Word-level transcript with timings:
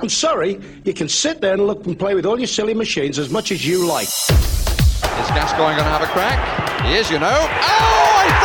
I'm 0.00 0.08
sorry, 0.08 0.60
you 0.84 0.92
can 0.92 1.08
sit 1.08 1.40
there 1.40 1.54
and 1.54 1.66
look 1.66 1.86
and 1.86 1.98
play 1.98 2.14
with 2.14 2.26
all 2.26 2.38
your 2.38 2.46
silly 2.46 2.74
machines 2.74 3.18
as 3.18 3.30
much 3.30 3.52
as 3.52 3.66
you 3.66 3.86
like. 3.86 4.08
Is 4.08 5.30
Gascoigne 5.30 5.76
going 5.76 5.78
to 5.78 5.84
have 5.84 6.02
a 6.02 6.06
crack? 6.06 6.84
He 6.84 6.94
is, 6.94 7.10
you 7.10 7.18
know. 7.18 7.48
Oh, 7.62 8.43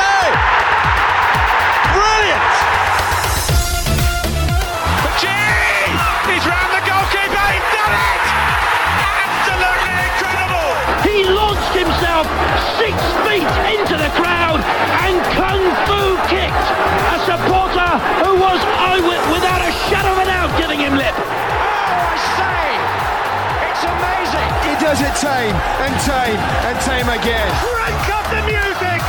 tame 25.19 25.55
and 25.83 25.93
tame 26.07 26.39
and 26.63 26.79
tame 26.79 27.09
again. 27.09 27.51
Crank 27.59 28.09
up 28.15 28.25
the 28.31 28.41
music! 28.47 29.02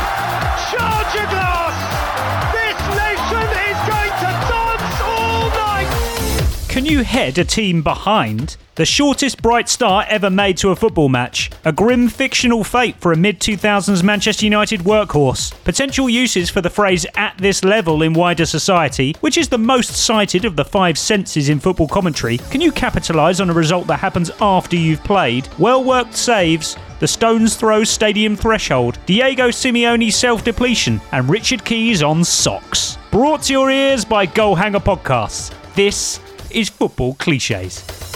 Charge 0.67 1.15
your 1.15 1.29
glass! 1.31 1.75
This 2.51 2.79
nation 2.99 3.47
is 3.69 3.79
going 3.87 4.15
to 4.19 4.31
dance 4.51 4.99
all 5.07 5.47
night! 5.55 6.67
Can 6.67 6.85
you 6.85 7.03
head 7.03 7.37
a 7.37 7.45
team 7.45 7.81
behind? 7.81 8.57
The 8.81 8.85
shortest 8.85 9.43
bright 9.43 9.69
star 9.69 10.05
ever 10.09 10.31
made 10.31 10.57
to 10.57 10.71
a 10.71 10.75
football 10.75 11.07
match. 11.07 11.51
A 11.65 11.71
grim 11.71 12.09
fictional 12.09 12.63
fate 12.63 12.95
for 12.95 13.11
a 13.11 13.15
mid 13.15 13.39
2000s 13.39 14.01
Manchester 14.01 14.43
United 14.43 14.79
workhorse. 14.79 15.53
Potential 15.63 16.09
uses 16.09 16.49
for 16.49 16.61
the 16.61 16.69
phrase 16.71 17.05
at 17.15 17.37
this 17.37 17.63
level 17.63 18.01
in 18.01 18.13
wider 18.13 18.47
society, 18.47 19.15
which 19.19 19.37
is 19.37 19.49
the 19.49 19.57
most 19.59 19.91
cited 19.91 20.45
of 20.45 20.55
the 20.55 20.65
five 20.65 20.97
senses 20.97 21.47
in 21.47 21.59
football 21.59 21.87
commentary. 21.87 22.39
Can 22.49 22.59
you 22.59 22.71
capitalise 22.71 23.39
on 23.39 23.51
a 23.51 23.53
result 23.53 23.85
that 23.85 23.99
happens 23.99 24.31
after 24.41 24.75
you've 24.75 25.03
played? 25.03 25.47
Well 25.59 25.83
worked 25.83 26.15
saves, 26.15 26.75
the 26.97 27.07
Stones 27.07 27.55
throw 27.55 27.83
stadium 27.83 28.35
threshold, 28.35 28.97
Diego 29.05 29.49
Simeone 29.49 30.11
self 30.11 30.43
depletion, 30.43 30.99
and 31.11 31.29
Richard 31.29 31.63
Keys 31.63 32.01
on 32.01 32.23
socks. 32.23 32.97
Brought 33.11 33.43
to 33.43 33.53
your 33.53 33.69
ears 33.69 34.03
by 34.03 34.25
Goalhanger 34.25 34.83
Podcasts. 34.83 35.53
This 35.75 36.19
is 36.49 36.67
Football 36.67 37.13
Cliches. 37.13 38.10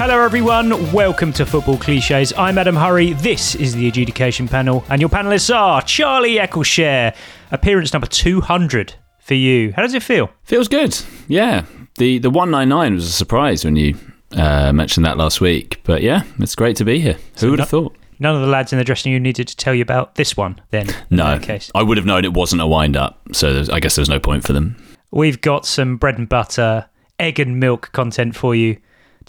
Hello, 0.00 0.18
everyone. 0.22 0.92
Welcome 0.92 1.30
to 1.34 1.44
Football 1.44 1.76
Cliches. 1.76 2.32
I'm 2.38 2.56
Adam 2.56 2.74
Hurrey. 2.74 3.12
This 3.12 3.54
is 3.54 3.74
the 3.74 3.86
adjudication 3.86 4.48
panel, 4.48 4.82
and 4.88 4.98
your 4.98 5.10
panelists 5.10 5.54
are 5.54 5.82
Charlie 5.82 6.36
Eccleshare, 6.36 7.14
appearance 7.50 7.92
number 7.92 8.06
200 8.06 8.94
for 9.18 9.34
you. 9.34 9.74
How 9.76 9.82
does 9.82 9.92
it 9.92 10.02
feel? 10.02 10.30
Feels 10.44 10.68
good. 10.68 10.98
Yeah. 11.28 11.66
The 11.98 12.18
the 12.18 12.30
199 12.30 12.94
was 12.94 13.08
a 13.08 13.12
surprise 13.12 13.62
when 13.62 13.76
you 13.76 13.94
uh, 14.32 14.72
mentioned 14.72 15.04
that 15.04 15.18
last 15.18 15.42
week. 15.42 15.82
But 15.84 16.00
yeah, 16.00 16.22
it's 16.38 16.54
great 16.54 16.76
to 16.76 16.84
be 16.86 16.98
here. 16.98 17.18
So 17.34 17.48
Who 17.48 17.50
would 17.50 17.60
have 17.60 17.68
thought? 17.68 17.94
None 18.18 18.34
of 18.34 18.40
the 18.40 18.48
lads 18.48 18.72
in 18.72 18.78
the 18.78 18.86
dressing 18.86 19.12
room 19.12 19.22
needed 19.22 19.48
to 19.48 19.56
tell 19.56 19.74
you 19.74 19.82
about 19.82 20.14
this 20.14 20.34
one 20.34 20.62
then. 20.70 20.86
No. 21.10 21.38
I 21.74 21.82
would 21.82 21.98
have 21.98 22.06
known 22.06 22.24
it 22.24 22.32
wasn't 22.32 22.62
a 22.62 22.66
wind 22.66 22.96
up, 22.96 23.20
so 23.32 23.64
I 23.70 23.80
guess 23.80 23.96
there's 23.96 24.08
no 24.08 24.18
point 24.18 24.44
for 24.44 24.54
them. 24.54 24.82
We've 25.10 25.42
got 25.42 25.66
some 25.66 25.98
bread 25.98 26.16
and 26.16 26.26
butter, 26.26 26.88
egg 27.18 27.38
and 27.38 27.60
milk 27.60 27.92
content 27.92 28.34
for 28.34 28.54
you 28.54 28.78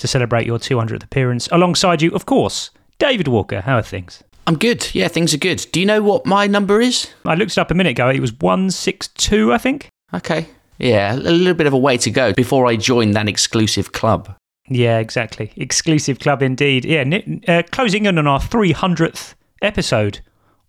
to 0.01 0.07
celebrate 0.07 0.45
your 0.45 0.59
200th 0.59 1.03
appearance. 1.03 1.47
Alongside 1.51 2.01
you, 2.01 2.12
of 2.12 2.25
course, 2.25 2.72
David 3.00 3.28
Walker. 3.28 3.62
How 3.62 3.78
are 3.78 3.84
things? 3.84 4.23
I'm 4.47 4.57
good. 4.57 4.94
Yeah, 4.94 5.07
things 5.07 5.34
are 5.34 5.38
good. 5.38 5.66
Do 5.72 5.79
you 5.79 5.85
know 5.85 6.01
what 6.01 6.25
my 6.25 6.47
number 6.47 6.81
is? 6.81 7.09
I 7.25 7.35
looked 7.35 7.51
it 7.51 7.57
up 7.57 7.72
a 7.72 7.75
minute 7.75 7.91
ago. 7.91 8.09
It 8.09 8.19
was 8.19 8.34
162, 8.34 9.53
I 9.53 9.57
think. 9.57 9.88
Okay. 10.13 10.47
Yeah, 10.79 11.13
a 11.13 11.17
little 11.17 11.53
bit 11.53 11.67
of 11.67 11.73
a 11.73 11.78
way 11.78 11.97
to 11.97 12.09
go 12.09 12.34
before 12.34 12.66
I 12.66 12.75
join 12.75 13.12
that 13.12 13.29
exclusive 13.29 13.91
club. 13.91 14.35
Yeah, 14.67 14.97
exactly. 14.97 15.53
Exclusive 15.56 16.19
club 16.19 16.41
indeed. 16.41 16.85
Yeah, 16.85 17.03
uh, 17.47 17.63
closing 17.72 18.06
in 18.06 18.18
on 18.18 18.25
our 18.25 18.39
300th 18.39 19.35
episode, 19.62 20.22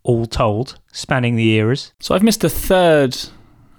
all 0.02 0.26
told, 0.26 0.78
spanning 0.92 1.36
the 1.36 1.50
eras. 1.54 1.94
So 1.98 2.14
I've 2.14 2.22
missed 2.22 2.44
a 2.44 2.50
third, 2.50 3.16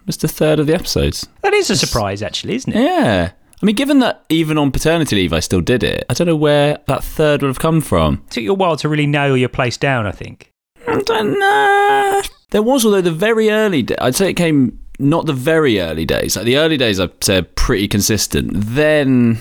missed 0.07 0.23
a 0.23 0.27
third 0.27 0.59
of 0.59 0.65
the 0.65 0.73
episodes. 0.73 1.27
That 1.41 1.53
is 1.53 1.69
a 1.69 1.75
surprise, 1.75 2.23
actually, 2.23 2.55
isn't 2.55 2.73
it? 2.73 2.81
Yeah. 2.81 3.31
I 3.63 3.65
mean, 3.65 3.77
given 3.77 3.99
that 3.99 4.25
even 4.27 4.57
on 4.57 4.71
paternity 4.71 5.15
leave 5.15 5.31
I 5.31 5.39
still 5.39 5.61
did 5.61 5.83
it, 5.83 6.03
I 6.09 6.13
don't 6.13 6.27
know 6.27 6.35
where 6.35 6.79
that 6.87 7.01
third 7.01 7.41
would 7.41 7.47
have 7.47 7.59
come 7.59 7.79
from. 7.79 8.21
It 8.27 8.31
took 8.31 8.43
you 8.43 8.51
a 8.51 8.55
while 8.55 8.75
to 8.75 8.89
really 8.89 9.07
nail 9.07 9.37
your 9.37 9.47
place 9.47 9.77
down, 9.77 10.05
I 10.05 10.11
think. 10.11 10.51
I 10.85 10.99
don't 10.99 11.39
know. 11.39 12.21
There 12.51 12.61
was, 12.61 12.83
although 12.83 12.99
the 12.99 13.09
very 13.09 13.49
early, 13.49 13.87
I'd 13.99 14.15
say 14.15 14.29
it 14.29 14.33
came 14.33 14.77
not 14.99 15.27
the 15.27 15.33
very 15.33 15.79
early 15.79 16.03
days. 16.03 16.35
Like 16.35 16.43
the 16.43 16.57
early 16.57 16.75
days, 16.75 16.99
I'd 16.99 17.23
say 17.23 17.41
pretty 17.41 17.87
consistent. 17.87 18.51
Then 18.53 19.39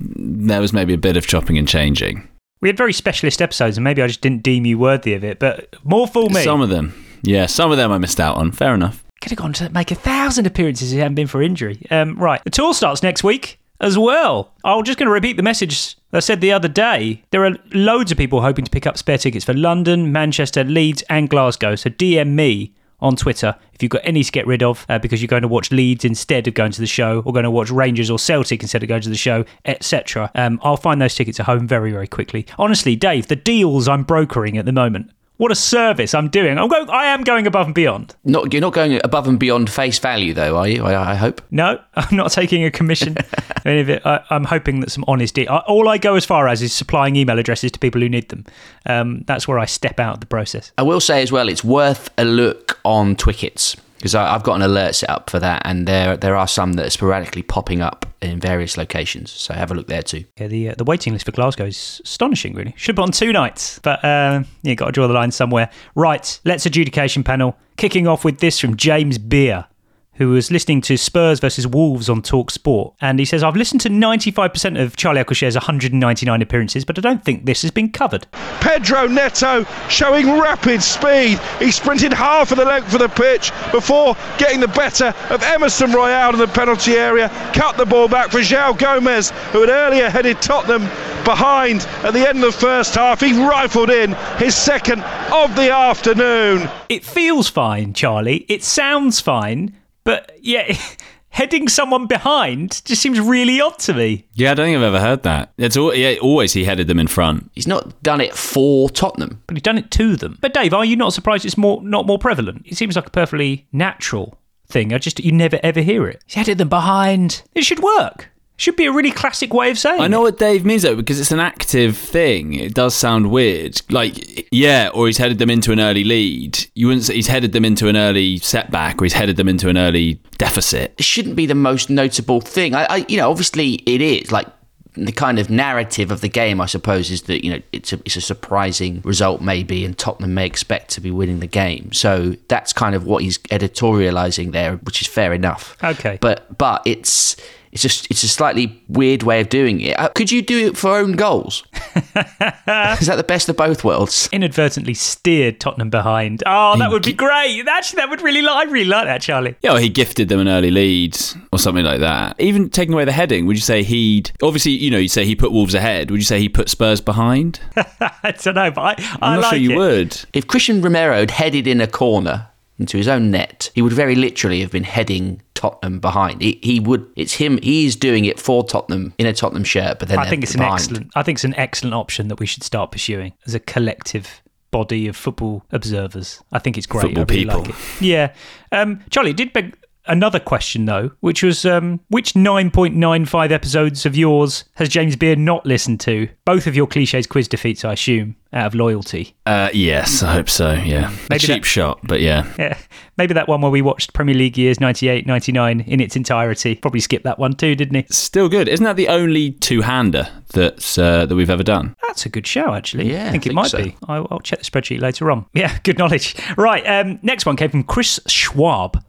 there 0.00 0.60
was 0.60 0.74
maybe 0.74 0.92
a 0.92 0.98
bit 0.98 1.16
of 1.16 1.26
chopping 1.26 1.56
and 1.56 1.66
changing. 1.66 2.28
We 2.60 2.68
had 2.68 2.76
very 2.76 2.92
specialist 2.92 3.40
episodes, 3.40 3.78
and 3.78 3.84
maybe 3.84 4.02
I 4.02 4.06
just 4.06 4.20
didn't 4.20 4.42
deem 4.42 4.66
you 4.66 4.76
worthy 4.76 5.14
of 5.14 5.24
it. 5.24 5.38
But 5.38 5.76
more 5.82 6.06
for 6.06 6.28
me. 6.28 6.44
Some 6.44 6.60
of 6.60 6.68
them, 6.68 6.92
yeah, 7.22 7.46
some 7.46 7.70
of 7.70 7.78
them 7.78 7.90
I 7.90 7.96
missed 7.96 8.20
out 8.20 8.36
on. 8.36 8.52
Fair 8.52 8.74
enough. 8.74 9.02
Could 9.22 9.30
have 9.30 9.38
gone 9.38 9.54
to 9.54 9.70
make 9.70 9.90
a 9.90 9.94
thousand 9.94 10.46
appearances 10.46 10.92
if 10.92 10.98
it 10.98 11.00
hadn't 11.00 11.14
been 11.14 11.26
for 11.26 11.40
injury. 11.40 11.86
Um, 11.90 12.18
right, 12.18 12.44
the 12.44 12.50
tour 12.50 12.74
starts 12.74 13.02
next 13.02 13.24
week 13.24 13.60
as 13.82 13.98
well. 13.98 14.52
I'm 14.64 14.84
just 14.84 14.98
going 14.98 15.08
to 15.08 15.12
repeat 15.12 15.36
the 15.36 15.42
message 15.42 15.96
I 16.12 16.20
said 16.20 16.40
the 16.40 16.52
other 16.52 16.68
day. 16.68 17.22
There 17.30 17.44
are 17.44 17.56
loads 17.72 18.12
of 18.12 18.16
people 18.16 18.40
hoping 18.40 18.64
to 18.64 18.70
pick 18.70 18.86
up 18.86 18.96
spare 18.96 19.18
tickets 19.18 19.44
for 19.44 19.52
London, 19.54 20.12
Manchester, 20.12 20.64
Leeds, 20.64 21.02
and 21.10 21.28
Glasgow. 21.28 21.74
So 21.74 21.90
DM 21.90 22.28
me 22.28 22.72
on 23.00 23.16
Twitter 23.16 23.56
if 23.72 23.82
you've 23.82 23.90
got 23.90 24.02
any 24.04 24.22
to 24.22 24.30
get 24.30 24.46
rid 24.46 24.62
of 24.62 24.86
uh, 24.88 24.98
because 24.98 25.20
you're 25.20 25.26
going 25.26 25.42
to 25.42 25.48
watch 25.48 25.72
Leeds 25.72 26.04
instead 26.04 26.46
of 26.46 26.54
going 26.54 26.70
to 26.70 26.80
the 26.80 26.86
show, 26.86 27.18
or 27.26 27.32
going 27.32 27.42
to 27.42 27.50
watch 27.50 27.70
Rangers 27.70 28.08
or 28.08 28.18
Celtic 28.18 28.62
instead 28.62 28.82
of 28.82 28.88
going 28.88 29.02
to 29.02 29.08
the 29.08 29.16
show, 29.16 29.44
etc. 29.64 30.30
Um, 30.36 30.60
I'll 30.62 30.76
find 30.76 31.02
those 31.02 31.14
tickets 31.14 31.40
at 31.40 31.46
home 31.46 31.66
very, 31.66 31.90
very 31.90 32.06
quickly. 32.06 32.46
Honestly, 32.58 32.94
Dave, 32.94 33.26
the 33.26 33.36
deals 33.36 33.88
I'm 33.88 34.04
brokering 34.04 34.56
at 34.56 34.66
the 34.66 34.72
moment 34.72 35.10
what 35.42 35.50
a 35.50 35.56
service 35.56 36.14
I'm 36.14 36.28
doing. 36.28 36.56
I'm 36.56 36.68
going. 36.68 36.88
I 36.88 37.06
am 37.06 37.24
going 37.24 37.48
above 37.48 37.66
and 37.66 37.74
beyond. 37.74 38.14
Not 38.22 38.52
you're 38.52 38.60
not 38.60 38.74
going 38.74 39.00
above 39.02 39.26
and 39.26 39.40
beyond 39.40 39.68
face 39.68 39.98
value, 39.98 40.32
though, 40.34 40.56
are 40.56 40.68
you? 40.68 40.84
I, 40.84 41.10
I 41.10 41.14
hope. 41.16 41.42
No, 41.50 41.80
I'm 41.96 42.16
not 42.16 42.30
taking 42.30 42.64
a 42.64 42.70
commission. 42.70 43.16
any 43.64 43.80
of 43.80 43.90
it. 43.90 44.06
I, 44.06 44.22
am 44.30 44.44
hoping 44.44 44.78
that 44.80 44.92
some 44.92 45.04
honesty. 45.08 45.48
I, 45.48 45.58
all 45.58 45.88
I 45.88 45.98
go 45.98 46.14
as 46.14 46.24
far 46.24 46.46
as 46.46 46.62
is 46.62 46.72
supplying 46.72 47.16
email 47.16 47.40
addresses 47.40 47.72
to 47.72 47.80
people 47.80 48.00
who 48.00 48.08
need 48.08 48.28
them. 48.28 48.46
Um, 48.86 49.24
that's 49.26 49.48
where 49.48 49.58
I 49.58 49.64
step 49.64 49.98
out 49.98 50.14
of 50.14 50.20
the 50.20 50.26
process. 50.26 50.70
I 50.78 50.82
will 50.82 51.00
say 51.00 51.22
as 51.22 51.32
well, 51.32 51.48
it's 51.48 51.64
worth 51.64 52.08
a 52.16 52.24
look 52.24 52.78
on 52.84 53.16
Twickets. 53.16 53.76
Because 54.02 54.16
I've 54.16 54.42
got 54.42 54.56
an 54.56 54.62
alert 54.62 54.96
set 54.96 55.08
up 55.08 55.30
for 55.30 55.38
that, 55.38 55.62
and 55.64 55.86
there 55.86 56.16
there 56.16 56.34
are 56.34 56.48
some 56.48 56.72
that 56.72 56.86
are 56.86 56.90
sporadically 56.90 57.42
popping 57.42 57.80
up 57.80 58.04
in 58.20 58.40
various 58.40 58.76
locations. 58.76 59.30
So 59.30 59.54
have 59.54 59.70
a 59.70 59.74
look 59.74 59.86
there 59.86 60.02
too. 60.02 60.24
Yeah, 60.40 60.48
the 60.48 60.70
uh, 60.70 60.74
the 60.76 60.82
waiting 60.82 61.12
list 61.12 61.24
for 61.24 61.30
Glasgow 61.30 61.66
is 61.66 62.00
astonishing. 62.02 62.54
Really, 62.54 62.74
should 62.76 62.96
put 62.96 63.02
on 63.02 63.12
two 63.12 63.32
nights, 63.32 63.78
but 63.78 64.04
uh, 64.04 64.42
you 64.64 64.74
got 64.74 64.86
to 64.86 64.92
draw 64.92 65.06
the 65.06 65.14
line 65.14 65.30
somewhere. 65.30 65.70
Right, 65.94 66.40
let's 66.44 66.66
adjudication 66.66 67.22
panel. 67.22 67.56
Kicking 67.76 68.08
off 68.08 68.24
with 68.24 68.38
this 68.40 68.58
from 68.58 68.76
James 68.76 69.18
Beer 69.18 69.66
who 70.14 70.28
was 70.28 70.50
listening 70.50 70.80
to 70.82 70.96
Spurs 70.96 71.40
versus 71.40 71.66
Wolves 71.66 72.08
on 72.10 72.20
Talk 72.22 72.50
Sport. 72.50 72.94
And 73.00 73.18
he 73.18 73.24
says, 73.24 73.42
I've 73.42 73.56
listened 73.56 73.80
to 73.82 73.88
95% 73.88 74.80
of 74.80 74.96
Charlie 74.96 75.20
Eccleshare's 75.20 75.54
199 75.54 76.42
appearances, 76.42 76.84
but 76.84 76.98
I 76.98 77.00
don't 77.00 77.24
think 77.24 77.46
this 77.46 77.62
has 77.62 77.70
been 77.70 77.90
covered. 77.90 78.26
Pedro 78.60 79.06
Neto 79.06 79.64
showing 79.88 80.38
rapid 80.38 80.82
speed. 80.82 81.38
He 81.58 81.70
sprinted 81.70 82.12
half 82.12 82.52
of 82.52 82.58
the 82.58 82.64
length 82.64 82.92
of 82.92 83.00
the 83.00 83.08
pitch 83.08 83.50
before 83.70 84.16
getting 84.36 84.60
the 84.60 84.68
better 84.68 85.14
of 85.30 85.42
Emerson 85.42 85.92
Royal 85.92 86.34
in 86.34 86.38
the 86.38 86.46
penalty 86.46 86.92
area. 86.92 87.28
Cut 87.54 87.76
the 87.76 87.86
ball 87.86 88.08
back 88.08 88.30
for 88.30 88.38
João 88.38 88.78
Gomes, 88.78 89.30
who 89.52 89.62
had 89.62 89.70
earlier 89.70 90.10
headed 90.10 90.42
Tottenham 90.42 90.82
behind 91.24 91.80
at 92.02 92.12
the 92.12 92.28
end 92.28 92.44
of 92.44 92.52
the 92.52 92.60
first 92.60 92.94
half. 92.94 93.20
He 93.20 93.32
rifled 93.32 93.90
in 93.90 94.12
his 94.36 94.54
second 94.54 95.02
of 95.32 95.54
the 95.56 95.72
afternoon. 95.72 96.68
It 96.88 97.04
feels 97.04 97.48
fine, 97.48 97.94
Charlie. 97.94 98.44
It 98.48 98.62
sounds 98.62 99.20
fine 99.20 99.74
but 100.04 100.32
yeah, 100.40 100.76
heading 101.32 101.66
someone 101.68 102.06
behind 102.06 102.82
just 102.84 103.02
seems 103.02 103.18
really 103.18 103.60
odd 103.60 103.78
to 103.80 103.94
me. 103.94 104.26
Yeah, 104.34 104.50
I 104.52 104.54
don't 104.54 104.66
think 104.66 104.76
I've 104.76 104.82
ever 104.82 105.00
heard 105.00 105.22
that. 105.22 105.52
It's 105.56 105.76
all, 105.76 105.94
yeah, 105.94 106.16
always 106.20 106.52
he 106.52 106.64
headed 106.64 106.86
them 106.86 106.98
in 106.98 107.06
front. 107.06 107.50
He's 107.54 107.66
not 107.66 108.02
done 108.02 108.20
it 108.20 108.34
for 108.34 108.90
Tottenham, 108.90 109.42
but 109.46 109.56
he's 109.56 109.62
done 109.62 109.78
it 109.78 109.90
to 109.92 110.16
them. 110.16 110.38
But 110.40 110.54
Dave, 110.54 110.74
are 110.74 110.84
you 110.84 110.96
not 110.96 111.12
surprised 111.12 111.44
it's 111.44 111.58
more 111.58 111.82
not 111.82 112.06
more 112.06 112.18
prevalent? 112.18 112.62
It 112.66 112.76
seems 112.76 112.96
like 112.96 113.06
a 113.06 113.10
perfectly 113.10 113.66
natural 113.72 114.38
thing. 114.66 114.92
I 114.92 114.98
just 114.98 115.20
you 115.20 115.32
never 115.32 115.58
ever 115.62 115.80
hear 115.80 116.08
it. 116.08 116.22
He's 116.26 116.34
headed 116.34 116.58
them 116.58 116.68
behind. 116.68 117.42
It 117.54 117.64
should 117.64 117.80
work. 117.80 118.30
Should 118.62 118.76
be 118.76 118.86
a 118.86 118.92
really 118.92 119.10
classic 119.10 119.52
way 119.52 119.72
of 119.72 119.78
saying. 119.78 120.00
I 120.00 120.06
know 120.06 120.20
it. 120.20 120.22
what 120.22 120.38
Dave 120.38 120.64
means 120.64 120.82
though, 120.82 120.94
because 120.94 121.18
it's 121.18 121.32
an 121.32 121.40
active 121.40 121.96
thing. 121.96 122.54
It 122.54 122.74
does 122.74 122.94
sound 122.94 123.32
weird. 123.32 123.82
Like, 123.90 124.46
yeah, 124.52 124.88
or 124.94 125.08
he's 125.08 125.18
headed 125.18 125.40
them 125.40 125.50
into 125.50 125.72
an 125.72 125.80
early 125.80 126.04
lead. 126.04 126.64
You 126.76 126.86
wouldn't 126.86 127.06
say 127.06 127.16
he's 127.16 127.26
headed 127.26 127.50
them 127.50 127.64
into 127.64 127.88
an 127.88 127.96
early 127.96 128.38
setback, 128.38 129.02
or 129.02 129.04
he's 129.04 129.14
headed 129.14 129.36
them 129.36 129.48
into 129.48 129.68
an 129.68 129.76
early 129.76 130.20
deficit. 130.38 130.94
It 130.96 131.04
shouldn't 131.04 131.34
be 131.34 131.44
the 131.44 131.56
most 131.56 131.90
notable 131.90 132.40
thing. 132.40 132.76
I, 132.76 132.84
I 132.84 132.96
you 133.08 133.16
know, 133.16 133.32
obviously 133.32 133.82
it 133.84 134.00
is. 134.00 134.30
Like 134.30 134.46
the 134.94 135.10
kind 135.10 135.40
of 135.40 135.50
narrative 135.50 136.12
of 136.12 136.20
the 136.20 136.28
game, 136.28 136.60
I 136.60 136.66
suppose, 136.66 137.10
is 137.10 137.22
that 137.22 137.44
you 137.44 137.50
know 137.50 137.62
it's 137.72 137.92
a 137.92 137.96
it's 138.04 138.14
a 138.14 138.20
surprising 138.20 139.00
result 139.02 139.40
maybe, 139.40 139.84
and 139.84 139.98
Tottenham 139.98 140.34
may 140.34 140.46
expect 140.46 140.90
to 140.90 141.00
be 141.00 141.10
winning 141.10 141.40
the 141.40 141.48
game. 141.48 141.92
So 141.92 142.36
that's 142.46 142.72
kind 142.72 142.94
of 142.94 143.06
what 143.06 143.24
he's 143.24 143.38
editorialising 143.38 144.52
there, 144.52 144.76
which 144.76 145.02
is 145.02 145.08
fair 145.08 145.34
enough. 145.34 145.76
Okay, 145.82 146.18
but 146.20 146.56
but 146.58 146.82
it's 146.84 147.36
it's 147.72 147.80
just 147.80 148.10
it's 148.10 148.22
a 148.22 148.28
slightly 148.28 148.82
weird 148.88 149.22
way 149.22 149.40
of 149.40 149.48
doing 149.48 149.80
it. 149.80 149.98
Uh, 149.98 150.08
could 150.08 150.30
you 150.30 150.42
do 150.42 150.66
it 150.68 150.76
for 150.76 150.94
own 150.96 151.12
goals? 151.12 151.64
Is 151.86 153.06
that 153.06 153.14
the 153.16 153.24
best 153.26 153.48
of 153.48 153.56
both 153.56 153.82
worlds? 153.82 154.28
Inadvertently 154.30 154.92
steered 154.92 155.58
Tottenham 155.58 155.88
behind. 155.88 156.42
Oh, 156.44 156.76
that 156.78 156.90
would 156.90 157.02
be 157.02 157.14
great. 157.14 157.66
Actually, 157.66 157.96
that 157.96 158.10
would 158.10 158.20
really 158.20 158.46
I 158.46 158.64
really 158.64 158.84
like 158.84 159.06
that, 159.06 159.22
Charlie. 159.22 159.56
Yeah, 159.62 159.74
or 159.74 159.80
he 159.80 159.88
gifted 159.88 160.28
them 160.28 160.38
an 160.38 160.48
early 160.48 160.70
lead 160.70 161.18
or 161.50 161.58
something 161.58 161.84
like 161.84 162.00
that. 162.00 162.38
Even 162.38 162.68
taking 162.68 162.92
away 162.92 163.06
the 163.06 163.12
heading, 163.12 163.46
would 163.46 163.56
you 163.56 163.62
say 163.62 163.82
he'd 163.82 164.32
obviously 164.42 164.72
you 164.72 164.90
know 164.90 164.98
you'd 164.98 165.08
say 165.10 165.24
he 165.24 165.34
put 165.34 165.50
Wolves 165.50 165.74
ahead? 165.74 166.10
Would 166.10 166.20
you 166.20 166.24
say 166.26 166.38
he 166.38 166.50
put 166.50 166.68
Spurs 166.68 167.00
behind? 167.00 167.58
I 167.76 168.34
don't 168.38 168.54
know, 168.54 168.70
but 168.70 169.00
I, 169.00 169.16
I'm 169.22 169.40
not 169.40 169.42
like 169.44 169.50
sure 169.50 169.58
you 169.58 169.72
it. 169.72 169.76
would. 169.76 170.20
If 170.34 170.46
Cristian 170.46 170.84
Romero 170.84 171.20
had 171.20 171.30
headed 171.30 171.66
in 171.66 171.80
a 171.80 171.86
corner 171.86 172.48
into 172.82 172.96
his 172.96 173.08
own 173.08 173.30
net, 173.30 173.70
he 173.74 173.82
would 173.82 173.92
very 173.92 174.14
literally 174.14 174.60
have 174.60 174.70
been 174.70 174.84
heading 174.84 175.40
Tottenham 175.54 176.00
behind. 176.00 176.42
He, 176.42 176.58
he 176.62 176.80
would. 176.80 177.06
It's 177.16 177.34
him. 177.34 177.58
He's 177.62 177.96
doing 177.96 178.24
it 178.24 178.38
for 178.38 178.64
Tottenham 178.64 179.14
in 179.18 179.26
a 179.26 179.32
Tottenham 179.32 179.64
shirt. 179.64 179.98
But 179.98 180.08
then 180.08 180.18
I 180.18 180.28
think 180.28 180.42
it's 180.42 180.52
behind. 180.52 180.70
an 180.70 180.74
excellent. 180.74 181.10
I 181.14 181.22
think 181.22 181.36
it's 181.36 181.44
an 181.44 181.54
excellent 181.54 181.94
option 181.94 182.28
that 182.28 182.40
we 182.40 182.46
should 182.46 182.62
start 182.62 182.90
pursuing 182.90 183.32
as 183.46 183.54
a 183.54 183.60
collective 183.60 184.42
body 184.72 185.06
of 185.06 185.16
football 185.16 185.64
observers. 185.70 186.42
I 186.50 186.58
think 186.58 186.76
it's 186.76 186.86
great. 186.86 187.02
Football 187.02 187.22
I 187.22 187.26
really 187.26 187.44
people. 187.44 187.60
like 187.60 187.70
it. 187.70 187.76
Yeah, 188.00 188.34
um, 188.72 189.00
Charlie 189.10 189.30
it 189.30 189.36
did 189.36 189.52
beg 189.52 189.76
another 190.06 190.40
question 190.40 190.84
though, 190.84 191.12
which 191.20 191.42
was 191.42 191.64
um, 191.64 192.00
which 192.08 192.34
9.95 192.34 193.50
episodes 193.50 194.06
of 194.06 194.16
yours 194.16 194.64
has 194.74 194.88
James 194.88 195.16
Beard 195.16 195.38
not 195.38 195.64
listened 195.66 196.00
to? 196.00 196.28
Both 196.44 196.66
of 196.66 196.74
your 196.76 196.86
cliches 196.86 197.26
quiz 197.26 197.48
defeats, 197.48 197.84
I 197.84 197.92
assume, 197.92 198.36
out 198.52 198.66
of 198.66 198.74
loyalty. 198.74 199.34
Uh, 199.46 199.68
yes, 199.72 200.22
I 200.22 200.32
hope 200.34 200.50
so. 200.50 200.72
Yeah, 200.72 201.10
Maybe 201.30 201.36
a 201.36 201.38
cheap 201.38 201.62
that- 201.62 201.68
shot, 201.68 202.00
but 202.04 202.20
yeah. 202.20 202.52
Yeah, 202.58 202.76
maybe 203.16 203.34
that 203.34 203.48
one 203.48 203.60
where 203.60 203.70
we 203.70 203.82
watched 203.82 204.12
Premier 204.12 204.34
League 204.34 204.58
years 204.58 204.80
98, 204.80 205.26
99 205.26 205.80
in 205.80 206.00
its 206.00 206.16
entirety. 206.16 206.74
Probably 206.74 207.00
skipped 207.00 207.24
that 207.24 207.38
one 207.38 207.54
too, 207.54 207.74
didn't 207.74 207.94
he? 207.94 208.06
Still 208.10 208.48
good. 208.48 208.68
Isn't 208.68 208.84
that 208.84 208.96
the 208.96 209.08
only 209.08 209.52
two-hander 209.52 210.28
that's 210.52 210.98
uh, 210.98 211.26
that 211.26 211.34
we've 211.34 211.50
ever 211.50 211.62
done? 211.62 211.94
That's 212.06 212.26
a 212.26 212.28
good 212.28 212.46
show, 212.46 212.74
actually. 212.74 213.10
Yeah, 213.12 213.28
I 213.28 213.30
think 213.30 213.46
I 213.46 213.50
it 213.50 213.54
might 213.54 213.70
so. 213.70 213.82
be. 213.84 213.96
I'll, 214.08 214.26
I'll 214.30 214.40
check 214.40 214.58
the 214.58 214.64
spreadsheet 214.64 215.00
later 215.00 215.30
on. 215.30 215.46
Yeah, 215.54 215.78
good 215.84 215.96
knowledge. 215.98 216.34
Right, 216.56 216.84
um, 216.86 217.18
next 217.22 217.46
one 217.46 217.56
came 217.56 217.70
from 217.70 217.84
Chris 217.84 218.18
Schwab. 218.26 219.02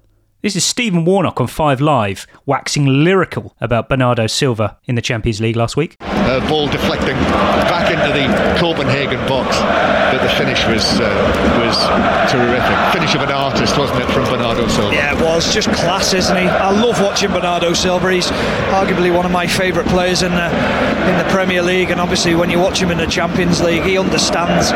This 0.44 0.58
is 0.58 0.66
Stephen 0.66 1.06
Warnock 1.06 1.40
on 1.40 1.48
Five 1.48 1.80
Live, 1.80 2.28
waxing 2.46 2.86
lyrical 2.86 3.56
about 3.62 3.88
Bernardo 3.88 4.28
Silva 4.28 4.78
in 4.84 4.96
the 4.96 5.02
Champions 5.02 5.40
League 5.40 5.56
last 5.56 5.78
week. 5.78 5.96
Uh, 6.02 6.46
ball 6.50 6.68
deflecting 6.68 7.16
back 7.72 7.90
into 7.90 8.12
the 8.12 8.60
Copenhagen 8.60 9.26
box, 9.26 9.56
but 10.12 10.22
the 10.22 10.28
finish 10.36 10.68
was 10.68 11.00
uh, 11.00 11.63
was 11.74 12.32
terrific. 12.32 12.94
Finish 12.94 13.16
of 13.16 13.22
an 13.22 13.32
artist, 13.32 13.78
wasn't 13.78 14.00
it, 14.02 14.10
from 14.12 14.24
Bernardo 14.26 14.68
Silva? 14.68 14.94
Yeah, 14.94 15.18
it 15.18 15.24
was 15.24 15.54
just 15.54 15.70
class, 15.70 16.14
isn't 16.14 16.36
he? 16.38 16.48
I 16.48 16.72
love 16.72 17.02
watching 17.02 17.32
Bernardo 17.32 17.74
Silva. 17.74 18.12
He's 18.12 18.28
arguably 18.72 19.14
one 19.14 19.26
of 19.26 19.32
my 19.32 19.48
favourite 19.48 19.88
players 19.90 20.22
in 20.22 20.32
the 20.32 20.46
in 21.04 21.18
the 21.18 21.26
Premier 21.30 21.62
League, 21.62 21.90
and 21.90 22.00
obviously 22.00 22.36
when 22.36 22.50
you 22.50 22.60
watch 22.60 22.82
him 22.82 22.92
in 22.92 22.98
the 22.98 23.08
Champions 23.08 23.62
League, 23.62 23.84
he 23.84 23.98
understands 23.98 24.72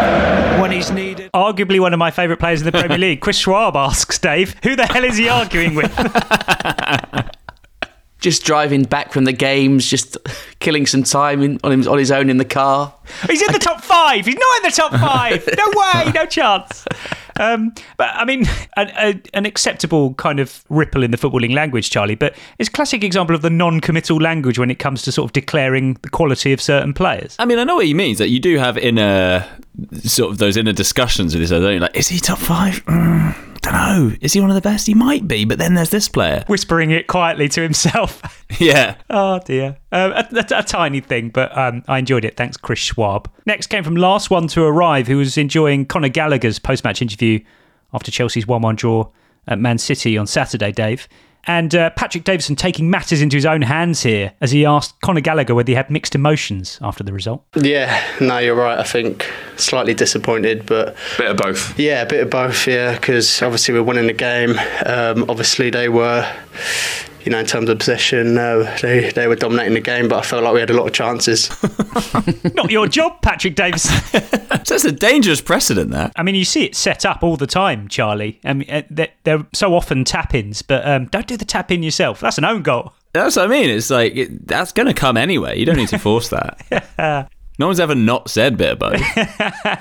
when 0.61 0.71
he's 0.71 0.91
needed. 0.91 1.31
Arguably 1.33 1.79
one 1.79 1.93
of 1.93 1.99
my 1.99 2.11
favourite 2.11 2.39
players 2.39 2.61
in 2.61 2.65
the 2.65 2.71
Premier 2.71 2.97
League. 3.07 3.21
Chris 3.21 3.37
Schwab 3.37 3.75
asks 3.75 4.17
Dave, 4.19 4.55
who 4.63 4.75
the 4.75 4.85
hell 4.85 5.03
is 5.03 5.17
he 5.17 5.29
arguing 5.29 5.75
with? 5.75 5.91
Just 8.27 8.43
driving 8.43 8.83
back 8.83 9.13
from 9.13 9.23
the 9.23 9.31
games, 9.31 9.89
just 9.89 10.17
killing 10.59 10.85
some 10.85 11.03
time 11.03 11.41
in, 11.41 11.61
on, 11.63 11.71
him, 11.71 11.87
on 11.87 11.97
his 11.97 12.11
own 12.11 12.29
in 12.29 12.35
the 12.35 12.43
car. 12.43 12.93
He's 13.25 13.41
in 13.41 13.53
the 13.53 13.57
top 13.57 13.81
five. 13.81 14.25
He's 14.25 14.35
not 14.35 14.57
in 14.57 14.63
the 14.63 14.75
top 14.75 14.91
five. 14.99 15.47
No 15.57 15.63
way. 15.73 16.11
No 16.11 16.25
chance. 16.25 16.85
Um, 17.39 17.73
but 17.97 18.09
I 18.13 18.25
mean, 18.25 18.45
an, 18.77 18.91
a, 18.97 19.21
an 19.33 19.45
acceptable 19.45 20.13
kind 20.15 20.39
of 20.39 20.63
ripple 20.69 21.03
in 21.03 21.11
the 21.11 21.17
footballing 21.17 21.53
language, 21.53 21.89
Charlie. 21.89 22.15
But 22.15 22.35
it's 22.59 22.69
a 22.69 22.71
classic 22.71 23.03
example 23.03 23.35
of 23.35 23.41
the 23.41 23.49
non-committal 23.49 24.17
language 24.17 24.59
when 24.59 24.69
it 24.71 24.79
comes 24.79 25.01
to 25.03 25.11
sort 25.11 25.29
of 25.29 25.33
declaring 25.33 25.95
the 26.01 26.09
quality 26.09 26.53
of 26.53 26.61
certain 26.61 26.93
players. 26.93 27.35
I 27.39 27.45
mean, 27.45 27.59
I 27.59 27.63
know 27.63 27.75
what 27.77 27.85
he 27.85 27.93
means. 27.93 28.17
That 28.17 28.29
you 28.29 28.39
do 28.39 28.57
have 28.57 28.77
inner 28.77 29.45
sort 30.03 30.31
of 30.31 30.37
those 30.37 30.57
inner 30.57 30.73
discussions 30.73 31.33
with 31.33 31.41
this. 31.43 31.51
I 31.51 31.59
don't 31.59 31.73
you? 31.73 31.79
like. 31.79 31.95
Is 31.95 32.07
he 32.07 32.19
top 32.19 32.39
five? 32.39 32.83
Mm, 32.85 33.61
don't 33.61 33.73
know. 33.73 34.15
Is 34.21 34.33
he 34.33 34.41
one 34.41 34.49
of 34.49 34.55
the 34.55 34.61
best? 34.61 34.87
He 34.87 34.93
might 34.93 35.27
be. 35.27 35.45
But 35.45 35.59
then 35.59 35.73
there's 35.75 35.89
this 35.89 36.09
player. 36.09 36.43
Whispering 36.47 36.91
it 36.91 37.07
quietly 37.07 37.49
to 37.49 37.61
himself. 37.61 38.21
Yeah. 38.59 38.95
Oh 39.09 39.39
dear. 39.39 39.75
Um, 39.91 40.11
a, 40.11 40.27
a, 40.33 40.59
a 40.59 40.63
tiny 40.63 40.99
thing, 40.99 41.29
but 41.29 41.55
um, 41.57 41.83
I 41.87 41.99
enjoyed 41.99 42.25
it. 42.25 42.35
Thanks, 42.35 42.57
Chris 42.57 42.79
Schwab. 42.79 43.29
Next 43.45 43.67
came 43.67 43.83
from 43.83 43.95
last 43.95 44.29
one 44.29 44.47
to 44.49 44.63
arrive, 44.63 45.07
who 45.07 45.17
was 45.17 45.37
enjoying 45.37 45.85
Conor 45.85 46.09
Gallagher's 46.09 46.59
post-match 46.59 47.01
interview 47.01 47.39
after 47.93 48.11
Chelsea's 48.11 48.45
1-1 48.45 48.75
draw 48.75 49.09
at 49.47 49.59
Man 49.59 49.77
City 49.77 50.17
on 50.17 50.27
Saturday. 50.27 50.71
Dave 50.73 51.07
and 51.47 51.73
uh, 51.73 51.89
Patrick 51.91 52.25
Davison 52.25 52.55
taking 52.57 52.89
matters 52.89 53.21
into 53.21 53.37
his 53.37 53.45
own 53.45 53.61
hands 53.61 54.03
here 54.03 54.33
as 54.41 54.51
he 54.51 54.65
asked 54.65 54.99
Conor 55.01 55.21
Gallagher 55.21 55.55
whether 55.55 55.71
he 55.71 55.75
had 55.75 55.89
mixed 55.89 56.13
emotions 56.13 56.77
after 56.81 57.03
the 57.03 57.13
result. 57.13 57.43
Yeah, 57.55 58.03
no, 58.19 58.37
you're 58.37 58.55
right. 58.55 58.77
I 58.77 58.83
think 58.83 59.31
slightly 59.55 59.93
disappointed, 59.93 60.65
but 60.65 60.95
bit 61.17 61.31
of 61.31 61.37
both. 61.37 61.79
Yeah, 61.79 62.01
a 62.01 62.05
bit 62.05 62.21
of 62.21 62.29
both. 62.29 62.67
Yeah, 62.67 62.95
because 62.95 63.41
obviously 63.41 63.73
we're 63.73 63.83
winning 63.83 64.07
the 64.07 64.13
game. 64.13 64.55
Um, 64.85 65.25
obviously 65.29 65.69
they 65.69 65.87
were, 65.87 66.29
you 67.27 67.31
know, 67.31 67.39
in 67.39 67.45
terms 67.45 67.67
of 67.67 67.77
possession, 67.77 68.37
uh, 68.37 68.77
they 68.81 69.09
they 69.09 69.27
were 69.27 69.35
dominating 69.35 69.73
the 69.73 69.81
game, 69.81 70.07
but 70.07 70.19
I 70.19 70.21
felt 70.21 70.45
like 70.45 70.53
we 70.53 70.61
had 70.61 70.69
a 70.69 70.73
lot 70.73 70.87
of 70.87 70.93
chances. 70.93 71.49
Not 72.55 72.71
your 72.71 72.87
job, 72.87 73.21
Patrick 73.21 73.53
Davis. 73.53 73.83
so 74.63 74.75
it's 74.75 74.85
a 74.85 74.93
dangerous 74.93 75.41
precedent. 75.41 75.91
That 75.91 76.13
I 76.15 76.23
mean, 76.23 76.35
you 76.35 76.45
see 76.45 76.63
it 76.63 76.73
set 76.73 77.05
up 77.05 77.23
all 77.23 77.35
the 77.35 77.45
time, 77.45 77.89
Charlie. 77.89 78.39
I 78.45 78.53
mean, 78.53 78.69
uh, 78.69 78.83
they're, 78.89 79.09
they're 79.25 79.45
so 79.53 79.75
often 79.75 80.05
tap-ins, 80.05 80.61
but 80.61 80.87
um, 80.87 81.07
don't 81.07 81.27
do 81.27 81.35
the 81.35 81.43
tap-in 81.43 81.83
yourself. 81.83 82.21
That's 82.21 82.37
an 82.37 82.45
own 82.45 82.61
goal. 82.61 82.93
That's 83.11 83.35
what 83.35 83.43
I 83.43 83.49
mean. 83.49 83.71
It's 83.71 83.89
like 83.89 84.15
it, 84.15 84.47
that's 84.47 84.71
going 84.71 84.87
to 84.87 84.93
come 84.93 85.17
anyway. 85.17 85.59
You 85.59 85.65
don't 85.65 85.75
need 85.75 85.89
to 85.89 85.99
force 85.99 86.29
that. 86.29 87.27
No 87.59 87.65
one's 87.67 87.79
ever 87.79 87.95
not 87.95 88.29
said 88.29 88.57
bit 88.57 88.73
of 88.73 88.79
both. 88.79 89.01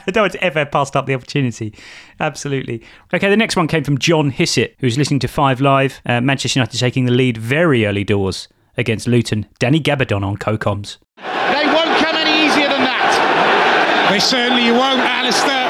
no 0.14 0.22
one's 0.22 0.36
ever 0.36 0.64
passed 0.64 0.96
up 0.96 1.06
the 1.06 1.14
opportunity. 1.14 1.74
Absolutely. 2.18 2.82
Okay, 3.12 3.28
the 3.28 3.36
next 3.36 3.56
one 3.56 3.68
came 3.68 3.84
from 3.84 3.98
John 3.98 4.32
Hissett, 4.32 4.74
who's 4.78 4.96
listening 4.96 5.20
to 5.20 5.28
Five 5.28 5.60
Live. 5.60 6.00
Uh, 6.06 6.20
Manchester 6.20 6.58
United 6.58 6.78
taking 6.78 7.04
the 7.04 7.12
lead 7.12 7.36
very 7.36 7.84
early 7.84 8.04
doors 8.04 8.48
against 8.76 9.06
Luton. 9.06 9.46
Danny 9.58 9.80
Gabbidon 9.80 10.24
on 10.24 10.36
co-coms. 10.36 10.98
They 11.16 11.66
won't 11.66 11.96
come 12.00 12.16
any 12.16 12.46
easier 12.46 12.68
than 12.68 12.84
that. 12.84 14.08
They 14.10 14.20
certainly 14.20 14.70
won't, 14.72 15.00
Alistair. 15.00 15.68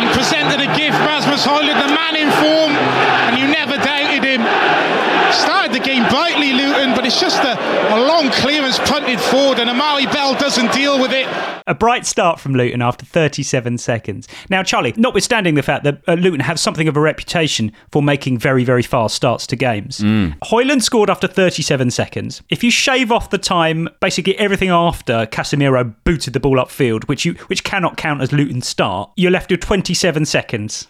In 0.00 0.08
presented 0.12 0.60
a 0.60 0.68
gift, 0.76 0.98
Rasmus 1.00 1.46
Højlund, 1.46 1.80
the 1.80 1.92
man 1.94 2.16
in 2.16 2.28
form, 2.40 2.72
and 3.28 3.38
you 3.38 3.46
never 3.48 3.76
doubted 3.76 4.24
him. 4.24 5.13
Started 5.34 5.72
the 5.72 5.80
game 5.84 6.08
brightly, 6.08 6.52
Luton, 6.52 6.94
but 6.94 7.04
it's 7.04 7.20
just 7.20 7.42
a, 7.42 7.54
a 7.94 7.98
long 8.06 8.30
clearance 8.30 8.78
punted 8.78 9.20
forward, 9.20 9.58
and 9.58 9.68
Amari 9.68 10.06
Bell 10.06 10.34
doesn't 10.34 10.72
deal 10.72 11.00
with 11.00 11.12
it. 11.12 11.26
A 11.66 11.74
bright 11.74 12.04
start 12.06 12.38
from 12.40 12.54
Luton 12.54 12.82
after 12.82 13.06
37 13.06 13.78
seconds. 13.78 14.28
Now, 14.50 14.62
Charlie, 14.62 14.92
notwithstanding 14.96 15.54
the 15.54 15.62
fact 15.62 15.84
that 15.84 16.00
uh, 16.06 16.14
Luton 16.14 16.40
have 16.40 16.60
something 16.60 16.88
of 16.88 16.96
a 16.96 17.00
reputation 17.00 17.72
for 17.90 18.02
making 18.02 18.38
very, 18.38 18.64
very 18.64 18.82
fast 18.82 19.14
starts 19.14 19.46
to 19.48 19.56
games, 19.56 19.98
Mm. 20.00 20.36
Højlund 20.44 20.82
scored 20.82 21.08
after 21.10 21.26
37 21.26 21.90
seconds. 21.90 22.42
If 22.50 22.62
you 22.62 22.70
shave 22.70 23.10
off 23.10 23.30
the 23.30 23.38
time, 23.38 23.88
basically 24.00 24.38
everything 24.38 24.68
after 24.70 25.26
Casemiro 25.26 25.94
booted 26.04 26.32
the 26.34 26.40
ball 26.40 26.56
upfield, 26.56 27.04
which 27.04 27.24
you 27.24 27.34
which 27.48 27.64
cannot 27.64 27.96
count 27.96 28.20
as 28.20 28.32
Luton's 28.32 28.66
start, 28.68 29.10
you're 29.16 29.30
left 29.30 29.50
with 29.50 29.60
27 29.60 30.24
seconds. 30.26 30.86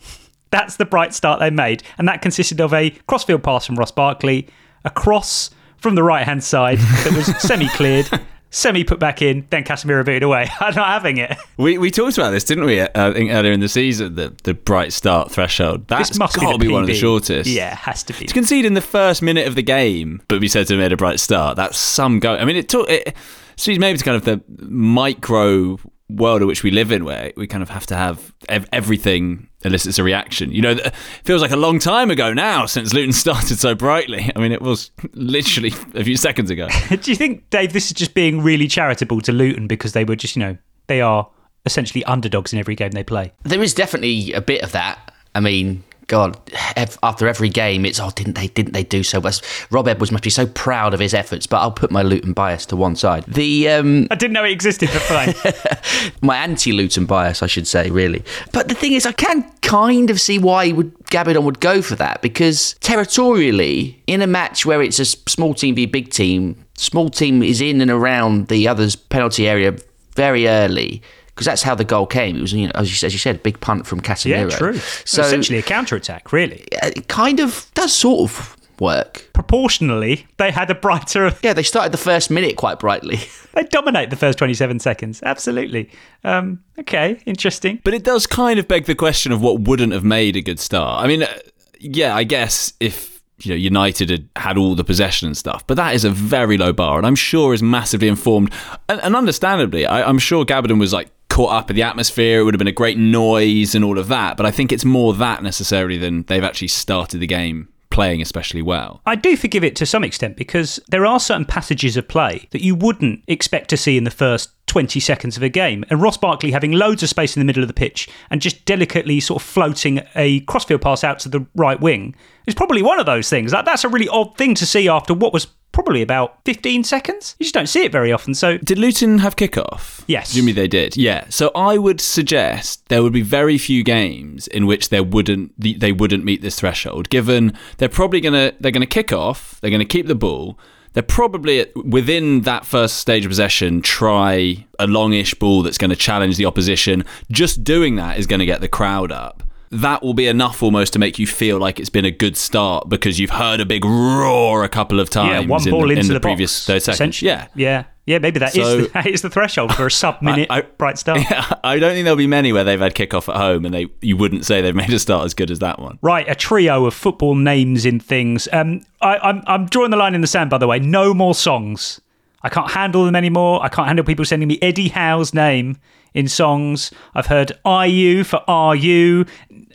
That's 0.55 0.77
the 0.77 0.85
bright 0.85 1.13
start 1.13 1.41
they 1.41 1.51
made, 1.51 1.83
and 1.99 2.07
that 2.07 2.23
consisted 2.23 2.61
of 2.61 2.73
a 2.73 2.91
crossfield 3.09 3.43
pass 3.43 3.67
from 3.67 3.75
Ross 3.75 3.91
Barkley, 3.91 4.47
a 4.85 4.91
cross 4.91 5.51
from 5.79 5.97
the 5.97 6.05
right 6.05 6.25
hand 6.25 6.45
side 6.45 6.79
that 6.79 7.13
was 7.13 7.27
semi 7.43 7.69
cleared. 7.71 8.09
Semi 8.51 8.85
put 8.85 9.01
back 9.01 9.21
in, 9.21 9.49
then 9.51 9.65
Casemiro 9.65 10.05
booted 10.05 10.23
away. 10.23 10.49
I'm 10.61 10.77
not 10.77 10.87
having 10.87 11.17
it. 11.17 11.37
We 11.57 11.77
we 11.77 11.91
talked 11.91 12.17
about 12.19 12.31
this, 12.31 12.45
didn't 12.45 12.67
we? 12.67 12.79
uh, 12.79 12.89
I 12.95 13.13
think 13.13 13.33
earlier 13.33 13.51
in 13.51 13.59
the 13.59 13.69
season, 13.69 14.15
the 14.15 14.33
the 14.45 14.55
bright 14.55 14.93
start 14.93 15.33
threshold. 15.33 15.89
That's 15.89 16.17
got 16.17 16.31
to 16.31 16.59
be, 16.59 16.69
be 16.69 16.73
one 16.73 16.83
of 16.83 16.87
the 16.87 16.95
shortest. 16.95 17.51
Yeah, 17.51 17.73
it 17.73 17.79
has 17.79 18.05
to 18.05 18.13
be. 18.13 18.27
To 18.27 18.33
concede 18.33 18.65
in 18.65 18.75
the 18.75 18.81
first 18.81 19.23
minute 19.23 19.49
of 19.49 19.57
the 19.57 19.63
game, 19.63 20.23
but 20.29 20.41
be 20.41 20.47
said 20.47 20.69
to 20.69 20.75
have 20.75 20.81
made 20.81 20.93
a 20.93 20.97
bright 20.97 21.19
start. 21.19 21.57
That's 21.57 21.77
some 21.77 22.21
go. 22.21 22.37
I 22.37 22.45
mean, 22.45 22.55
it 22.55 22.69
took 22.69 22.89
it. 22.89 23.17
So 23.57 23.73
maybe 23.77 23.99
to 23.99 24.05
kind 24.05 24.17
of 24.17 24.25
the 24.25 24.41
micro 24.65 25.81
world 26.09 26.43
in 26.43 26.47
which 26.47 26.63
we 26.63 26.71
live 26.71 26.93
in, 26.93 27.05
where 27.05 27.33
we 27.37 27.49
kind 27.49 27.63
of 27.65 27.71
have 27.71 27.87
to 27.87 27.97
have 27.97 28.33
ev- 28.49 28.69
everything 28.73 29.49
elicits 29.65 29.99
a 29.99 30.05
reaction. 30.05 30.53
You 30.53 30.63
know, 30.63 30.71
it 30.73 30.95
feels 31.25 31.43
like 31.43 31.51
a 31.51 31.57
long 31.57 31.79
time 31.79 32.11
ago 32.11 32.33
now 32.33 32.67
since 32.67 32.93
Luton 32.93 33.13
started 33.25 33.59
so 33.59 33.75
brightly. 33.75 34.31
I 34.35 34.39
mean, 34.39 34.53
it 34.53 34.63
was 34.63 34.91
literally 35.13 35.73
a 35.95 36.05
few 36.05 36.17
seconds 36.17 36.51
ago. 36.51 36.69
Do 36.89 37.11
you 37.11 37.17
think, 37.17 37.49
Dave, 37.51 37.73
this 37.73 37.87
is 37.87 37.93
just 37.93 38.15
being 38.15 38.43
really 38.43 38.69
charitable 38.69 39.21
to 39.23 39.33
Luton 39.33 39.67
because 39.67 39.93
they 39.93 40.05
were 40.05 40.17
just, 40.17 40.37
you 40.37 40.41
know, 40.41 40.57
they 40.87 41.01
are 41.01 41.29
essentially 41.67 42.05
underdogs 42.05 42.53
in 42.53 42.59
every 42.59 42.75
game 42.75 42.91
they 42.91 43.05
play? 43.05 43.33
There 43.43 43.63
is 43.63 43.75
definitely 43.75 44.33
a 44.33 44.41
bit 44.41 44.63
of 44.63 44.73
that. 44.73 45.13
I 45.35 45.41
mean, 45.41 45.83
God, 46.07 46.39
ev- 46.77 46.99
after 47.03 47.27
every 47.27 47.49
game, 47.49 47.85
it's 47.85 48.01
oh, 48.01 48.11
didn't 48.11 48.35
they? 48.35 48.49
Didn't 48.49 48.73
they 48.73 48.85
do 48.85 49.03
so 49.03 49.21
well? 49.21 49.33
Rob 49.71 49.89
Edwards 49.89 50.13
must 50.13 50.25
be 50.25 50.31
so 50.31 50.47
proud 50.47 50.95
of 50.95 51.01
his 51.01 51.15
efforts. 51.15 51.47
But 51.47 51.59
I'll 51.59 51.73
put 51.73 51.91
my 51.91 52.03
Luton 52.03 52.33
bias 52.33 52.67
to 52.67 52.77
one 52.77 52.97
side. 52.97 53.25
The 53.27 53.69
um, 53.69 54.07
I 54.11 54.15
didn't 54.15 54.35
know 54.35 54.45
it 54.45 54.51
existed, 54.51 54.91
but 54.93 55.03
fine. 55.03 56.13
my 56.21 56.37
anti-Luton 56.37 57.07
bias, 57.07 57.43
I 57.43 57.47
should 57.47 57.67
say, 57.67 57.91
really. 57.91 58.23
But 58.53 58.69
the 58.69 58.75
thing 58.75 58.93
is, 58.93 59.07
I 59.07 59.13
can 59.13 59.51
kind 59.63 60.11
of 60.11 60.21
see 60.21 60.39
why 60.39 60.73
would 60.73 60.95
Gabbidon 61.07 61.45
would 61.45 61.61
go 61.61 61.81
for 61.81 61.95
that 61.97 62.23
because 62.23 62.75
territorially, 62.81 64.01
in 64.07 64.23
a 64.23 64.27
match 64.27 64.67
where 64.67 64.83
it's 64.83 64.99
a 64.99 65.05
small 65.05 65.55
team 65.55 65.75
v 65.75 65.87
big 65.87 66.11
team, 66.11 66.57
small 66.77 67.09
team 67.09 67.43
is 67.43 67.61
in 67.61 67.81
and 67.81 67.91
around 67.91 68.49
the 68.49 68.69
other's 68.69 68.97
penalty 68.97 69.49
area 69.49 69.77
very 70.15 70.47
early. 70.47 71.03
Because 71.35 71.47
that's 71.47 71.63
how 71.63 71.75
the 71.75 71.85
goal 71.85 72.07
came. 72.07 72.37
It 72.37 72.41
was, 72.43 72.53
you 72.53 72.67
know, 72.67 72.73
as 72.77 72.89
you, 72.91 72.95
said- 72.97 73.07
as 73.09 73.13
you 73.13 73.19
said, 73.19 73.37
a 73.37 73.39
big 73.41 73.61
punt 73.61 73.87
from 73.87 74.01
Casemiro. 74.01 74.51
yeah, 74.51 74.57
true. 74.57 74.75
So 75.05 75.23
essentially 75.23 75.59
a 75.59 75.63
counter 75.63 75.97
attack, 75.97 76.33
really. 76.33 76.65
it 76.71 77.09
kind 77.09 77.41
of 77.41 77.69
does 77.75 77.93
sort 77.93 78.31
of 78.31 78.57
work. 78.81 79.29
Proportionally, 79.33 80.27
they 80.37 80.51
had 80.51 80.71
a 80.71 80.75
brighter. 80.75 81.33
Yeah, 81.43 81.53
they 81.53 81.63
started 81.63 81.93
the 81.93 81.99
first 81.99 82.31
minute 82.31 82.57
quite 82.57 82.79
brightly. 82.79 83.19
They 83.55 83.63
dominate 83.63 84.11
the 84.11 84.17
first 84.17 84.39
27 84.39 84.81
seconds. 84.81 85.23
Absolutely. 85.23 85.89
Um, 86.25 86.59
okay, 86.81 87.21
interesting. 87.25 87.81
But 87.85 87.95
it 87.95 88.03
does 88.03 88.27
kind 88.27 88.59
of 88.59 88.67
beg 88.67 88.87
the 88.87 88.97
question 88.97 89.31
of 89.31 89.41
what 89.41 89.61
wouldn't 89.61 89.93
have 89.93 90.03
made 90.03 90.35
a 90.35 90.41
good 90.41 90.59
start. 90.59 91.05
I 91.05 91.07
mean, 91.07 91.23
uh, 91.23 91.33
yeah, 91.79 92.17
I 92.17 92.25
guess 92.25 92.73
if 92.81 93.23
you 93.39 93.51
know 93.51 93.57
United 93.57 94.11
had 94.11 94.29
had 94.35 94.59
all 94.59 94.75
the 94.75 94.83
possession 94.83 95.29
and 95.29 95.37
stuff, 95.37 95.65
but 95.69 95.77
that 95.77 95.95
is 95.95 96.05
a 96.05 96.11
very 96.11 96.59
low 96.59 96.73
bar, 96.73 96.99
and 96.99 97.07
I'm 97.07 97.15
sure 97.15 97.55
is 97.55 97.63
massively 97.63 98.09
informed, 98.09 98.53
and, 98.89 99.01
and 99.03 99.15
understandably, 99.15 99.87
I, 99.87 100.03
I'm 100.03 100.19
sure 100.19 100.45
Gabbidon 100.45 100.81
was 100.81 100.93
like 100.93 101.11
caught 101.35 101.53
up 101.53 101.69
in 101.69 101.75
the 101.75 101.83
atmosphere. 101.83 102.39
It 102.39 102.45
would 102.45 102.55
have 102.55 102.61
been 102.61 102.69
a 102.69 102.73
great 102.73 102.97
noise 102.97 103.75
and 103.75 103.85
all 103.85 103.99
of 103.99 104.07
that, 104.07 104.37
but 104.37 104.47
I 104.47 104.53
think 104.53 104.71
it's 104.71 104.85
more 104.85 105.13
that 105.15 105.43
necessarily 105.43 105.99
than 105.99 106.23
they've 106.23 106.45
actually 106.45 106.69
started 106.69 107.19
the 107.19 107.27
game 107.27 107.69
playing 107.91 108.23
especially 108.23 108.63
well. 108.63 109.01
I 109.05 109.17
do 109.17 109.37
forgive 109.37 109.65
it 109.65 109.75
to 109.77 109.87
some 109.87 110.05
extent 110.05 110.37
because 110.37 110.79
there 110.89 111.05
are 111.05 111.19
certain 111.19 111.45
passages 111.45 111.97
of 111.97 112.07
play 112.07 112.47
that 112.53 112.63
you 112.63 112.77
wouldn't 112.77 113.25
expect 113.27 113.69
to 113.71 113.77
see 113.77 113.97
in 113.97 114.05
the 114.05 114.13
first 114.13 114.51
20 114.67 115.01
seconds 115.01 115.37
of 115.37 115.43
a 115.43 115.49
game. 115.49 115.85
And 115.91 116.01
Ross 116.01 116.17
Barkley 116.17 116.53
having 116.53 116.73
loads 116.73 117.03
of 117.03 117.09
space 117.09 117.37
in 117.37 117.41
the 117.41 117.45
middle 117.45 117.63
of 117.63 117.69
the 117.69 117.75
pitch 117.75 118.09
and 118.31 118.41
just 118.41 118.65
delicately 118.65 119.19
sort 119.19 119.43
of 119.43 119.49
floating 119.49 120.03
a 120.15 120.41
crossfield 120.41 120.83
pass 120.83 121.03
out 121.03 121.19
to 121.21 121.29
the 121.29 121.47
right 121.57 121.81
wing 121.81 122.15
is 122.47 122.55
probably 122.55 122.83
one 122.83 123.01
of 123.01 123.07
those 123.07 123.29
things. 123.29 123.51
That's 123.51 123.85
a 123.85 123.89
really 123.89 124.09
odd 124.09 124.37
thing 124.37 124.55
to 124.55 124.67
see 124.67 124.89
after 124.89 125.15
what 125.15 125.33
was 125.33 125.49
probably 125.75 126.01
about 126.01 126.39
15 126.45 126.85
seconds. 126.85 127.37
You 127.39 127.45
just 127.45 127.55
don't 127.55 127.67
see 127.67 127.85
it 127.85 127.93
very 127.93 128.13
often. 128.13 128.33
So, 128.33 128.57
Did 128.59 128.79
Luton 128.79 129.19
have 129.19 129.37
kickoff? 129.37 130.03
Yes. 130.07 130.33
Jimmy, 130.33 130.53
they 130.53 130.69
did. 130.69 130.97
Yeah. 130.97 131.27
So 131.29 131.51
I 131.55 131.77
would 131.77 132.01
suggest 132.01 132.89
there 132.89 133.03
would 133.03 133.13
be 133.13 133.23
very 133.23 133.59
few 133.59 133.83
games 133.83 134.47
in 134.47 134.67
which 134.67 134.89
there 134.89 135.03
wouldn't 135.03 135.53
they 135.59 135.93
wouldn't 135.93 136.25
meet 136.25 136.41
this 136.41 136.61
threshold. 136.61 137.11
Given 137.11 137.53
they're 137.79 137.89
probably 137.89 138.21
gonna 138.21 138.53
they're 138.61 138.73
gonna 138.73 138.87
kick 138.87 139.13
off, 139.13 139.61
they're 139.61 139.71
gonna 139.71 139.85
keep 139.85 140.07
the 140.07 140.15
ball. 140.15 140.59
They're 140.95 141.03
probably 141.03 141.67
within 141.75 142.43
that 142.43 142.65
first 142.65 142.99
stage 142.99 143.25
of 143.25 143.31
possession 143.31 143.83
try 143.83 144.65
a 144.79 144.87
longish 144.87 145.35
ball 145.35 145.63
that's 145.63 145.77
going 145.77 145.91
to 145.91 145.97
challenge 145.97 146.37
the 146.37 146.47
opposition. 146.47 147.05
Just 147.33 147.65
doing 147.65 147.97
that 147.97 148.17
is 148.17 148.29
going 148.29 148.39
to 148.39 148.47
get 148.47 148.61
the 148.61 148.69
crowd 148.69 149.11
up. 149.11 149.43
That 149.75 150.03
will 150.03 150.15
be 150.15 150.27
enough 150.27 150.63
almost 150.63 150.93
to 150.93 150.99
make 150.99 151.19
you 151.19 151.27
feel 151.27 151.59
like 151.59 151.81
it's 151.81 151.91
been 151.91 152.05
a 152.05 152.11
good 152.11 152.37
start 152.37 152.89
because 152.89 153.19
you've 153.19 153.31
heard 153.31 153.61
a 153.61 153.67
big 153.67 153.85
roar 153.85 154.63
a 154.63 154.69
couple 154.69 155.01
of 155.01 155.11
times 155.11 155.45
yeah, 155.45 155.49
one 155.49 155.67
in, 155.67 155.71
ball 155.71 155.83
the, 155.83 155.91
into 155.91 156.01
in 156.01 156.07
the, 156.09 156.15
the, 156.15 156.21
previous 156.21 156.53
box, 156.67 156.85
30 156.87 156.97
seconds. 156.97 157.23
Yeah. 157.23 157.49
Yeah. 157.55 157.85
Yeah, 158.07 158.19
maybe 158.19 158.39
that 158.39 158.55
is 158.55 158.65
So- 158.65 158.83
the, 158.83 158.89
that 158.95 159.07
is 159.07 159.23
the 159.23 159.31
threshold 159.31 159.75
for 159.75 159.87
a 159.87 159.91
sub 160.03 160.21
minute 160.23 160.49
bright 160.79 160.99
start. 160.99 161.21
Yeah, 161.31 161.45
I 161.65 161.79
don't 161.79 161.93
think 161.93 162.05
there'll 162.05 162.17
be 162.17 162.27
many 162.27 162.53
where 162.53 162.63
they've 162.65 162.79
had 162.79 162.95
kickoff 162.95 163.29
at 163.29 163.37
home 163.37 163.65
and 163.65 163.75
they 163.75 163.87
you 164.01 164.17
wouldn't 164.17 164.45
say 164.45 164.61
they've 164.61 164.75
made 164.75 164.93
a 164.93 164.99
start 164.99 165.25
as 165.25 165.35
good 165.35 165.51
as 165.51 165.59
that 165.61 165.79
one. 165.81 165.99
Right, 166.03 166.29
a 166.29 166.35
trio 166.35 166.85
of 166.85 166.95
football 166.95 167.35
names 167.35 167.87
in 167.87 167.99
things. 168.01 168.47
Um, 168.53 168.83
I, 169.01 169.17
I'm, 169.19 169.43
I'm 169.47 169.67
drawing 169.67 169.91
the 169.91 169.97
line 169.97 170.15
in 170.15 170.21
the 170.21 170.27
sand, 170.27 170.51
by 170.51 170.59
the 170.59 170.67
way. 170.67 170.79
No 170.79 171.15
more 171.15 171.35
songs. 171.35 172.01
I 172.43 172.51
can't 172.51 172.71
handle 172.71 173.07
them 173.07 173.17
anymore. 173.17 173.63
I 173.63 173.69
can't 173.69 173.87
handle 173.87 174.05
people 174.05 174.27
sending 174.27 174.49
me 174.49 174.59
Eddie 174.61 174.89
Howe's 174.89 175.33
name 175.33 175.79
in 176.13 176.29
songs. 176.29 176.91
I've 177.15 177.27
heard 177.27 177.53
IU 177.67 178.23
for 178.23 178.43
RU. 178.47 179.25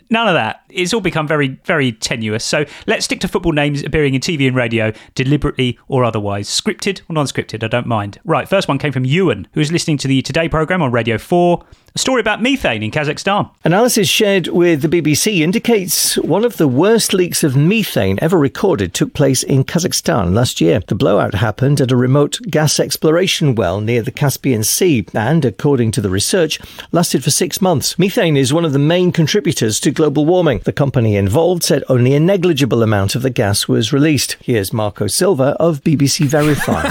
None 0.09 0.27
of 0.27 0.33
that. 0.33 0.63
It's 0.69 0.93
all 0.93 1.01
become 1.01 1.27
very, 1.27 1.59
very 1.65 1.91
tenuous. 1.91 2.43
So 2.45 2.65
let's 2.87 3.05
stick 3.05 3.19
to 3.21 3.27
football 3.27 3.51
names 3.51 3.83
appearing 3.83 4.13
in 4.13 4.21
TV 4.21 4.47
and 4.47 4.55
radio, 4.55 4.93
deliberately 5.15 5.79
or 5.87 6.03
otherwise. 6.03 6.49
Scripted 6.49 7.01
or 7.09 7.13
non 7.13 7.25
scripted, 7.25 7.63
I 7.63 7.67
don't 7.67 7.87
mind. 7.87 8.19
Right, 8.23 8.47
first 8.47 8.67
one 8.67 8.77
came 8.77 8.91
from 8.91 9.05
Ewan, 9.05 9.47
who 9.53 9.61
is 9.61 9.71
listening 9.71 9.97
to 9.99 10.07
the 10.07 10.21
Today 10.21 10.49
programme 10.49 10.81
on 10.81 10.91
Radio 10.91 11.17
4. 11.17 11.65
A 11.95 11.97
story 11.97 12.21
about 12.21 12.41
methane 12.41 12.83
in 12.83 12.91
Kazakhstan. 12.91 13.49
Analysis 13.63 14.07
shared 14.07 14.47
with 14.47 14.83
the 14.83 14.87
BBC 14.87 15.39
indicates 15.39 16.17
one 16.19 16.45
of 16.45 16.57
the 16.57 16.67
worst 16.67 17.13
leaks 17.13 17.43
of 17.43 17.55
methane 17.55 18.19
ever 18.21 18.37
recorded 18.37 18.93
took 18.93 19.13
place 19.15 19.41
in 19.41 19.63
Kazakhstan 19.63 20.35
last 20.35 20.61
year. 20.61 20.81
The 20.85 20.93
blowout 20.93 21.33
happened 21.33 21.81
at 21.81 21.91
a 21.91 21.95
remote 21.95 22.39
gas 22.47 22.79
exploration 22.79 23.55
well 23.55 23.81
near 23.81 24.03
the 24.03 24.11
Caspian 24.11 24.63
Sea 24.63 25.05
and, 25.15 25.43
according 25.43 25.91
to 25.93 26.01
the 26.01 26.11
research, 26.11 26.59
lasted 26.91 27.23
for 27.23 27.31
six 27.31 27.59
months. 27.59 27.97
Methane 27.97 28.37
is 28.37 28.53
one 28.53 28.65
of 28.65 28.73
the 28.73 28.79
main 28.79 29.11
contributors 29.11 29.79
to 29.79 29.89
global 29.89 30.25
warming. 30.27 30.58
The 30.63 30.73
company 30.73 31.15
involved 31.15 31.63
said 31.63 31.83
only 31.89 32.13
a 32.13 32.19
negligible 32.19 32.83
amount 32.83 33.15
of 33.15 33.21
the 33.21 33.29
gas 33.29 33.67
was 33.67 33.91
released. 33.93 34.37
Here's 34.41 34.71
Marco 34.73 35.07
Silva 35.07 35.55
of 35.59 35.81
BBC 35.83 36.25
Verify. 36.25 36.89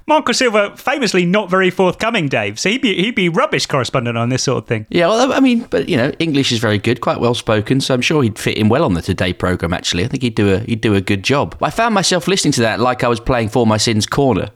Marco 0.06 0.32
Silva, 0.32 0.76
famously 0.76 1.24
not 1.26 1.50
very 1.50 1.70
forthcoming, 1.70 2.28
Dave. 2.28 2.58
So 2.58 2.68
he'd 2.70 2.82
be 2.82 2.94
he'd 3.02 3.14
be 3.14 3.28
rubbish 3.28 3.66
correspondent 3.66 4.16
on 4.16 4.28
this 4.28 4.42
sort 4.44 4.62
of 4.64 4.68
thing. 4.68 4.86
Yeah, 4.90 5.08
well, 5.08 5.32
I 5.32 5.40
mean, 5.40 5.66
but 5.70 5.88
you 5.88 5.96
know, 5.96 6.12
English 6.18 6.52
is 6.52 6.58
very 6.58 6.78
good, 6.78 7.00
quite 7.00 7.20
well 7.20 7.34
spoken, 7.34 7.80
so 7.80 7.94
I'm 7.94 8.02
sure 8.02 8.22
he'd 8.22 8.38
fit 8.38 8.56
in 8.56 8.68
well 8.68 8.84
on 8.84 8.94
the 8.94 9.02
Today 9.02 9.32
program. 9.32 9.72
Actually, 9.72 10.04
I 10.04 10.08
think 10.08 10.22
he'd 10.22 10.34
do 10.34 10.54
a 10.54 10.58
he'd 10.60 10.80
do 10.80 10.94
a 10.94 11.00
good 11.00 11.22
job. 11.22 11.56
I 11.62 11.70
found 11.70 11.94
myself 11.94 12.28
listening 12.28 12.52
to 12.52 12.60
that 12.62 12.80
like 12.80 13.02
I 13.04 13.08
was 13.08 13.20
playing 13.20 13.48
For 13.48 13.66
My 13.66 13.76
Sins 13.76 14.06
Corner, 14.06 14.50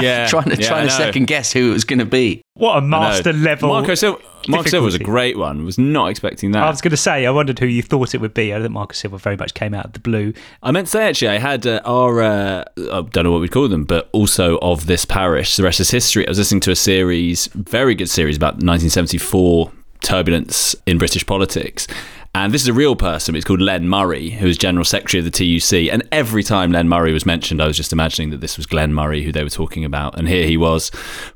Yeah. 0.00 0.26
trying 0.28 0.50
to 0.50 0.60
yeah, 0.60 0.68
trying 0.68 0.86
to 0.86 0.92
second 0.92 1.26
guess 1.26 1.52
who 1.52 1.70
it 1.70 1.72
was 1.72 1.84
going 1.84 2.00
to 2.00 2.04
be. 2.04 2.42
What 2.62 2.78
a 2.78 2.80
master 2.80 3.32
level. 3.32 3.70
Marco 3.70 3.96
Silva, 3.96 4.22
Marco 4.46 4.70
Silva 4.70 4.84
was 4.84 4.94
a 4.94 5.00
great 5.00 5.36
one. 5.36 5.64
Was 5.64 5.78
not 5.78 6.10
expecting 6.10 6.52
that. 6.52 6.62
I 6.62 6.70
was 6.70 6.80
going 6.80 6.92
to 6.92 6.96
say, 6.96 7.26
I 7.26 7.30
wondered 7.32 7.58
who 7.58 7.66
you 7.66 7.82
thought 7.82 8.14
it 8.14 8.20
would 8.20 8.34
be. 8.34 8.54
I 8.54 8.60
think 8.60 8.70
Marco 8.70 8.92
Silva 8.92 9.18
very 9.18 9.36
much 9.36 9.54
came 9.54 9.74
out 9.74 9.86
of 9.86 9.94
the 9.94 9.98
blue. 9.98 10.32
I 10.62 10.70
meant 10.70 10.86
to 10.86 10.92
say 10.92 11.08
actually, 11.08 11.30
I 11.30 11.38
had 11.38 11.66
uh, 11.66 11.80
our 11.84 12.22
uh, 12.22 12.64
I 12.78 13.02
don't 13.02 13.24
know 13.24 13.32
what 13.32 13.40
we'd 13.40 13.50
call 13.50 13.66
them, 13.66 13.82
but 13.82 14.08
also 14.12 14.60
of 14.60 14.86
this 14.86 15.04
parish, 15.04 15.56
the 15.56 15.64
rest 15.64 15.80
is 15.80 15.90
history. 15.90 16.24
I 16.24 16.30
was 16.30 16.38
listening 16.38 16.60
to 16.60 16.70
a 16.70 16.76
series, 16.76 17.48
very 17.48 17.96
good 17.96 18.08
series 18.08 18.36
about 18.36 18.62
1974 18.62 19.72
turbulence 20.04 20.76
in 20.86 20.98
British 20.98 21.26
politics, 21.26 21.88
And 22.34 22.54
this 22.54 22.62
is 22.62 22.68
a 22.68 22.72
real 22.72 22.96
person. 22.96 23.36
It's 23.36 23.44
called 23.44 23.60
Len 23.60 23.86
Murray, 23.86 24.30
who 24.30 24.46
is 24.46 24.56
General 24.56 24.86
Secretary 24.86 25.18
of 25.18 25.30
the 25.30 25.30
TUC. 25.30 25.92
And 25.92 26.02
every 26.10 26.42
time 26.42 26.72
Len 26.72 26.88
Murray 26.88 27.12
was 27.12 27.26
mentioned, 27.26 27.60
I 27.60 27.66
was 27.66 27.76
just 27.76 27.92
imagining 27.92 28.30
that 28.30 28.40
this 28.40 28.56
was 28.56 28.64
Glenn 28.64 28.94
Murray, 28.94 29.22
who 29.22 29.32
they 29.32 29.42
were 29.42 29.50
talking 29.50 29.84
about. 29.84 30.18
And 30.18 30.26
here 30.26 30.46
he 30.46 30.56
was, 30.56 30.90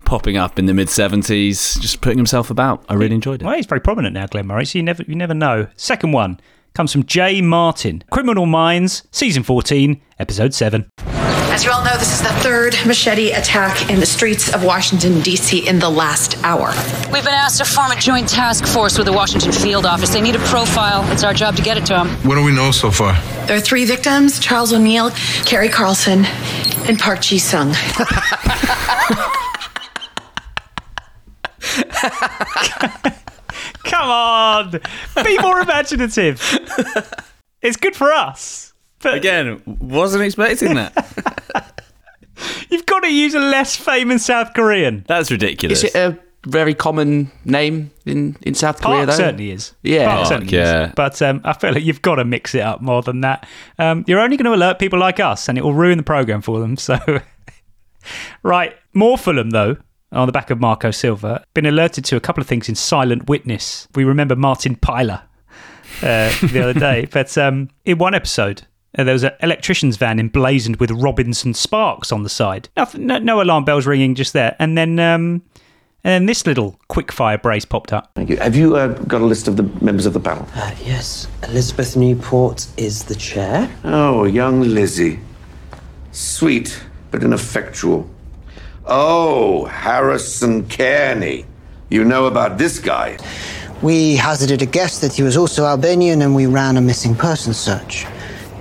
popping 0.07 0.39
up 0.39 0.59
in 0.59 0.65
the 0.65 0.73
mid 0.73 0.89
70s, 0.89 1.79
just 1.81 2.01
putting 2.01 2.17
himself 2.17 2.49
about. 2.49 2.83
I 2.89 2.95
really 2.95 3.15
enjoyed 3.15 3.43
it. 3.43 3.45
Well, 3.45 3.57
he's 3.57 3.67
very 3.67 3.83
prominent 3.83 4.15
now, 4.15 4.27
Glenn 4.27 4.47
Murray, 4.47 4.65
so 4.65 4.79
you 4.79 4.83
never, 4.83 5.03
you 5.03 5.17
never 5.17 5.35
know. 5.35 5.69
Second 5.77 6.13
one 6.13 6.41
comes 6.73 6.93
from 6.93 7.05
Jay 7.05 7.43
Martin, 7.43 8.03
Criminal 8.11 8.47
Minds, 8.47 9.07
Season 9.11 9.43
14, 9.43 10.01
Episode 10.19 10.55
7. 10.55 10.91
As 11.57 11.65
you 11.65 11.71
all 11.71 11.83
know, 11.83 11.97
this 11.97 12.13
is 12.13 12.21
the 12.21 12.29
third 12.43 12.77
machete 12.85 13.33
attack 13.33 13.89
in 13.89 13.99
the 13.99 14.05
streets 14.05 14.53
of 14.53 14.63
Washington, 14.63 15.23
D.C. 15.23 15.67
in 15.67 15.79
the 15.79 15.89
last 15.89 16.37
hour. 16.45 16.75
We've 17.11 17.25
been 17.25 17.33
asked 17.33 17.57
to 17.61 17.65
form 17.65 17.91
a 17.91 17.97
joint 17.97 18.29
task 18.29 18.67
force 18.67 18.99
with 18.99 19.07
the 19.07 19.13
Washington 19.15 19.53
field 19.53 19.87
office. 19.87 20.11
They 20.11 20.21
need 20.21 20.37
a 20.37 20.41
profile. 20.41 21.11
It's 21.11 21.25
our 21.25 21.33
job 21.33 21.57
to 21.57 21.63
get 21.63 21.79
it 21.79 21.87
to 21.87 21.95
them. 21.95 22.09
What 22.29 22.35
do 22.35 22.45
we 22.45 22.55
know 22.55 22.73
so 22.73 22.91
far? 22.91 23.15
There 23.47 23.57
are 23.57 23.61
three 23.61 23.87
victims 23.87 24.39
Charles 24.39 24.75
O'Neill, 24.75 25.13
Carrie 25.47 25.71
Carlson, 25.71 26.27
and 26.89 26.99
Park 26.99 27.23
Ji 27.23 27.39
Sung. 27.39 27.73
Come 33.83 34.11
on, 34.11 34.79
be 35.25 35.39
more 35.39 35.61
imaginative. 35.61 36.39
it's 37.63 37.79
good 37.79 37.97
for 37.97 38.13
us. 38.13 38.75
But 39.07 39.15
Again, 39.15 39.63
wasn't 39.67 40.25
expecting 40.25 40.75
that. 40.75 41.85
you've 42.71 42.87
got 42.87 43.05
to 43.05 43.09
use 43.09 43.35
a 43.35 43.39
less 43.39 43.77
famous 43.77 44.27
South 44.27 44.53
Korean. 44.53 45.05
That's 45.07 45.31
ridiculous. 45.31 45.85
Is 45.85 45.95
it 45.95 45.97
a 45.97 46.19
very 46.45 46.75
common 46.75 47.31
name 47.45 47.93
in, 48.05 48.37
in 48.43 48.55
South 48.55 48.81
Korea, 48.81 48.97
Park 48.97 49.07
though? 49.07 49.17
certainly 49.17 49.53
is. 49.53 49.75
Yeah. 49.85 50.07
Park 50.07 50.17
Park, 50.17 50.29
certainly 50.29 50.55
yeah. 50.55 50.87
is. 50.87 50.93
But 50.97 51.23
um, 51.23 51.41
I 51.45 51.53
feel 51.53 51.73
like 51.73 51.85
you've 51.85 52.03
got 52.03 52.17
to 52.17 52.25
mix 52.25 52.53
it 52.57 52.63
up 52.63 52.83
more 52.83 53.01
than 53.01 53.21
that. 53.21 53.49
Um, 53.79 54.05
you're 54.09 54.19
only 54.19 54.37
going 54.37 54.47
to 54.47 54.55
alert 54.55 54.81
people 54.81 54.99
like 54.99 55.21
us, 55.21 55.49
and 55.49 55.57
it 55.57 55.63
will 55.63 55.75
ruin 55.75 55.99
the 55.99 56.05
program 56.05 56.43
for 56.43 56.59
them. 56.59 56.77
So, 56.77 56.99
right, 58.43 58.75
more 58.93 59.17
Fulham 59.17 59.51
though. 59.51 59.77
On 60.11 60.27
the 60.27 60.33
back 60.33 60.51
of 60.51 60.59
Marco 60.59 60.91
Silva, 60.91 61.45
been 61.55 61.67
alerted 61.67 62.05
to 62.07 62.17
a 62.17 62.21
couple 62.21 62.41
of 62.41 62.49
things 62.49 62.69
in 62.69 62.75
Silent 62.75 63.29
Witness. 63.29 63.87
We 63.95 64.03
remember 64.03 64.35
Martin 64.35 64.75
Pyler 64.75 65.23
uh, 66.03 66.33
the 66.43 66.61
other 66.63 66.75
day, 66.79 67.07
but 67.13 67.37
um, 67.39 67.71
in 67.85 67.99
one 67.99 68.15
episode, 68.15 68.67
there 68.95 69.13
was 69.13 69.25
an 69.25 69.33
electrician's 69.43 69.97
van 69.97 70.19
emblazoned 70.19 70.77
with 70.77 70.91
Robinson 70.91 71.55
Sparks 71.55 72.13
on 72.13 72.23
the 72.23 72.29
side. 72.29 72.69
Nothing, 72.77 73.07
no, 73.07 73.19
no 73.19 73.43
alarm 73.43 73.65
bells 73.65 73.87
ringing 73.87 74.15
just 74.15 74.33
there, 74.33 74.57
and 74.59 74.77
then 74.77 74.99
um, 74.99 75.43
and 76.05 76.13
then 76.13 76.27
this 76.27 76.47
little 76.47 76.79
quickfire 76.89 77.43
brace 77.43 77.65
popped 77.65 77.93
up. 77.93 78.13
Thank 78.15 78.31
you. 78.31 78.37
Have 78.37 78.55
you 78.55 78.77
uh, 78.77 78.89
got 78.89 79.21
a 79.21 79.25
list 79.25 79.49
of 79.49 79.57
the 79.57 79.65
members 79.85 80.07
of 80.07 80.13
the 80.13 80.21
panel? 80.21 80.49
Uh, 80.55 80.73
yes, 80.85 81.27
Elizabeth 81.43 81.97
Newport 81.97 82.67
is 82.77 83.05
the 83.05 83.17
chair. 83.17 83.69
Oh, 83.85 84.25
young 84.25 84.61
Lizzie. 84.61 85.19
Sweet, 86.13 86.81
but 87.11 87.23
ineffectual. 87.23 88.09
Oh, 88.87 89.65
Harrison 89.65 90.69
Kearney. 90.69 91.45
You 91.91 92.05
know 92.05 92.27
about 92.27 92.57
this 92.57 92.79
guy. 92.79 93.19
We 93.83 94.17
hazarded 94.17 94.63
a 94.63 94.67
guess 94.67 95.01
that 95.01 95.13
he 95.13 95.23
was 95.23 95.37
also 95.37 95.65
Albanian 95.67 96.23
and 96.23 96.35
we 96.35 96.47
ran 96.47 96.77
a 96.77 96.81
missing 96.81 97.15
person 97.15 97.53
search. 97.53 98.07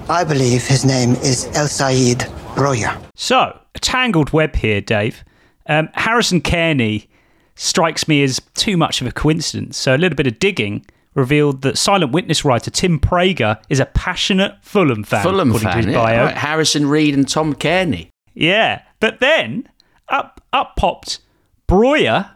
I 0.08 0.24
believe 0.24 0.66
his 0.66 0.86
name 0.86 1.12
is 1.16 1.46
El 1.56 1.68
Said 1.68 2.20
Broya. 2.54 3.02
So, 3.16 3.60
a 3.74 3.80
tangled 3.80 4.32
web 4.32 4.56
here, 4.56 4.80
Dave. 4.80 5.24
Um, 5.68 5.90
Harrison 5.96 6.42
Kearney 6.42 7.10
strikes 7.56 8.08
me 8.08 8.22
as 8.22 8.40
too 8.54 8.78
much 8.78 9.02
of 9.02 9.08
a 9.08 9.12
coincidence. 9.12 9.78
So, 9.78 9.96
a 9.96 9.98
little 9.98 10.16
bit 10.16 10.28
of 10.28 10.38
digging 10.38 10.86
revealed 11.16 11.64
that 11.64 11.78
Silent 11.78 12.12
Witness 12.12 12.46
writer 12.46 12.70
Tim 12.70 13.00
Prager 13.00 13.60
is 13.68 13.80
a 13.80 13.88
passionate 13.88 14.54
Fulham 14.62 15.04
fan. 15.04 15.24
Fulham 15.24 15.54
fan, 15.58 15.78
his 15.78 15.86
yeah. 15.88 16.26
Right, 16.26 16.38
Harrison 16.38 16.88
Reed 16.88 17.16
and 17.16 17.28
Tom 17.28 17.56
Kearney. 17.56 18.12
Yeah, 18.36 18.84
but 19.00 19.20
then 19.20 19.68
up 20.10 20.40
up 20.54 20.76
popped 20.76 21.20
Broja. 21.68 22.35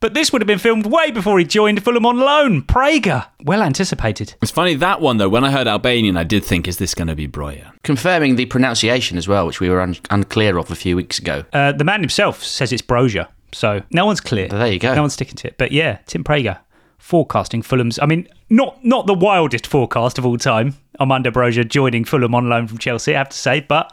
But 0.00 0.14
this 0.14 0.32
would 0.32 0.40
have 0.40 0.46
been 0.46 0.58
filmed 0.60 0.86
way 0.86 1.10
before 1.10 1.38
he 1.38 1.44
joined 1.44 1.82
Fulham 1.82 2.06
on 2.06 2.18
loan. 2.18 2.62
Prager, 2.62 3.26
well 3.42 3.62
anticipated. 3.62 4.34
It's 4.40 4.52
funny 4.52 4.74
that 4.74 5.00
one 5.00 5.16
though. 5.16 5.28
When 5.28 5.42
I 5.44 5.50
heard 5.50 5.66
Albanian, 5.66 6.16
I 6.16 6.22
did 6.24 6.44
think, 6.44 6.68
"Is 6.68 6.78
this 6.78 6.94
going 6.94 7.08
to 7.08 7.16
be 7.16 7.26
Broja?" 7.26 7.72
Confirming 7.82 8.36
the 8.36 8.46
pronunciation 8.46 9.18
as 9.18 9.26
well, 9.26 9.46
which 9.46 9.60
we 9.60 9.68
were 9.68 9.80
un- 9.80 9.96
unclear 10.10 10.56
of 10.56 10.70
a 10.70 10.76
few 10.76 10.94
weeks 10.94 11.18
ago. 11.18 11.44
Uh, 11.52 11.72
the 11.72 11.84
man 11.84 12.00
himself 12.00 12.44
says 12.44 12.72
it's 12.72 12.82
Broja, 12.82 13.26
so 13.52 13.82
no 13.90 14.06
one's 14.06 14.20
clear. 14.20 14.46
There 14.48 14.72
you 14.72 14.78
go. 14.78 14.94
No 14.94 15.02
one's 15.02 15.14
sticking 15.14 15.36
to 15.36 15.48
it. 15.48 15.58
But 15.58 15.72
yeah, 15.72 15.98
Tim 16.06 16.22
Prager 16.22 16.58
forecasting 16.98 17.62
Fulham's. 17.62 17.98
I 17.98 18.06
mean, 18.06 18.28
not 18.50 18.84
not 18.84 19.06
the 19.06 19.14
wildest 19.14 19.66
forecast 19.66 20.18
of 20.18 20.24
all 20.26 20.38
time. 20.38 20.76
Armando 21.00 21.30
Broja 21.30 21.66
joining 21.68 22.04
Fulham 22.04 22.34
on 22.34 22.48
loan 22.48 22.66
from 22.66 22.78
Chelsea, 22.78 23.14
I 23.14 23.18
have 23.18 23.28
to 23.30 23.36
say, 23.36 23.60
but 23.60 23.92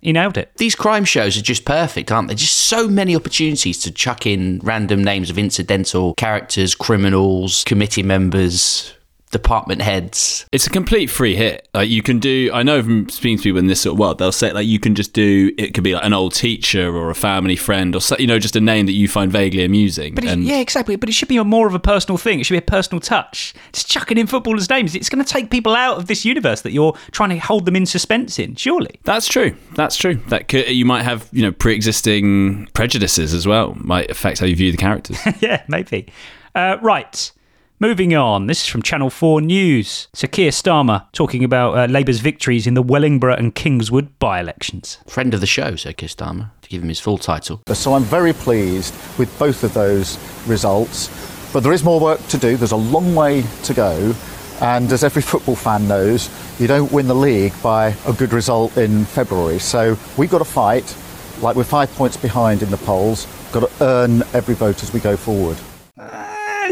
he 0.00 0.12
nailed 0.12 0.38
it. 0.38 0.52
These 0.56 0.74
crime 0.74 1.04
shows 1.04 1.36
are 1.36 1.42
just 1.42 1.64
perfect, 1.64 2.12
aren't 2.12 2.28
they? 2.28 2.34
Just 2.34 2.56
so 2.56 2.88
many 2.88 3.16
opportunities 3.16 3.78
to 3.80 3.90
chuck 3.90 4.26
in 4.26 4.60
random 4.62 5.02
names 5.02 5.30
of 5.30 5.38
incidental 5.38 6.14
characters, 6.14 6.74
criminals, 6.74 7.64
committee 7.64 8.02
members, 8.02 8.94
department 9.30 9.82
heads. 9.82 10.46
It's 10.52 10.66
a 10.66 10.70
complete 10.70 11.08
free 11.08 11.34
hit. 11.34 11.68
Like 11.74 11.88
you 11.88 12.02
can 12.02 12.18
do. 12.18 12.50
I 12.52 12.62
know 12.62 12.82
from 12.82 13.08
speaking 13.08 13.38
to 13.38 13.42
people 13.42 13.58
in 13.58 13.66
this 13.66 13.80
sort 13.80 13.94
of 13.94 13.98
world, 13.98 14.18
they'll 14.18 14.32
say 14.32 14.52
like 14.52 14.66
you 14.66 14.78
can 14.78 14.94
just 14.94 15.12
do. 15.12 15.52
It 15.58 15.74
could 15.74 15.84
be 15.84 15.94
like 15.94 16.04
an 16.04 16.12
old 16.12 16.34
teacher 16.34 16.94
or 16.94 17.10
a 17.10 17.14
family 17.14 17.56
friend 17.56 17.94
or 17.94 18.00
you 18.18 18.26
know 18.26 18.38
just 18.38 18.56
a 18.56 18.60
name 18.60 18.86
that 18.86 18.92
you 18.92 19.08
find 19.08 19.30
vaguely 19.30 19.64
amusing. 19.64 20.14
But 20.14 20.24
and 20.24 20.44
yeah, 20.44 20.58
exactly. 20.58 20.96
But 20.96 21.08
it 21.08 21.12
should 21.12 21.28
be 21.28 21.36
a 21.36 21.44
more 21.44 21.66
of 21.66 21.74
a 21.74 21.78
personal 21.78 22.18
thing. 22.18 22.40
It 22.40 22.44
should 22.44 22.54
be 22.54 22.58
a 22.58 22.62
personal 22.62 23.00
touch. 23.00 23.54
Just 23.72 23.88
chucking 23.88 24.18
in 24.18 24.26
footballers' 24.26 24.68
names. 24.70 24.94
It's 24.94 25.08
going 25.08 25.24
to 25.24 25.30
take 25.30 25.50
people 25.50 25.74
out 25.74 25.98
of 25.98 26.06
this 26.06 26.24
universe 26.24 26.62
that 26.62 26.72
you're 26.72 26.94
trying 27.10 27.30
to 27.30 27.38
hold 27.38 27.66
them 27.66 27.76
in 27.76 27.86
suspense 27.86 28.38
in. 28.38 28.54
Surely. 28.54 28.98
That's 29.04 29.28
true. 29.28 29.56
That's 29.74 29.96
true. 29.96 30.16
That 30.28 30.48
could, 30.48 30.68
you 30.68 30.84
might 30.84 31.02
have 31.02 31.28
you 31.32 31.42
know 31.42 31.52
pre-existing 31.52 32.66
prejudices 32.74 33.34
as 33.34 33.46
well. 33.46 33.74
Might 33.78 34.10
affect 34.10 34.40
how 34.40 34.46
you 34.46 34.56
view 34.56 34.70
the 34.70 34.78
characters. 34.78 35.18
yeah, 35.40 35.62
maybe. 35.68 36.06
Uh, 36.54 36.78
right. 36.82 37.32
Moving 37.80 38.12
on, 38.16 38.48
this 38.48 38.64
is 38.64 38.66
from 38.66 38.82
Channel 38.82 39.08
4 39.08 39.40
News. 39.40 40.08
Sir 40.12 40.26
Keir 40.26 40.50
Starmer 40.50 41.06
talking 41.12 41.44
about 41.44 41.78
uh, 41.78 41.86
Labour's 41.86 42.18
victories 42.18 42.66
in 42.66 42.74
the 42.74 42.82
Wellingborough 42.82 43.36
and 43.36 43.54
Kingswood 43.54 44.18
by 44.18 44.40
elections. 44.40 44.98
Friend 45.06 45.32
of 45.32 45.40
the 45.40 45.46
show, 45.46 45.76
Sir 45.76 45.92
Keir 45.92 46.08
Starmer, 46.08 46.50
to 46.62 46.68
give 46.68 46.82
him 46.82 46.88
his 46.88 46.98
full 46.98 47.18
title. 47.18 47.62
So 47.72 47.94
I'm 47.94 48.02
very 48.02 48.32
pleased 48.32 48.92
with 49.16 49.32
both 49.38 49.62
of 49.62 49.74
those 49.74 50.18
results. 50.48 51.06
But 51.52 51.62
there 51.62 51.72
is 51.72 51.84
more 51.84 52.00
work 52.00 52.20
to 52.26 52.36
do. 52.36 52.56
There's 52.56 52.72
a 52.72 52.76
long 52.76 53.14
way 53.14 53.44
to 53.62 53.74
go. 53.74 54.12
And 54.60 54.90
as 54.90 55.04
every 55.04 55.22
football 55.22 55.54
fan 55.54 55.86
knows, 55.86 56.28
you 56.58 56.66
don't 56.66 56.90
win 56.90 57.06
the 57.06 57.14
league 57.14 57.52
by 57.62 57.94
a 58.08 58.12
good 58.12 58.32
result 58.32 58.76
in 58.76 59.04
February. 59.04 59.60
So 59.60 59.96
we've 60.16 60.30
got 60.30 60.38
to 60.38 60.44
fight, 60.44 60.96
like 61.42 61.54
we're 61.54 61.62
five 61.62 61.94
points 61.94 62.16
behind 62.16 62.64
in 62.64 62.70
the 62.72 62.76
polls, 62.78 63.28
got 63.52 63.60
to 63.60 63.84
earn 63.84 64.22
every 64.34 64.56
vote 64.56 64.82
as 64.82 64.92
we 64.92 64.98
go 64.98 65.16
forward. 65.16 65.58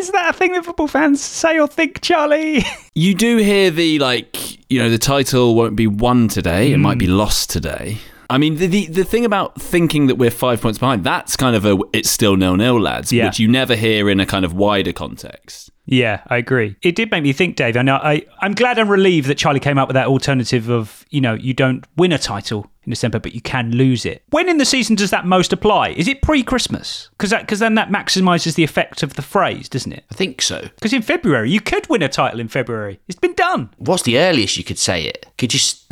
Is 0.06 0.12
that 0.12 0.30
a 0.30 0.32
thing 0.38 0.52
that 0.52 0.64
football 0.64 0.86
fans 0.86 1.20
say 1.20 1.58
or 1.58 1.66
think, 1.66 2.00
Charlie? 2.00 2.62
you 2.94 3.12
do 3.14 3.38
hear 3.38 3.70
the 3.72 3.98
like, 3.98 4.70
you 4.70 4.78
know, 4.78 4.88
the 4.88 4.98
title 4.98 5.54
won't 5.56 5.74
be 5.74 5.88
won 5.88 6.28
today; 6.28 6.70
it 6.72 6.78
might 6.78 6.98
be 6.98 7.06
Hmm. 7.06 7.14
lost 7.16 7.50
today. 7.50 7.98
I 8.30 8.38
mean, 8.38 8.56
the, 8.56 8.66
the 8.68 8.86
the 8.86 9.04
thing 9.04 9.24
about 9.24 9.60
thinking 9.60 10.06
that 10.06 10.14
we're 10.14 10.30
five 10.30 10.60
points 10.60 10.78
behind, 10.78 11.02
that's 11.02 11.36
kind 11.36 11.56
of 11.56 11.64
a 11.64 11.76
it's 11.92 12.08
still 12.10 12.36
nil 12.36 12.56
nil, 12.56 12.80
lads, 12.80 13.12
Yeah. 13.12 13.26
which 13.26 13.40
you 13.40 13.48
never 13.48 13.74
hear 13.74 14.08
in 14.08 14.20
a 14.20 14.26
kind 14.26 14.44
of 14.44 14.52
wider 14.54 14.92
context. 14.92 15.70
Yeah, 15.86 16.22
I 16.26 16.36
agree. 16.38 16.76
It 16.82 16.96
did 16.96 17.10
make 17.12 17.22
me 17.22 17.32
think, 17.32 17.54
Dave. 17.56 17.76
I 17.76 17.82
know. 17.82 17.96
I, 17.96 18.26
I'm 18.40 18.54
glad 18.54 18.76
and 18.78 18.90
relieved 18.90 19.28
that 19.28 19.38
Charlie 19.38 19.60
came 19.60 19.78
up 19.78 19.86
with 19.88 19.94
that 19.94 20.08
alternative 20.08 20.68
of, 20.68 21.06
you 21.10 21.20
know, 21.20 21.34
you 21.34 21.54
don't 21.54 21.86
win 21.96 22.10
a 22.12 22.18
title 22.18 22.68
in 22.82 22.90
December, 22.90 23.20
but 23.20 23.34
you 23.34 23.40
can 23.40 23.70
lose 23.70 24.04
it. 24.04 24.22
When 24.30 24.48
in 24.48 24.58
the 24.58 24.64
season 24.64 24.96
does 24.96 25.10
that 25.10 25.26
most 25.26 25.52
apply? 25.52 25.90
Is 25.90 26.08
it 26.08 26.22
pre-Christmas? 26.22 27.08
Because 27.12 27.32
because 27.32 27.60
then 27.60 27.76
that 27.76 27.90
maximises 27.90 28.56
the 28.56 28.64
effect 28.64 29.02
of 29.04 29.14
the 29.14 29.22
phrase, 29.22 29.68
doesn't 29.68 29.92
it? 29.92 30.04
I 30.10 30.14
think 30.14 30.42
so. 30.42 30.62
Because 30.74 30.92
in 30.92 31.02
February 31.02 31.50
you 31.50 31.60
could 31.60 31.88
win 31.88 32.02
a 32.02 32.08
title 32.08 32.40
in 32.40 32.48
February. 32.48 32.98
It's 33.06 33.18
been 33.18 33.34
done. 33.34 33.70
What's 33.78 34.02
the 34.02 34.18
earliest 34.18 34.56
you 34.56 34.64
could 34.64 34.78
say 34.78 35.04
it? 35.04 35.26
Could 35.38 35.54
you 35.54 35.58
s- 35.58 35.86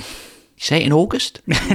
say 0.56 0.78
it 0.78 0.86
in 0.86 0.92
August? 0.92 1.40
no, 1.46 1.54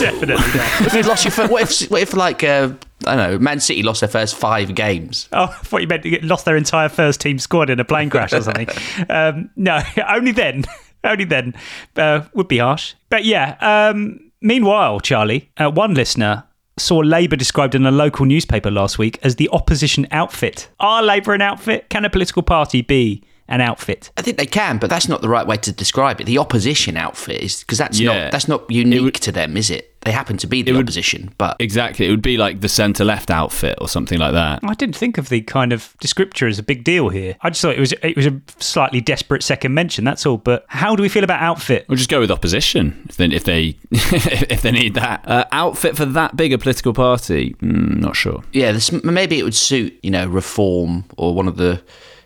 definitely 0.00 0.34
not. 0.36 0.80
if 0.86 0.94
you 0.94 1.02
lost 1.02 1.24
your 1.26 1.48
what 1.48 1.62
if, 1.82 1.90
what 1.90 2.00
if 2.02 2.14
like 2.14 2.42
uh, 2.42 2.70
I 3.10 3.16
don't 3.16 3.32
know, 3.32 3.38
Man 3.40 3.58
City 3.58 3.82
lost 3.82 4.00
their 4.00 4.08
first 4.08 4.36
five 4.36 4.74
games? 4.74 5.28
Oh, 5.32 5.44
I 5.44 5.46
thought 5.48 5.82
you 5.82 5.88
meant 5.88 6.04
to 6.04 6.10
get 6.10 6.22
lost 6.22 6.44
their 6.44 6.56
entire 6.56 6.88
first 6.88 7.20
team 7.20 7.38
squad 7.38 7.68
in 7.68 7.80
a 7.80 7.84
plane 7.84 8.08
crash 8.08 8.32
or 8.32 8.40
something. 8.40 8.68
um, 9.10 9.50
no, 9.56 9.80
only 10.08 10.32
then. 10.32 10.64
Only 11.02 11.24
then 11.24 11.54
uh, 11.96 12.26
would 12.34 12.46
be 12.46 12.58
harsh. 12.58 12.92
But 13.08 13.24
yeah. 13.24 13.56
Um, 13.62 14.30
meanwhile, 14.42 15.00
Charlie, 15.00 15.50
uh, 15.56 15.70
one 15.70 15.94
listener 15.94 16.44
saw 16.76 16.98
Labour 16.98 17.36
described 17.36 17.74
in 17.74 17.86
a 17.86 17.90
local 17.90 18.26
newspaper 18.26 18.70
last 18.70 18.98
week 18.98 19.18
as 19.22 19.36
the 19.36 19.48
opposition 19.50 20.06
outfit. 20.10 20.68
Are 20.78 21.02
Labour 21.02 21.32
an 21.32 21.40
outfit? 21.40 21.88
Can 21.88 22.04
a 22.04 22.10
political 22.10 22.42
party 22.42 22.82
be 22.82 23.24
an 23.50 23.60
outfit? 23.60 24.10
I 24.16 24.22
think 24.22 24.36
they 24.38 24.46
can, 24.46 24.78
but 24.78 24.88
that's 24.90 25.08
not 25.08 25.20
the 25.22 25.28
right 25.28 25.46
way 25.46 25.56
to 25.58 25.72
describe 25.72 26.20
it. 26.20 26.24
The 26.24 26.38
opposition 26.38 26.96
outfit 26.96 27.42
is 27.42 27.60
because 27.60 27.78
that's 27.78 27.98
Yeah. 28.00 28.24
not 28.24 28.32
that's 28.32 28.48
not 28.48 28.70
unique 28.70 29.20
to 29.20 29.32
them, 29.32 29.56
is 29.56 29.70
it? 29.70 29.86
they 30.02 30.12
happen 30.12 30.38
to 30.38 30.46
be 30.46 30.62
the 30.62 30.74
opposition. 30.78 31.30
But 31.36 31.56
exactly, 31.60 32.06
it 32.06 32.10
would 32.10 32.22
be 32.22 32.38
like 32.38 32.60
the 32.60 32.68
centre 32.68 33.04
left 33.04 33.30
outfit 33.30 33.76
or 33.80 33.88
something 33.88 34.18
like 34.18 34.32
that. 34.32 34.60
I 34.62 34.74
didn't 34.74 34.96
think 34.96 35.18
of 35.18 35.28
the 35.28 35.42
kind 35.42 35.72
of 35.72 35.94
descriptor 36.02 36.48
as 36.48 36.58
a 36.58 36.62
big 36.62 36.84
deal 36.84 37.10
here. 37.10 37.36
I 37.42 37.50
just 37.50 37.60
thought 37.60 37.74
it 37.76 37.80
was 37.80 37.92
it 38.02 38.16
was 38.16 38.26
a 38.26 38.40
slightly 38.58 39.00
desperate 39.00 39.42
second 39.42 39.74
mention. 39.74 40.04
That's 40.04 40.24
all. 40.24 40.38
But 40.38 40.64
how 40.68 40.96
do 40.96 41.02
we 41.02 41.08
feel 41.08 41.24
about 41.24 41.42
outfit? 41.42 41.84
We'll 41.88 41.98
just 41.98 42.08
go 42.10 42.20
with 42.20 42.30
opposition 42.30 43.04
if 43.10 43.16
they 43.16 43.26
if 43.26 43.44
they, 43.44 43.76
if 43.90 44.62
they 44.62 44.70
need 44.72 44.94
that 44.94 45.26
uh, 45.28 45.44
outfit 45.52 45.96
for 45.96 46.06
that 46.06 46.34
big 46.34 46.52
a 46.54 46.58
political 46.58 46.94
party. 46.94 47.54
Mm, 47.60 48.00
not 48.00 48.16
sure. 48.16 48.42
yeah, 48.52 48.72
this, 48.72 48.90
maybe 49.04 49.38
it 49.38 49.42
would 49.42 49.54
suit 49.54 49.98
you 50.02 50.10
know 50.10 50.26
Reform 50.26 51.04
or 51.18 51.34
one 51.34 51.46
of 51.46 51.56
the 51.58 51.82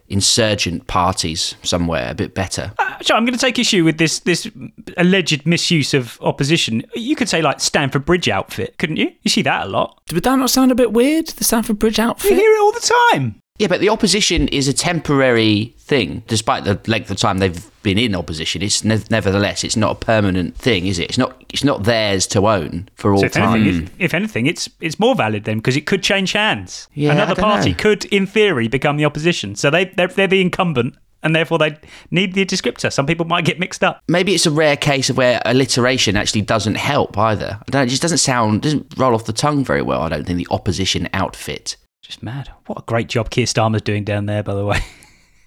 insurgent 0.09 0.87
parties 0.87 1.55
somewhere 1.63 2.11
a 2.11 2.15
bit 2.15 2.35
better. 2.35 2.73
Uh, 2.79 2.97
so 3.03 3.15
I'm 3.15 3.25
going 3.25 3.37
to 3.37 3.41
take 3.41 3.59
issue 3.59 3.85
with 3.85 3.99
this 3.99 4.21
this 4.21 4.51
alleged 4.97 5.47
misuse 5.47 5.95
of 5.95 6.19
opposition. 6.21 6.83
You 6.95 7.17
could 7.17 7.29
say 7.29 7.43
like 7.43 7.61
Stamford 7.61 8.05
Bridge 8.05 8.29
outfit, 8.29 8.79
couldn't 8.79 8.97
you? 8.97 9.11
You 9.23 9.31
see 9.31 9.43
that 9.43 9.67
a 9.67 9.69
lot. 9.69 10.01
Would 10.13 10.25
that 10.25 10.37
not 10.37 10.51
sound 10.51 10.73
a 10.73 10.75
bit 10.75 10.93
weird? 10.93 11.29
The 11.29 11.45
Stamford 11.45 11.79
Bridge 11.79 11.99
outfit. 11.99 12.31
You 12.31 12.37
hear 12.37 12.53
it 12.55 12.61
all 12.61 12.73
the 12.73 12.93
time. 13.13 13.41
Yeah, 13.59 13.69
but 13.69 13.81
the 13.81 13.89
opposition 13.89 14.49
is 14.49 14.67
a 14.67 14.73
temporary 14.73 15.75
thing, 15.79 16.25
despite 16.27 16.65
the 16.65 16.81
length 16.91 17.09
of 17.13 17.19
time 17.19 17.39
they've 17.39 17.71
been 17.85 17.99
in 17.99 18.17
opposition. 18.17 18.63
It's 18.63 18.83
ne- 18.83 19.05
nevertheless, 19.11 19.63
it's 19.63 19.77
not 19.77 19.93
a 19.93 19.95
permanent 19.95 20.57
thing, 20.57 20.89
is 20.89 20.99
it? 20.99 21.11
It's 21.11 21.19
not. 21.19 21.41
It's 21.51 21.63
not 21.63 21.85
theirs 21.85 22.27
to 22.29 22.49
own 22.49 22.89
for 22.97 23.13
all 23.13 23.21
So 23.21 23.27
if 23.27 23.33
time. 23.33 23.63
anything, 23.63 23.85
if, 23.85 23.91
if 24.01 24.15
anything, 24.15 24.47
it's 24.47 24.69
it's 24.81 24.99
more 24.99 25.15
valid 25.15 25.45
then 25.45 25.59
because 25.59 25.77
it 25.77 25.87
could 25.87 26.03
change 26.03 26.33
hands. 26.33 26.89
Yeah, 26.95 27.13
Another 27.13 27.37
party 27.37 27.71
know. 27.71 27.77
could, 27.79 28.07
in 28.07 28.27
theory, 28.27 28.67
become 28.67 28.97
the 28.97 29.05
opposition. 29.05 29.55
So 29.55 29.71
they 29.71 29.85
they're, 29.85 30.09
they're 30.09 30.27
the 30.27 30.41
incumbent, 30.41 30.97
and 31.23 31.37
therefore 31.37 31.59
they 31.59 31.79
need 32.11 32.35
the 32.35 32.45
descriptor. 32.45 32.93
Some 32.93 33.07
people 33.07 33.25
might 33.25 33.45
get 33.45 33.61
mixed 33.61 33.85
up. 33.85 34.01
Maybe 34.09 34.35
it's 34.35 34.47
a 34.47 34.51
rare 34.51 34.77
case 34.77 35.11
of 35.11 35.17
where 35.17 35.41
alliteration 35.45 36.17
actually 36.17 36.43
doesn't 36.43 36.75
help 36.75 37.17
either. 37.17 37.61
I 37.61 37.71
don't. 37.71 37.87
It 37.87 37.91
just 37.91 38.03
doesn't 38.03 38.19
sound. 38.19 38.63
Doesn't 38.63 38.99
roll 38.99 39.15
off 39.15 39.27
the 39.27 39.33
tongue 39.33 39.65
very 39.65 39.83
well. 39.83 40.01
I 40.01 40.09
don't 40.09 40.25
think 40.27 40.39
the 40.39 40.49
opposition 40.51 41.09
outfit. 41.13 41.77
Just 42.05 42.23
mad. 42.23 42.51
What 42.67 42.81
a 42.81 42.83
great 42.83 43.09
job 43.09 43.31
Keir 43.31 43.47
Starmer's 43.47 43.81
doing 43.81 44.05
down 44.05 44.27
there, 44.27 44.43
by 44.43 44.53
the 44.53 44.67
way. 44.67 44.81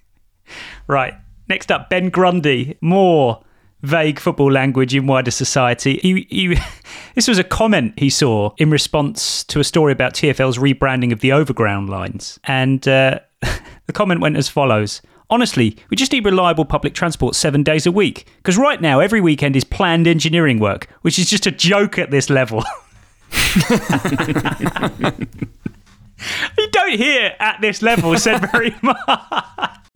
right. 0.87 1.13
Next 1.47 1.71
up, 1.71 1.87
Ben 1.87 2.09
Grundy. 2.09 2.79
More 2.81 3.43
vague 3.83 4.19
football 4.19 4.51
language 4.51 4.95
in 4.95 5.05
wider 5.05 5.29
society. 5.29 5.99
He, 6.01 6.59
this 7.15 7.27
was 7.27 7.37
a 7.37 7.43
comment 7.43 7.93
he 7.99 8.09
saw 8.09 8.55
in 8.57 8.71
response 8.71 9.43
to 9.45 9.59
a 9.59 9.63
story 9.63 9.93
about 9.93 10.15
TFL's 10.15 10.57
rebranding 10.57 11.13
of 11.13 11.19
the 11.19 11.31
overground 11.31 11.91
lines. 11.91 12.39
And 12.45 12.85
uh, 12.87 13.19
the 13.85 13.93
comment 13.93 14.19
went 14.19 14.35
as 14.35 14.49
follows. 14.49 15.03
Honestly, 15.29 15.77
we 15.91 15.95
just 15.95 16.11
need 16.11 16.25
reliable 16.25 16.65
public 16.65 16.95
transport 16.95 17.35
seven 17.35 17.61
days 17.61 17.85
a 17.85 17.91
week. 17.91 18.25
Because 18.37 18.57
right 18.57 18.81
now, 18.81 18.99
every 18.99 19.21
weekend 19.21 19.55
is 19.55 19.63
planned 19.63 20.07
engineering 20.07 20.57
work, 20.57 20.87
which 21.03 21.19
is 21.19 21.29
just 21.29 21.45
a 21.45 21.51
joke 21.51 21.99
at 21.99 22.09
this 22.09 22.31
level. 22.31 22.63
You 26.57 26.67
don't 26.71 26.93
hear 26.93 27.35
at 27.39 27.61
this 27.61 27.81
level 27.81 28.17
said 28.17 28.49
very 28.51 28.75
much. 28.81 28.97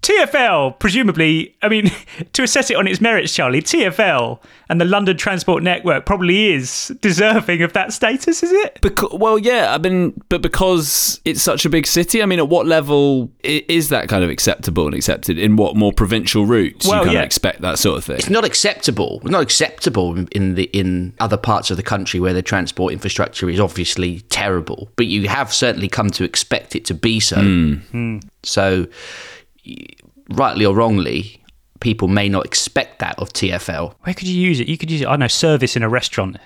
TFL, 0.01 0.79
presumably, 0.79 1.55
I 1.61 1.69
mean, 1.69 1.91
to 2.33 2.43
assess 2.43 2.69
it 2.69 2.75
on 2.77 2.87
its 2.87 2.99
merits, 3.01 3.33
Charlie, 3.33 3.61
TFL 3.61 4.39
and 4.69 4.79
the 4.79 4.85
London 4.85 5.17
Transport 5.17 5.63
Network 5.63 6.05
probably 6.05 6.53
is 6.53 6.95
deserving 7.01 7.61
of 7.61 7.73
that 7.73 7.93
status, 7.93 8.41
is 8.41 8.51
it? 8.51 8.79
Because, 8.81 9.11
well, 9.13 9.37
yeah, 9.37 9.73
I 9.73 9.77
mean, 9.77 10.19
but 10.29 10.41
because 10.41 11.19
it's 11.25 11.41
such 11.41 11.65
a 11.65 11.69
big 11.69 11.85
city, 11.85 12.23
I 12.23 12.25
mean, 12.25 12.39
at 12.39 12.47
what 12.49 12.65
level 12.65 13.29
is 13.43 13.89
that 13.89 14.07
kind 14.09 14.23
of 14.23 14.29
acceptable 14.29 14.85
and 14.85 14.95
accepted? 14.95 15.37
In 15.37 15.55
what 15.55 15.75
more 15.75 15.91
provincial 15.93 16.45
routes 16.45 16.87
Well, 16.87 16.99
you 16.99 17.03
kind 17.05 17.13
yeah. 17.13 17.19
of 17.19 17.25
expect 17.25 17.61
that 17.61 17.77
sort 17.79 17.97
of 17.97 18.05
thing? 18.05 18.17
It's 18.17 18.29
not 18.29 18.45
acceptable. 18.45 19.19
It's 19.21 19.29
not 19.31 19.41
acceptable 19.43 20.25
in 20.31 20.55
the 20.55 20.63
in 20.73 21.13
other 21.19 21.37
parts 21.37 21.69
of 21.69 21.77
the 21.77 21.83
country 21.83 22.19
where 22.19 22.33
the 22.33 22.41
transport 22.41 22.93
infrastructure 22.93 23.49
is 23.49 23.59
obviously 23.59 24.21
terrible. 24.29 24.89
But 24.95 25.07
you 25.07 25.27
have 25.27 25.53
certainly 25.53 25.89
come 25.89 26.09
to 26.11 26.23
expect 26.23 26.75
it 26.75 26.85
to 26.85 26.93
be 26.93 27.19
so. 27.19 27.41
Hmm. 27.41 28.19
So, 28.43 28.87
y- 28.87 28.87
rightly 30.29 30.65
or 30.65 30.75
wrongly, 30.75 31.43
people 31.79 32.07
may 32.07 32.29
not 32.29 32.45
expect 32.45 32.99
that 32.99 33.17
of 33.19 33.33
TFL. 33.33 33.95
Where 34.01 34.13
could 34.13 34.27
you 34.27 34.39
use 34.39 34.59
it? 34.59 34.67
You 34.67 34.77
could 34.77 34.91
use 34.91 35.01
it, 35.01 35.07
I 35.07 35.15
know, 35.15 35.27
service 35.27 35.75
in 35.75 35.83
a 35.83 35.89
restaurant. 35.89 36.37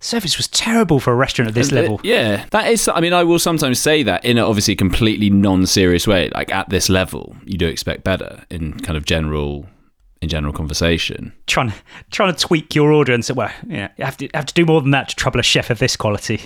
Service 0.00 0.36
was 0.36 0.48
terrible 0.48 1.00
for 1.00 1.12
a 1.12 1.16
restaurant 1.16 1.48
at 1.48 1.54
this 1.54 1.72
Uh, 1.72 1.76
level. 1.76 2.00
Yeah, 2.04 2.44
that 2.50 2.70
is. 2.70 2.88
I 2.88 3.00
mean, 3.00 3.14
I 3.14 3.24
will 3.24 3.38
sometimes 3.38 3.78
say 3.78 4.02
that 4.02 4.24
in 4.24 4.36
a 4.36 4.46
obviously 4.46 4.76
completely 4.76 5.30
non-serious 5.30 6.06
way. 6.06 6.28
Like 6.34 6.52
at 6.52 6.68
this 6.68 6.88
level, 6.90 7.36
you 7.46 7.56
do 7.56 7.66
expect 7.66 8.04
better 8.04 8.44
in 8.50 8.74
kind 8.80 8.98
of 8.98 9.06
general, 9.06 9.66
in 10.20 10.28
general 10.28 10.52
conversation. 10.52 11.32
Trying, 11.46 11.72
trying 12.10 12.34
to 12.34 12.38
tweak 12.38 12.74
your 12.74 12.92
order 12.92 13.14
and 13.14 13.24
say, 13.24 13.32
well, 13.32 13.50
yeah, 13.66 13.88
you 13.96 14.04
have 14.04 14.16
to 14.18 14.28
have 14.34 14.44
to 14.46 14.54
do 14.54 14.66
more 14.66 14.82
than 14.82 14.90
that 14.90 15.08
to 15.08 15.16
trouble 15.16 15.40
a 15.40 15.44
chef 15.44 15.70
of 15.70 15.78
this 15.78 15.96
quality 15.96 16.40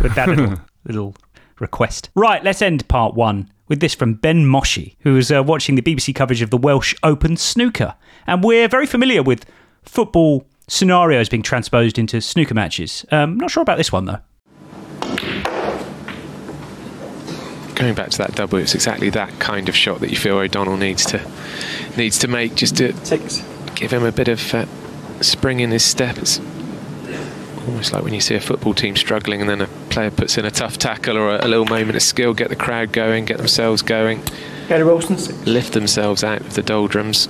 with 0.00 0.14
that 0.16 0.28
little, 0.28 0.58
little 0.84 1.14
request. 1.60 2.10
Right, 2.16 2.42
let's 2.42 2.62
end 2.62 2.88
part 2.88 3.14
one 3.14 3.48
with 3.68 3.80
this 3.80 3.94
from 3.94 4.14
Ben 4.14 4.46
Moshi, 4.46 4.96
who 5.00 5.14
was 5.14 5.30
uh, 5.30 5.42
watching 5.42 5.74
the 5.74 5.82
BBC 5.82 6.14
coverage 6.14 6.42
of 6.42 6.50
the 6.50 6.58
Welsh 6.58 6.94
Open 7.02 7.36
snooker. 7.36 7.94
And 8.26 8.44
we're 8.44 8.68
very 8.68 8.86
familiar 8.86 9.22
with 9.22 9.46
football 9.82 10.46
scenarios 10.68 11.28
being 11.28 11.42
transposed 11.42 11.98
into 11.98 12.20
snooker 12.20 12.54
matches. 12.54 13.04
Um, 13.10 13.36
not 13.38 13.50
sure 13.50 13.62
about 13.62 13.78
this 13.78 13.92
one, 13.92 14.06
though. 14.06 14.20
going 17.74 17.94
back 17.94 18.10
to 18.10 18.18
that 18.18 18.34
double, 18.34 18.58
it's 18.58 18.74
exactly 18.74 19.10
that 19.10 19.38
kind 19.40 19.68
of 19.68 19.76
shot 19.76 20.00
that 20.00 20.10
you 20.10 20.16
feel 20.16 20.38
O'Donnell 20.38 20.76
needs 20.76 21.04
to 21.06 21.20
needs 21.96 22.18
to 22.20 22.28
make 22.28 22.54
just 22.54 22.76
to 22.78 22.92
give 23.74 23.92
him 23.92 24.04
a 24.04 24.12
bit 24.12 24.28
of 24.28 24.54
uh, 24.54 24.66
spring 25.20 25.60
in 25.60 25.70
his 25.70 25.84
step. 25.84 26.16
It's 26.18 26.38
almost 27.66 27.92
like 27.92 28.02
when 28.02 28.14
you 28.14 28.20
see 28.20 28.34
a 28.34 28.40
football 28.40 28.74
team 28.74 28.96
struggling 28.96 29.40
and 29.40 29.48
then 29.48 29.60
a 29.60 29.66
player 29.90 30.10
puts 30.10 30.38
in 30.38 30.44
a 30.44 30.50
tough 30.50 30.78
tackle 30.78 31.16
or 31.16 31.30
a, 31.30 31.46
a 31.46 31.48
little 31.48 31.66
moment 31.66 31.96
of 31.96 32.02
skill, 32.02 32.34
get 32.34 32.48
the 32.48 32.56
crowd 32.56 32.92
going, 32.92 33.24
get 33.24 33.38
themselves 33.38 33.82
going, 33.82 34.22
lift 35.46 35.72
themselves 35.72 36.24
out 36.24 36.40
of 36.40 36.54
the 36.54 36.62
doldrums. 36.62 37.28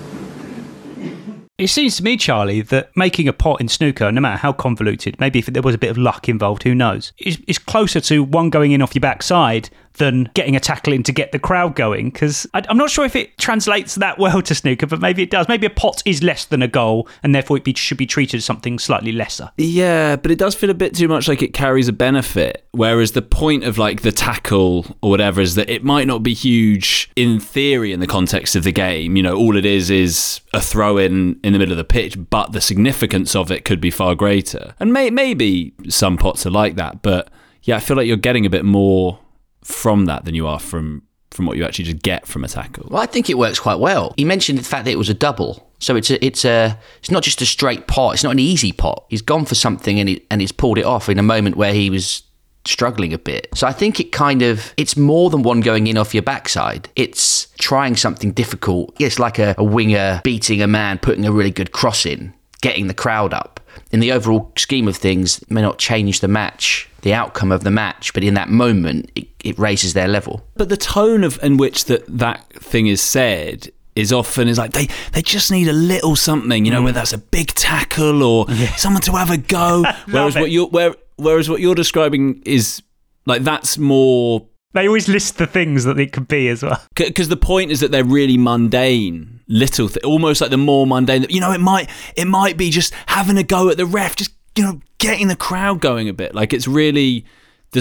It 1.56 1.68
seems 1.68 1.96
to 1.98 2.02
me, 2.02 2.16
Charlie, 2.16 2.62
that 2.62 2.90
making 2.96 3.28
a 3.28 3.32
pot 3.32 3.60
in 3.60 3.68
snooker, 3.68 4.10
no 4.10 4.20
matter 4.20 4.38
how 4.38 4.52
convoluted, 4.52 5.20
maybe 5.20 5.38
if 5.38 5.46
there 5.46 5.62
was 5.62 5.74
a 5.74 5.78
bit 5.78 5.90
of 5.90 5.96
luck 5.96 6.28
involved, 6.28 6.64
who 6.64 6.74
knows, 6.74 7.12
is, 7.18 7.40
is 7.46 7.58
closer 7.58 8.00
to 8.00 8.24
one 8.24 8.50
going 8.50 8.72
in 8.72 8.82
off 8.82 8.94
your 8.94 9.00
backside 9.00 9.70
than 9.94 10.30
getting 10.35 10.57
a 10.57 10.61
tackle 10.61 10.92
in 10.92 11.02
to 11.04 11.12
get 11.12 11.33
the 11.33 11.38
crowd 11.38 11.74
going. 11.74 12.11
Because 12.11 12.46
I'm 12.52 12.76
not 12.76 12.90
sure 12.90 13.04
if 13.04 13.16
it 13.16 13.37
translates 13.38 13.96
that 13.96 14.18
well 14.18 14.42
to 14.42 14.54
snooker, 14.54 14.87
but 14.87 15.00
maybe 15.00 15.22
it 15.22 15.30
does. 15.30 15.48
Maybe 15.48 15.66
a 15.66 15.70
pot 15.70 16.02
is 16.04 16.22
less 16.22 16.44
than 16.44 16.62
a 16.62 16.68
goal, 16.68 17.09
and 17.22 17.35
therefore 17.35 17.57
it 17.57 17.64
be, 17.64 17.74
should 17.74 17.98
be 17.98 18.07
treated 18.07 18.38
as 18.38 18.44
something 18.44 18.78
slightly 18.78 19.12
lesser. 19.12 19.50
Yeah, 19.57 20.16
but 20.16 20.30
it 20.30 20.38
does 20.38 20.54
feel 20.54 20.70
a 20.70 20.74
bit 20.74 20.94
too 20.94 21.09
much 21.09 21.28
like 21.28 21.42
it 21.42 21.54
carries 21.54 21.88
a 21.88 21.92
benefit. 21.92 22.66
Whereas 22.72 23.12
the 23.12 23.22
point 23.22 23.64
of 23.64 23.78
like 23.78 24.02
the 24.02 24.12
tackle 24.12 24.96
or 25.00 25.11
whatever 25.11 25.40
is 25.40 25.54
that 25.54 25.70
it 25.70 25.85
might 25.85 26.07
not 26.07 26.22
be 26.22 26.35
huge 26.35 27.11
in 27.16 27.40
theory 27.40 27.92
in 27.92 28.00
the 28.00 28.07
context 28.07 28.57
of 28.57 28.64
the 28.64 28.72
game. 28.72 29.16
You 29.16 29.22
know, 29.22 29.37
all 29.37 29.57
it 29.57 29.64
is 29.64 29.90
is 29.90 30.40
a 30.52 30.61
throw 30.61 30.98
in 30.98 31.38
in 31.42 31.52
the 31.52 31.59
middle 31.59 31.72
of 31.72 31.78
the 31.78 31.85
pitch, 31.85 32.16
but 32.30 32.52
the 32.52 32.61
significance 32.61 33.35
of 33.37 33.50
it 33.50 33.64
could 33.64 33.80
be 33.80 33.90
far 33.90 34.14
greater. 34.14 34.74
And 34.80 34.92
may- 34.92 35.11
maybe 35.11 35.74
some 35.88 36.16
pots 36.16 36.46
are 36.46 36.50
like 36.50 36.76
that, 36.76 37.02
but 37.02 37.30
yeah, 37.62 37.76
I 37.76 37.80
feel 37.80 37.96
like 37.96 38.07
you're 38.07 38.16
getting 38.16 38.44
a 38.44 38.50
bit 38.50 38.64
more 38.64 39.18
from 39.64 40.05
that 40.05 40.24
than 40.24 40.35
you 40.35 40.46
are 40.46 40.61
from 40.61 41.03
from 41.31 41.46
what 41.46 41.57
you 41.57 41.64
actually 41.64 41.85
just 41.85 42.03
get 42.03 42.29
from 42.29 42.44
a 42.44 42.48
tackle. 42.48 42.87
Well, 42.88 43.03
I 43.03 43.07
think 43.07 43.29
it 43.29 43.37
works 43.37 43.59
quite 43.59 43.81
well. 43.81 44.14
He 44.16 44.24
mentioned 44.24 44.57
the 44.57 44.62
fact 44.62 44.85
that 44.85 44.92
it 44.92 44.98
was 44.98 45.09
a 45.09 45.14
double, 45.14 45.68
so 45.81 45.96
it's 45.96 46.11
a, 46.11 46.24
it's 46.24 46.44
a, 46.44 46.79
it's 47.00 47.11
not 47.11 47.24
just 47.24 47.42
a 47.42 47.46
straight 47.46 47.87
pot. 47.87 48.14
It's 48.14 48.24
not 48.24 48.31
an 48.31 48.38
easy 48.38 48.72
pot. 48.72 49.05
He's 49.09 49.20
gone 49.20 49.44
for 49.44 49.55
something 49.55 49.98
and 49.98 50.09
he, 50.09 50.24
and 50.31 50.40
he's 50.40 50.53
pulled 50.53 50.79
it 50.79 50.85
off 50.85 51.09
in 51.09 51.18
a 51.18 51.22
moment 51.22 51.57
where 51.57 51.74
he 51.74 51.90
was 51.90 52.22
struggling 52.64 53.12
a 53.12 53.18
bit. 53.18 53.48
So 53.55 53.66
I 53.66 53.72
think 53.72 54.00
it 54.00 54.12
kind 54.12 54.42
of, 54.42 54.72
it's 54.77 54.96
more 54.96 55.29
than 55.29 55.42
one 55.42 55.61
going 55.61 55.87
in 55.87 55.98
off 55.98 56.14
your 56.14 56.22
backside. 56.22 56.88
It's 56.96 57.48
trying 57.59 57.96
something 57.96 58.33
difficult. 58.33 58.96
It's 58.98 59.18
like 59.18 59.38
a, 59.38 59.55
a 59.59 59.64
winger 59.64 60.20
beating 60.24 60.62
a 60.62 60.66
man, 60.66 60.98
putting 60.98 61.27
a 61.27 61.33
really 61.33 61.50
good 61.50 61.72
cross 61.72 62.07
in, 62.07 62.33
getting 62.64 62.87
the 62.87 62.94
crowd 62.94 63.35
up. 63.35 63.61
In 63.92 64.00
the 64.00 64.11
overall 64.11 64.50
scheme 64.57 64.88
of 64.88 64.96
things, 64.96 65.38
it 65.42 65.50
may 65.50 65.61
not 65.61 65.79
change 65.79 66.20
the 66.20 66.29
match, 66.29 66.88
the 67.03 67.12
outcome 67.12 67.53
of 67.53 67.62
the 67.62 67.70
match, 67.70 68.14
but 68.14 68.24
in 68.24 68.33
that 68.35 68.48
moment, 68.48 69.11
it, 69.14 69.29
it 69.44 69.59
raises 69.59 69.92
their 69.92 70.09
level. 70.09 70.42
But 70.57 70.70
the 70.70 70.79
tone 70.79 71.24
of 71.24 71.38
in 71.42 71.59
which 71.59 71.85
that 71.85 72.05
that 72.09 72.50
thing 72.55 72.87
is 72.87 73.03
said 73.03 73.68
is 73.94 74.12
often 74.12 74.48
is 74.48 74.57
like 74.57 74.72
they 74.72 74.88
they 75.12 75.20
just 75.20 75.50
need 75.53 75.68
a 75.68 75.72
little 75.74 76.16
something, 76.16 76.64
you 76.64 76.70
know, 76.72 76.83
whether 76.83 76.94
that's 77.00 77.12
a 77.12 77.18
big 77.18 77.48
tackle 77.48 78.22
or 78.22 78.50
someone 78.77 79.03
to 79.03 79.12
have 79.12 79.31
a 79.31 79.37
go. 79.37 79.85
whereas 80.11 80.35
it. 80.35 80.40
what 80.40 80.50
you're 80.50 80.68
where, 80.68 80.94
whereas 81.16 81.50
what 81.50 81.61
you're 81.61 81.74
describing 81.74 82.42
is 82.46 82.83
like 83.27 83.42
that's 83.44 83.77
more 83.77 84.46
They 84.72 84.88
always 84.88 85.07
list 85.07 85.37
the 85.37 85.46
things 85.46 85.85
that 85.85 86.00
it 86.00 86.12
could 86.12 86.29
be 86.29 86.48
as 86.48 86.62
well. 86.62 86.81
because 86.94 87.29
the 87.29 87.37
point 87.37 87.70
is 87.70 87.81
that 87.81 87.90
they're 87.92 88.05
really 88.05 88.38
mundane 88.38 89.33
little 89.46 89.88
th- 89.88 90.04
almost 90.04 90.40
like 90.40 90.50
the 90.50 90.57
more 90.57 90.87
mundane 90.87 91.26
you 91.28 91.40
know 91.40 91.52
it 91.52 91.61
might 91.61 91.88
it 92.16 92.26
might 92.26 92.57
be 92.57 92.70
just 92.70 92.94
having 93.07 93.37
a 93.37 93.42
go 93.42 93.68
at 93.68 93.76
the 93.76 93.87
ref 93.87 94.16
just 94.16 94.33
you 94.57 94.62
know 94.62 94.80
getting 94.98 95.28
the 95.28 95.37
crowd 95.37 95.80
going 95.80 96.09
a 96.09 96.12
bit 96.14 96.35
like 96.35 96.52
it's 96.52 96.66
really 96.66 97.24
the 97.72 97.80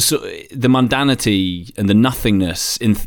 the 0.51 0.67
mundanity 0.67 1.71
and 1.77 1.87
the 1.87 1.93
nothingness 1.93 2.77
in 2.77 2.97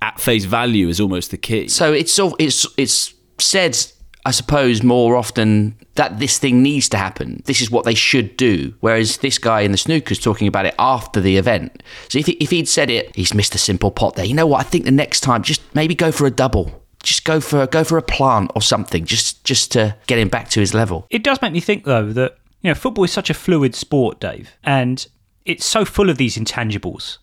at 0.00 0.18
face 0.20 0.44
value 0.44 0.88
is 0.88 1.00
almost 1.00 1.30
the 1.30 1.36
key 1.36 1.68
So 1.68 1.92
it's 1.92 2.18
all 2.18 2.34
it's 2.38 2.66
it's 2.76 3.14
said 3.38 3.76
I 4.24 4.30
suppose 4.30 4.82
more 4.84 5.16
often 5.16 5.76
that 5.96 6.20
this 6.20 6.38
thing 6.38 6.62
needs 6.62 6.88
to 6.90 6.96
happen. 6.96 7.42
This 7.46 7.60
is 7.60 7.72
what 7.72 7.84
they 7.84 7.94
should 7.94 8.36
do. 8.36 8.72
Whereas 8.78 9.16
this 9.16 9.36
guy 9.36 9.62
in 9.62 9.72
the 9.72 9.78
snooker's 9.78 10.20
talking 10.20 10.46
about 10.46 10.64
it 10.64 10.76
after 10.78 11.20
the 11.20 11.36
event. 11.36 11.82
So 12.08 12.20
if, 12.20 12.26
he, 12.26 12.32
if 12.34 12.50
he'd 12.50 12.68
said 12.68 12.88
it, 12.88 13.14
he's 13.16 13.34
missed 13.34 13.54
a 13.56 13.58
simple 13.58 13.90
pot 13.90 14.14
there. 14.14 14.24
You 14.24 14.34
know 14.34 14.46
what? 14.46 14.60
I 14.60 14.62
think 14.62 14.84
the 14.84 14.92
next 14.92 15.20
time, 15.20 15.42
just 15.42 15.60
maybe 15.74 15.96
go 15.96 16.12
for 16.12 16.26
a 16.26 16.30
double. 16.30 16.81
Just 17.02 17.24
go 17.24 17.40
for 17.40 17.66
go 17.66 17.84
for 17.84 17.98
a 17.98 18.02
plant 18.02 18.50
or 18.54 18.62
something, 18.62 19.04
just 19.04 19.44
just 19.44 19.72
to 19.72 19.96
get 20.06 20.18
him 20.18 20.28
back 20.28 20.48
to 20.50 20.60
his 20.60 20.74
level. 20.74 21.06
It 21.10 21.24
does 21.24 21.40
make 21.42 21.52
me 21.52 21.60
think, 21.60 21.84
though, 21.84 22.12
that 22.12 22.38
you 22.60 22.70
know 22.70 22.74
football 22.74 23.04
is 23.04 23.12
such 23.12 23.30
a 23.30 23.34
fluid 23.34 23.74
sport, 23.74 24.20
Dave, 24.20 24.56
and 24.64 25.06
it's 25.44 25.64
so 25.64 25.84
full 25.84 26.10
of 26.10 26.18
these 26.18 26.36
intangibles 26.36 27.18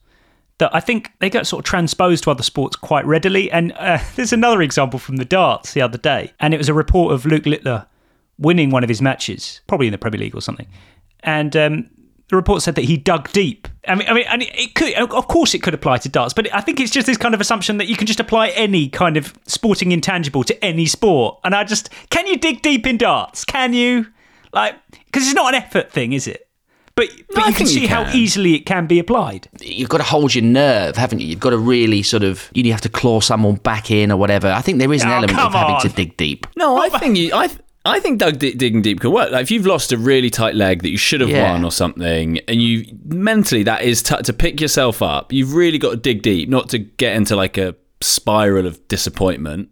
that 0.58 0.76
I 0.76 0.82
think 0.82 1.12
they 1.20 1.30
get 1.30 1.48
sort 1.48 1.66
of 1.66 1.70
transposed 1.70 2.26
to 2.26 2.32
other 2.32 2.44
sports 2.44 2.76
quite 2.76 3.06
readily. 3.06 3.50
And 3.50 3.72
uh, 3.74 4.00
there's 4.16 4.34
another 4.34 4.62
example 4.62 5.00
from 5.00 5.16
the 5.16 5.26
darts 5.26 5.74
the 5.74 5.82
other 5.82 5.98
day, 5.98 6.34
and 6.40 6.54
it 6.54 6.58
was 6.58 6.70
a 6.70 6.74
report 6.74 7.14
of 7.14 7.26
Luke 7.26 7.46
Littler 7.46 7.88
winning 8.38 8.70
one 8.70 8.84
of 8.84 8.90
his 8.90 9.02
matches, 9.02 9.62
probably 9.68 9.88
in 9.88 9.92
the 9.92 9.98
Premier 9.98 10.20
League 10.20 10.36
or 10.36 10.42
something, 10.42 10.68
and. 11.22 11.56
Um, 11.56 11.90
the 12.30 12.36
report 12.36 12.62
said 12.62 12.76
that 12.76 12.86
he 12.86 12.96
dug 12.96 13.32
deep. 13.32 13.68
I 13.90 13.96
mean, 13.96 14.08
I 14.08 14.14
mean, 14.14 14.26
and 14.30 14.44
it 14.44 14.76
could, 14.76 14.94
of 14.94 15.28
course, 15.28 15.54
it 15.54 15.60
could 15.64 15.74
apply 15.74 15.98
to 15.98 16.10
darts, 16.10 16.34
but 16.34 16.54
I 16.54 16.62
think 16.62 16.80
it's 16.80 16.92
just 16.92 17.08
this 17.08 17.18
kind 17.18 17.34
of 17.34 17.42
assumption 17.42 17.78
that 17.78 17.88
you 17.88 17.96
can 17.96 18.08
just 18.08 18.20
apply 18.20 18.50
any 18.50 18.88
kind 18.88 19.18
of 19.18 19.34
sporting 19.48 19.92
intangible 19.92 20.44
to 20.44 20.64
any 20.66 20.86
sport. 20.86 21.40
And 21.44 21.56
I 21.56 21.64
just, 21.64 21.90
can 22.10 22.28
you 22.28 22.38
dig 22.38 22.62
deep 22.62 22.86
in 22.86 22.98
darts? 22.98 23.44
Can 23.44 23.74
you? 23.74 24.06
Like, 24.54 24.76
because 25.06 25.26
it's 25.26 25.36
not 25.36 25.54
an 25.54 25.62
effort 25.62 25.92
thing, 25.92 26.14
is 26.14 26.28
it? 26.28 26.46
But, 26.96 27.10
but 27.34 27.48
you 27.48 27.54
can 27.54 27.66
see 27.66 27.88
how 27.88 28.12
easily 28.12 28.56
it 28.56 28.66
can 28.66 28.86
be 28.86 29.00
applied. 29.00 29.48
You've 29.62 29.88
got 29.88 30.00
to 30.00 30.04
hold 30.04 30.36
your 30.36 30.44
nerve, 30.44 30.98
haven't 30.98 31.20
you? 31.20 31.28
You've 31.28 31.40
got 31.40 31.52
to 31.52 31.58
really 31.58 32.04
sort 32.04 32.24
of, 32.24 32.50
you 32.54 32.70
have 32.72 32.82
to 32.82 32.90
claw 32.90 33.22
someone 33.22 33.56
back 33.56 33.90
in 33.90 34.12
or 34.12 34.18
whatever. 34.18 34.50
I 34.52 34.62
think 34.62 34.80
there 34.80 34.92
is 34.92 35.04
an 35.04 35.10
Oh, 35.10 35.14
element 35.14 35.40
of 35.40 35.52
come 35.52 35.54
having 35.54 35.90
to 35.90 35.96
dig 35.96 36.18
deep. 36.18 36.46
No, 36.58 36.78
I 36.78 36.90
think 36.90 37.16
you. 37.18 37.32
I. 37.34 37.50
Th- 37.86 37.96
I 37.96 38.00
think 38.00 38.20
dug 38.20 38.40
di- 38.40 38.54
digging 38.54 38.82
deep 38.82 39.00
could 39.00 39.12
work. 39.12 39.32
Like 39.32 39.42
if 39.44 39.52
you've 39.52 39.66
lost 39.66 39.92
a 39.92 39.98
really 39.98 40.30
tight 40.30 40.56
leg 40.56 40.82
that 40.84 40.90
you 40.90 40.98
should 40.98 41.22
have 41.22 41.30
Yeah. 41.30 41.52
won 41.52 41.64
or 41.64 41.72
something, 41.72 42.40
and 42.48 42.62
you 42.62 42.86
mentally 43.06 43.64
that 43.64 43.84
is 43.84 44.04
t- 44.04 44.22
to 44.22 44.34
pick 44.34 44.60
yourself 44.62 45.02
up. 45.02 45.32
You've 45.32 45.54
really 45.54 45.78
got 45.78 45.92
to 45.92 45.96
dig 45.98 46.22
deep, 46.22 46.50
not 46.50 46.70
to 46.70 46.78
get 46.80 47.16
into 47.16 47.36
like 47.36 47.58
a 47.58 47.76
spiral 48.02 48.66
of 48.68 48.86
disappointment. 48.88 49.72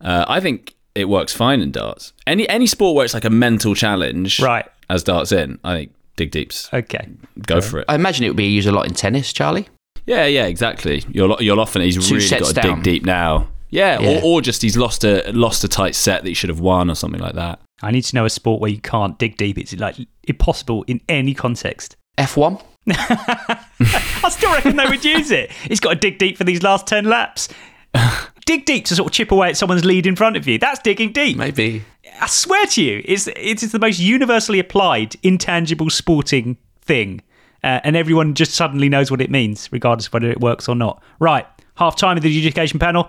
Uh, 0.00 0.24
I 0.28 0.40
think 0.40 0.74
it 0.94 1.08
works 1.08 1.32
fine 1.32 1.60
in 1.60 1.70
darts. 1.70 2.12
Any 2.26 2.48
any 2.48 2.66
sport 2.66 2.94
where 2.96 3.04
it's 3.04 3.14
like 3.14 3.24
a 3.24 3.30
mental 3.30 3.74
challenge, 3.74 4.40
right? 4.40 4.66
As 4.90 5.02
darts 5.02 5.32
in, 5.32 5.58
I 5.64 5.74
think 5.76 5.92
dig 6.16 6.30
deeps. 6.30 6.68
Okay, 6.72 7.08
go 7.46 7.60
for 7.60 7.80
it. 7.80 7.84
I 7.88 7.94
imagine 7.94 8.24
it 8.24 8.28
would 8.28 8.36
be 8.36 8.46
used 8.46 8.68
a 8.68 8.72
lot 8.72 8.86
in 8.86 8.94
tennis, 8.94 9.32
Charlie. 9.32 9.68
Yeah, 10.06 10.26
yeah, 10.26 10.44
exactly. 10.46 11.02
You'll 11.10 11.36
you'll 11.40 11.60
often 11.60 11.82
he's 11.82 11.96
Two 12.08 12.16
really 12.16 12.28
got 12.28 12.46
to 12.48 12.52
down. 12.54 12.74
dig 12.76 12.82
deep 12.84 13.04
now. 13.04 13.48
Yeah, 13.74 13.98
Yeah. 13.98 14.20
Or, 14.20 14.36
or 14.36 14.40
just 14.40 14.62
he's 14.62 14.76
lost 14.76 15.04
a 15.04 15.30
lost 15.32 15.64
a 15.64 15.68
tight 15.68 15.94
set 15.96 16.22
that 16.22 16.28
he 16.28 16.34
should 16.34 16.50
have 16.50 16.60
won 16.60 16.90
or 16.90 16.94
something 16.94 17.20
like 17.20 17.34
that. 17.34 17.60
I 17.82 17.90
need 17.90 18.02
to 18.02 18.14
know 18.16 18.24
a 18.24 18.30
sport 18.30 18.60
where 18.60 18.70
you 18.70 18.80
can't 18.80 19.18
dig 19.18 19.36
deep. 19.36 19.58
It's 19.58 19.74
like 19.74 19.96
impossible 20.28 20.84
in 20.86 21.00
any 21.08 21.34
context. 21.34 21.96
F1? 22.16 22.62
I 22.88 24.28
still 24.30 24.52
reckon 24.52 24.76
they 24.76 24.86
would 24.86 25.04
use 25.04 25.30
it. 25.30 25.50
He's 25.50 25.80
got 25.80 25.90
to 25.90 25.96
dig 25.96 26.18
deep 26.18 26.38
for 26.38 26.44
these 26.44 26.62
last 26.62 26.86
10 26.86 27.06
laps. 27.06 27.48
dig 28.46 28.64
deep 28.64 28.84
to 28.86 28.94
sort 28.94 29.08
of 29.08 29.12
chip 29.12 29.32
away 29.32 29.48
at 29.48 29.56
someone's 29.56 29.84
lead 29.84 30.06
in 30.06 30.14
front 30.14 30.36
of 30.36 30.46
you. 30.46 30.58
That's 30.58 30.78
digging 30.80 31.12
deep. 31.12 31.36
Maybe. 31.36 31.82
I 32.20 32.26
swear 32.28 32.66
to 32.66 32.82
you, 32.82 33.02
it's, 33.04 33.28
it's 33.34 33.72
the 33.72 33.78
most 33.80 33.98
universally 33.98 34.60
applied, 34.60 35.16
intangible 35.22 35.90
sporting 35.90 36.56
thing. 36.80 37.22
Uh, 37.64 37.80
and 37.82 37.96
everyone 37.96 38.34
just 38.34 38.52
suddenly 38.52 38.88
knows 38.88 39.10
what 39.10 39.20
it 39.20 39.30
means, 39.30 39.68
regardless 39.72 40.06
of 40.06 40.12
whether 40.12 40.30
it 40.30 40.40
works 40.40 40.68
or 40.68 40.76
not. 40.76 41.02
Right, 41.18 41.46
half 41.76 41.96
time 41.96 42.16
of 42.16 42.22
the 42.22 42.28
adjudication 42.28 42.78
panel. 42.78 43.08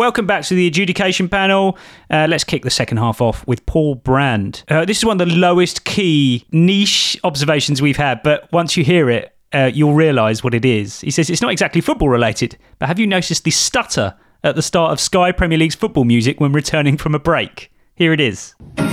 Welcome 0.00 0.26
back 0.26 0.44
to 0.44 0.54
the 0.54 0.66
adjudication 0.66 1.28
panel. 1.28 1.76
Uh, 2.08 2.26
let's 2.26 2.42
kick 2.42 2.62
the 2.62 2.70
second 2.70 2.96
half 2.96 3.20
off 3.20 3.46
with 3.46 3.66
Paul 3.66 3.96
Brand. 3.96 4.64
Uh, 4.66 4.86
this 4.86 4.96
is 4.96 5.04
one 5.04 5.20
of 5.20 5.28
the 5.28 5.34
lowest 5.34 5.84
key 5.84 6.46
niche 6.52 7.20
observations 7.22 7.82
we've 7.82 7.98
had, 7.98 8.22
but 8.22 8.50
once 8.50 8.78
you 8.78 8.82
hear 8.82 9.10
it, 9.10 9.36
uh, 9.52 9.70
you'll 9.74 9.92
realise 9.92 10.42
what 10.42 10.54
it 10.54 10.64
is. 10.64 11.02
He 11.02 11.10
says 11.10 11.28
it's 11.28 11.42
not 11.42 11.52
exactly 11.52 11.82
football 11.82 12.08
related, 12.08 12.56
but 12.78 12.86
have 12.86 12.98
you 12.98 13.06
noticed 13.06 13.44
the 13.44 13.50
stutter 13.50 14.14
at 14.42 14.56
the 14.56 14.62
start 14.62 14.90
of 14.90 15.00
Sky 15.00 15.32
Premier 15.32 15.58
League's 15.58 15.74
football 15.74 16.04
music 16.04 16.40
when 16.40 16.52
returning 16.52 16.96
from 16.96 17.14
a 17.14 17.18
break? 17.18 17.70
Here 17.94 18.14
it 18.14 18.20
is. 18.20 18.54
There 18.76 18.86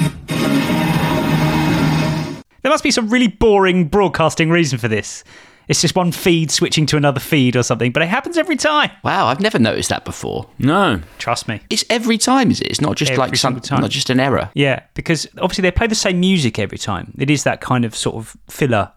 must 2.65 2.83
be 2.83 2.91
some 2.91 3.07
really 3.07 3.29
boring 3.29 3.87
broadcasting 3.87 4.49
reason 4.49 4.77
for 4.77 4.89
this. 4.89 5.23
It's 5.67 5.81
just 5.81 5.95
one 5.95 6.11
feed 6.11 6.49
switching 6.49 6.85
to 6.87 6.97
another 6.97 7.19
feed 7.19 7.55
or 7.55 7.63
something, 7.63 7.91
but 7.91 8.01
it 8.01 8.07
happens 8.07 8.37
every 8.37 8.55
time. 8.55 8.89
Wow, 9.03 9.27
I've 9.27 9.41
never 9.41 9.59
noticed 9.59 9.89
that 9.89 10.05
before. 10.05 10.47
No. 10.59 11.01
Trust 11.17 11.47
me. 11.47 11.61
It's 11.69 11.83
every 11.89 12.17
time, 12.17 12.51
is 12.51 12.61
it? 12.61 12.67
It's 12.67 12.79
not 12.81 12.95
just 12.95 13.11
Every 13.11 13.19
like 13.19 13.35
some, 13.35 13.59
time. 13.59 13.81
not 13.81 13.91
just 13.91 14.09
an 14.09 14.19
error. 14.19 14.49
Yeah, 14.53 14.83
because 14.93 15.27
obviously 15.39 15.63
they 15.63 15.71
play 15.71 15.87
the 15.87 15.95
same 15.95 16.19
music 16.19 16.57
every 16.57 16.77
time. 16.77 17.13
It 17.17 17.29
is 17.29 17.43
that 17.43 17.59
kind 17.61 17.83
of 17.83 17.95
sort 17.95 18.15
of 18.15 18.37
filler 18.49 18.91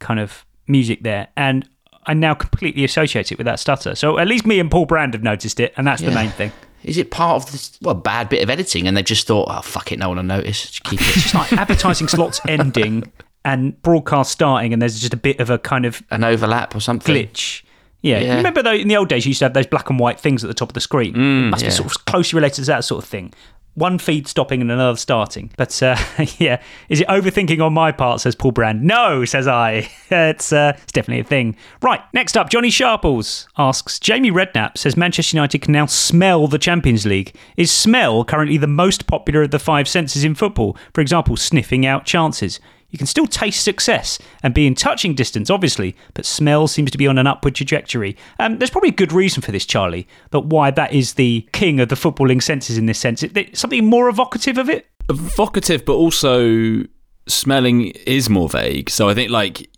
kind 0.00 0.18
of 0.18 0.44
music 0.66 1.02
there. 1.02 1.28
And 1.36 1.68
I 2.06 2.14
now 2.14 2.34
completely 2.34 2.84
associate 2.84 3.30
it 3.32 3.38
with 3.38 3.44
that 3.46 3.60
stutter. 3.60 3.94
So 3.94 4.18
at 4.18 4.26
least 4.28 4.46
me 4.46 4.58
and 4.60 4.70
Paul 4.70 4.86
Brand 4.86 5.14
have 5.14 5.22
noticed 5.22 5.60
it, 5.60 5.72
and 5.76 5.86
that's 5.86 6.02
the 6.02 6.10
main 6.10 6.30
thing. 6.30 6.52
Is 6.84 6.98
it 6.98 7.10
part 7.10 7.42
of 7.42 7.50
this 7.52 7.76
well 7.82 7.94
bad 7.94 8.28
bit 8.28 8.42
of 8.42 8.50
editing, 8.50 8.86
and 8.86 8.96
they've 8.96 9.04
just 9.04 9.26
thought, 9.26 9.48
oh 9.50 9.60
fuck 9.60 9.90
it, 9.90 9.98
no 9.98 10.08
one 10.08 10.18
will 10.18 10.24
notice. 10.24 10.62
Just 10.70 10.84
keep 10.84 11.00
it. 11.00 11.06
It's 11.16 11.22
just 11.22 11.34
like 11.34 11.52
advertising 11.52 12.06
slots 12.08 12.40
ending 12.46 13.10
and 13.46 13.80
broadcast 13.80 14.32
starting, 14.32 14.72
and 14.72 14.82
there's 14.82 15.00
just 15.00 15.14
a 15.14 15.16
bit 15.16 15.38
of 15.40 15.48
a 15.48 15.58
kind 15.58 15.86
of 15.86 16.02
an 16.10 16.24
overlap 16.24 16.74
or 16.74 16.80
something. 16.80 17.14
glitch. 17.14 17.62
Yeah. 18.02 18.18
Yeah. 18.18 18.32
You 18.32 18.36
remember 18.38 18.62
though 18.62 18.74
in 18.74 18.88
the 18.88 18.96
old 18.96 19.08
days 19.08 19.24
you 19.24 19.30
used 19.30 19.38
to 19.38 19.46
have 19.46 19.54
those 19.54 19.66
black 19.66 19.88
and 19.88 19.98
white 19.98 20.20
things 20.20 20.44
at 20.44 20.48
the 20.48 20.54
top 20.54 20.68
of 20.68 20.74
the 20.74 20.80
screen. 20.80 21.14
Mm, 21.14 21.46
it 21.46 21.50
must 21.50 21.62
yeah. 21.62 21.68
be 21.70 21.74
sort 21.74 21.90
of 21.90 22.04
closely 22.04 22.36
related 22.36 22.64
to 22.64 22.66
that 22.66 22.84
sort 22.84 23.02
of 23.02 23.08
thing. 23.08 23.32
one 23.74 23.98
feed 23.98 24.26
stopping 24.26 24.60
and 24.60 24.70
another 24.70 24.96
starting. 24.96 25.52
But 25.56 25.82
uh, 25.82 25.96
yeah, 26.38 26.60
is 26.88 27.00
it 27.00 27.08
overthinking 27.08 27.64
on 27.64 27.72
my 27.72 27.92
part? 27.92 28.20
Says 28.20 28.34
Paul 28.34 28.52
Brand. 28.52 28.82
No, 28.82 29.24
says 29.24 29.46
I. 29.46 29.88
it's 30.10 30.52
uh, 30.52 30.72
it's 30.82 30.92
definitely 30.92 31.20
a 31.20 31.24
thing. 31.24 31.56
Right. 31.82 32.00
Next 32.12 32.36
up, 32.36 32.48
Johnny 32.48 32.70
Sharples 32.70 33.48
asks 33.56 34.00
Jamie 34.00 34.30
Redknapp 34.30 34.76
says 34.76 34.96
Manchester 34.96 35.36
United 35.36 35.60
can 35.62 35.72
now 35.72 35.86
smell 35.86 36.48
the 36.48 36.58
Champions 36.58 37.06
League. 37.06 37.34
Is 37.56 37.70
smell 37.70 38.24
currently 38.24 38.56
the 38.56 38.66
most 38.66 39.06
popular 39.06 39.42
of 39.42 39.50
the 39.50 39.58
five 39.58 39.86
senses 39.86 40.24
in 40.24 40.34
football? 40.34 40.76
For 40.94 41.00
example, 41.00 41.36
sniffing 41.36 41.86
out 41.86 42.04
chances. 42.04 42.60
You 42.90 42.98
can 42.98 43.06
still 43.06 43.26
taste 43.26 43.62
success 43.62 44.18
and 44.42 44.54
be 44.54 44.66
in 44.66 44.74
touching 44.74 45.14
distance, 45.14 45.50
obviously, 45.50 45.96
but 46.14 46.24
smell 46.24 46.68
seems 46.68 46.90
to 46.92 46.98
be 46.98 47.06
on 47.06 47.18
an 47.18 47.26
upward 47.26 47.54
trajectory. 47.54 48.16
Um, 48.38 48.58
there's 48.58 48.70
probably 48.70 48.90
a 48.90 48.92
good 48.92 49.12
reason 49.12 49.42
for 49.42 49.52
this, 49.52 49.66
Charlie, 49.66 50.06
but 50.30 50.46
why 50.46 50.70
that 50.70 50.92
is 50.92 51.14
the 51.14 51.48
king 51.52 51.80
of 51.80 51.88
the 51.88 51.96
footballing 51.96 52.42
senses 52.42 52.78
in 52.78 52.86
this 52.86 52.98
sense. 52.98 53.22
It, 53.22 53.56
something 53.56 53.84
more 53.84 54.08
evocative 54.08 54.56
of 54.56 54.70
it? 54.70 54.86
Evocative, 55.08 55.84
but 55.84 55.94
also 55.94 56.84
smelling 57.26 57.86
is 58.06 58.30
more 58.30 58.48
vague. 58.48 58.88
So 58.88 59.08
I 59.08 59.14
think, 59.14 59.30
like, 59.30 59.68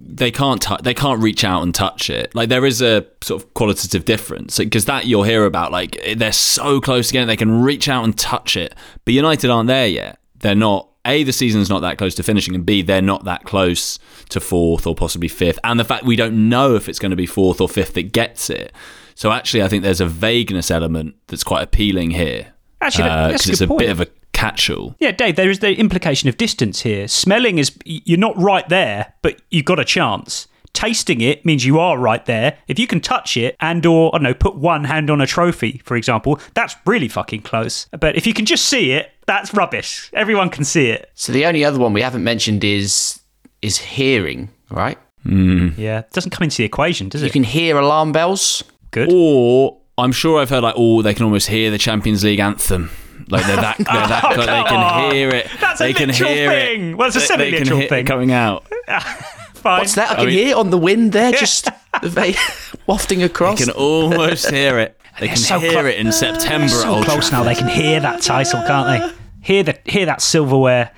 they 0.00 0.30
can't 0.30 0.62
t- 0.62 0.76
they 0.82 0.94
can't 0.94 1.22
reach 1.22 1.44
out 1.44 1.62
and 1.62 1.74
touch 1.74 2.08
it. 2.08 2.34
Like 2.34 2.48
there 2.48 2.64
is 2.64 2.80
a 2.80 3.04
sort 3.22 3.42
of 3.42 3.52
qualitative 3.54 4.04
difference 4.04 4.56
because 4.56 4.86
that 4.86 5.06
you'll 5.06 5.24
hear 5.24 5.44
about. 5.44 5.70
Like 5.70 6.00
they're 6.16 6.32
so 6.32 6.80
close 6.80 7.08
to 7.08 7.12
getting, 7.12 7.24
it, 7.24 7.32
they 7.32 7.36
can 7.36 7.60
reach 7.62 7.88
out 7.88 8.04
and 8.04 8.16
touch 8.16 8.56
it. 8.56 8.74
But 9.04 9.12
United 9.12 9.50
aren't 9.50 9.66
there 9.66 9.86
yet. 9.86 10.18
They're 10.38 10.54
not 10.54 10.88
a, 11.08 11.22
the 11.24 11.32
season's 11.32 11.68
not 11.68 11.80
that 11.80 11.98
close 11.98 12.14
to 12.16 12.22
finishing, 12.22 12.54
and 12.54 12.64
B, 12.64 12.82
they're 12.82 13.02
not 13.02 13.24
that 13.24 13.44
close 13.44 13.98
to 14.28 14.40
fourth 14.40 14.86
or 14.86 14.94
possibly 14.94 15.28
fifth. 15.28 15.58
And 15.64 15.80
the 15.80 15.84
fact 15.84 16.04
we 16.04 16.16
don't 16.16 16.48
know 16.48 16.74
if 16.76 16.88
it's 16.88 16.98
going 16.98 17.10
to 17.10 17.16
be 17.16 17.26
fourth 17.26 17.60
or 17.60 17.68
fifth 17.68 17.94
that 17.94 18.12
gets 18.12 18.50
it. 18.50 18.72
So 19.14 19.32
actually, 19.32 19.62
I 19.62 19.68
think 19.68 19.82
there's 19.82 20.00
a 20.00 20.06
vagueness 20.06 20.70
element 20.70 21.16
that's 21.26 21.42
quite 21.42 21.62
appealing 21.62 22.10
here. 22.10 22.52
Actually, 22.80 23.08
that, 23.08 23.30
that's 23.32 23.48
uh, 23.48 23.52
it's 23.52 23.60
a, 23.60 23.64
a 23.64 23.76
bit 23.76 23.90
of 23.90 24.00
a 24.00 24.06
catch-all. 24.32 24.94
Yeah, 25.00 25.10
Dave, 25.10 25.34
there 25.34 25.50
is 25.50 25.58
the 25.58 25.74
implication 25.74 26.28
of 26.28 26.36
distance 26.36 26.82
here. 26.82 27.08
Smelling 27.08 27.58
is 27.58 27.76
you're 27.84 28.18
not 28.18 28.38
right 28.38 28.68
there, 28.68 29.14
but 29.22 29.42
you've 29.50 29.64
got 29.64 29.80
a 29.80 29.84
chance 29.84 30.46
tasting 30.72 31.20
it 31.20 31.44
means 31.44 31.64
you 31.64 31.78
are 31.78 31.98
right 31.98 32.24
there. 32.26 32.58
If 32.68 32.78
you 32.78 32.86
can 32.86 33.00
touch 33.00 33.36
it 33.36 33.56
and 33.60 33.84
or 33.84 34.14
I 34.14 34.18
don't 34.18 34.24
know, 34.24 34.34
put 34.34 34.56
one 34.56 34.84
hand 34.84 35.10
on 35.10 35.20
a 35.20 35.26
trophy, 35.26 35.80
for 35.84 35.96
example, 35.96 36.40
that's 36.54 36.76
really 36.86 37.08
fucking 37.08 37.42
close. 37.42 37.86
But 37.98 38.16
if 38.16 38.26
you 38.26 38.34
can 38.34 38.46
just 38.46 38.66
see 38.66 38.92
it, 38.92 39.10
that's 39.26 39.52
rubbish. 39.54 40.10
Everyone 40.14 40.50
can 40.50 40.64
see 40.64 40.90
it. 40.90 41.10
So 41.14 41.32
the 41.32 41.46
only 41.46 41.64
other 41.64 41.78
one 41.78 41.92
we 41.92 42.02
haven't 42.02 42.24
mentioned 42.24 42.64
is 42.64 43.20
is 43.62 43.78
hearing, 43.78 44.50
right? 44.70 44.98
Mm. 45.24 45.76
Yeah, 45.76 46.00
it 46.00 46.12
doesn't 46.12 46.30
come 46.30 46.44
into 46.44 46.58
the 46.58 46.64
equation, 46.64 47.08
does 47.08 47.22
it? 47.22 47.26
You 47.26 47.32
can 47.32 47.44
hear 47.44 47.76
alarm 47.76 48.12
bells. 48.12 48.62
Good. 48.90 49.10
Or 49.12 49.78
I'm 49.98 50.12
sure 50.12 50.40
I've 50.40 50.48
heard 50.48 50.62
like, 50.62 50.74
oh, 50.76 51.02
they 51.02 51.12
can 51.12 51.24
almost 51.24 51.48
hear 51.48 51.70
the 51.70 51.78
Champions 51.78 52.24
League 52.24 52.38
anthem. 52.38 52.90
Like 53.30 53.44
they're 53.46 53.56
that, 53.56 53.76
they're 53.78 53.84
that 53.86 54.24
oh, 54.24 54.36
they 54.36 54.44
can 54.46 55.12
hear 55.12 55.28
it. 55.28 55.48
That's 55.60 55.80
they 55.80 55.90
a 55.90 55.94
can 55.94 56.08
literal 56.08 56.30
hear 56.30 56.50
thing. 56.50 56.90
It. 56.90 56.94
Well, 56.96 57.08
it's 57.08 57.16
a 57.16 57.20
semi-literal 57.20 57.88
thing 57.88 58.06
coming 58.06 58.32
out. 58.32 58.66
Fine. 59.58 59.80
What's 59.80 59.94
that? 59.96 60.10
I 60.10 60.14
can 60.14 60.22
I 60.22 60.26
mean, 60.26 60.34
hear 60.38 60.48
it 60.48 60.56
on 60.56 60.70
the 60.70 60.78
wind 60.78 61.12
there, 61.12 61.32
just 61.32 61.68
wafting 62.86 63.22
across. 63.22 63.58
They 63.58 63.66
can 63.66 63.74
almost 63.74 64.50
hear 64.50 64.78
it. 64.78 64.94
They 65.18 65.26
can 65.26 65.36
so 65.36 65.58
hear 65.58 65.72
clo- 65.72 65.86
it 65.86 65.96
in 65.96 66.12
September. 66.12 66.68
So 66.68 67.02
close 67.02 67.32
now. 67.32 67.42
They 67.42 67.56
can 67.56 67.66
hear 67.66 67.98
that 67.98 68.22
title, 68.22 68.62
can't 68.68 69.02
they? 69.02 69.16
Hear 69.40 69.64
the 69.64 69.76
hear 69.84 70.06
that 70.06 70.22
silverware 70.22 70.92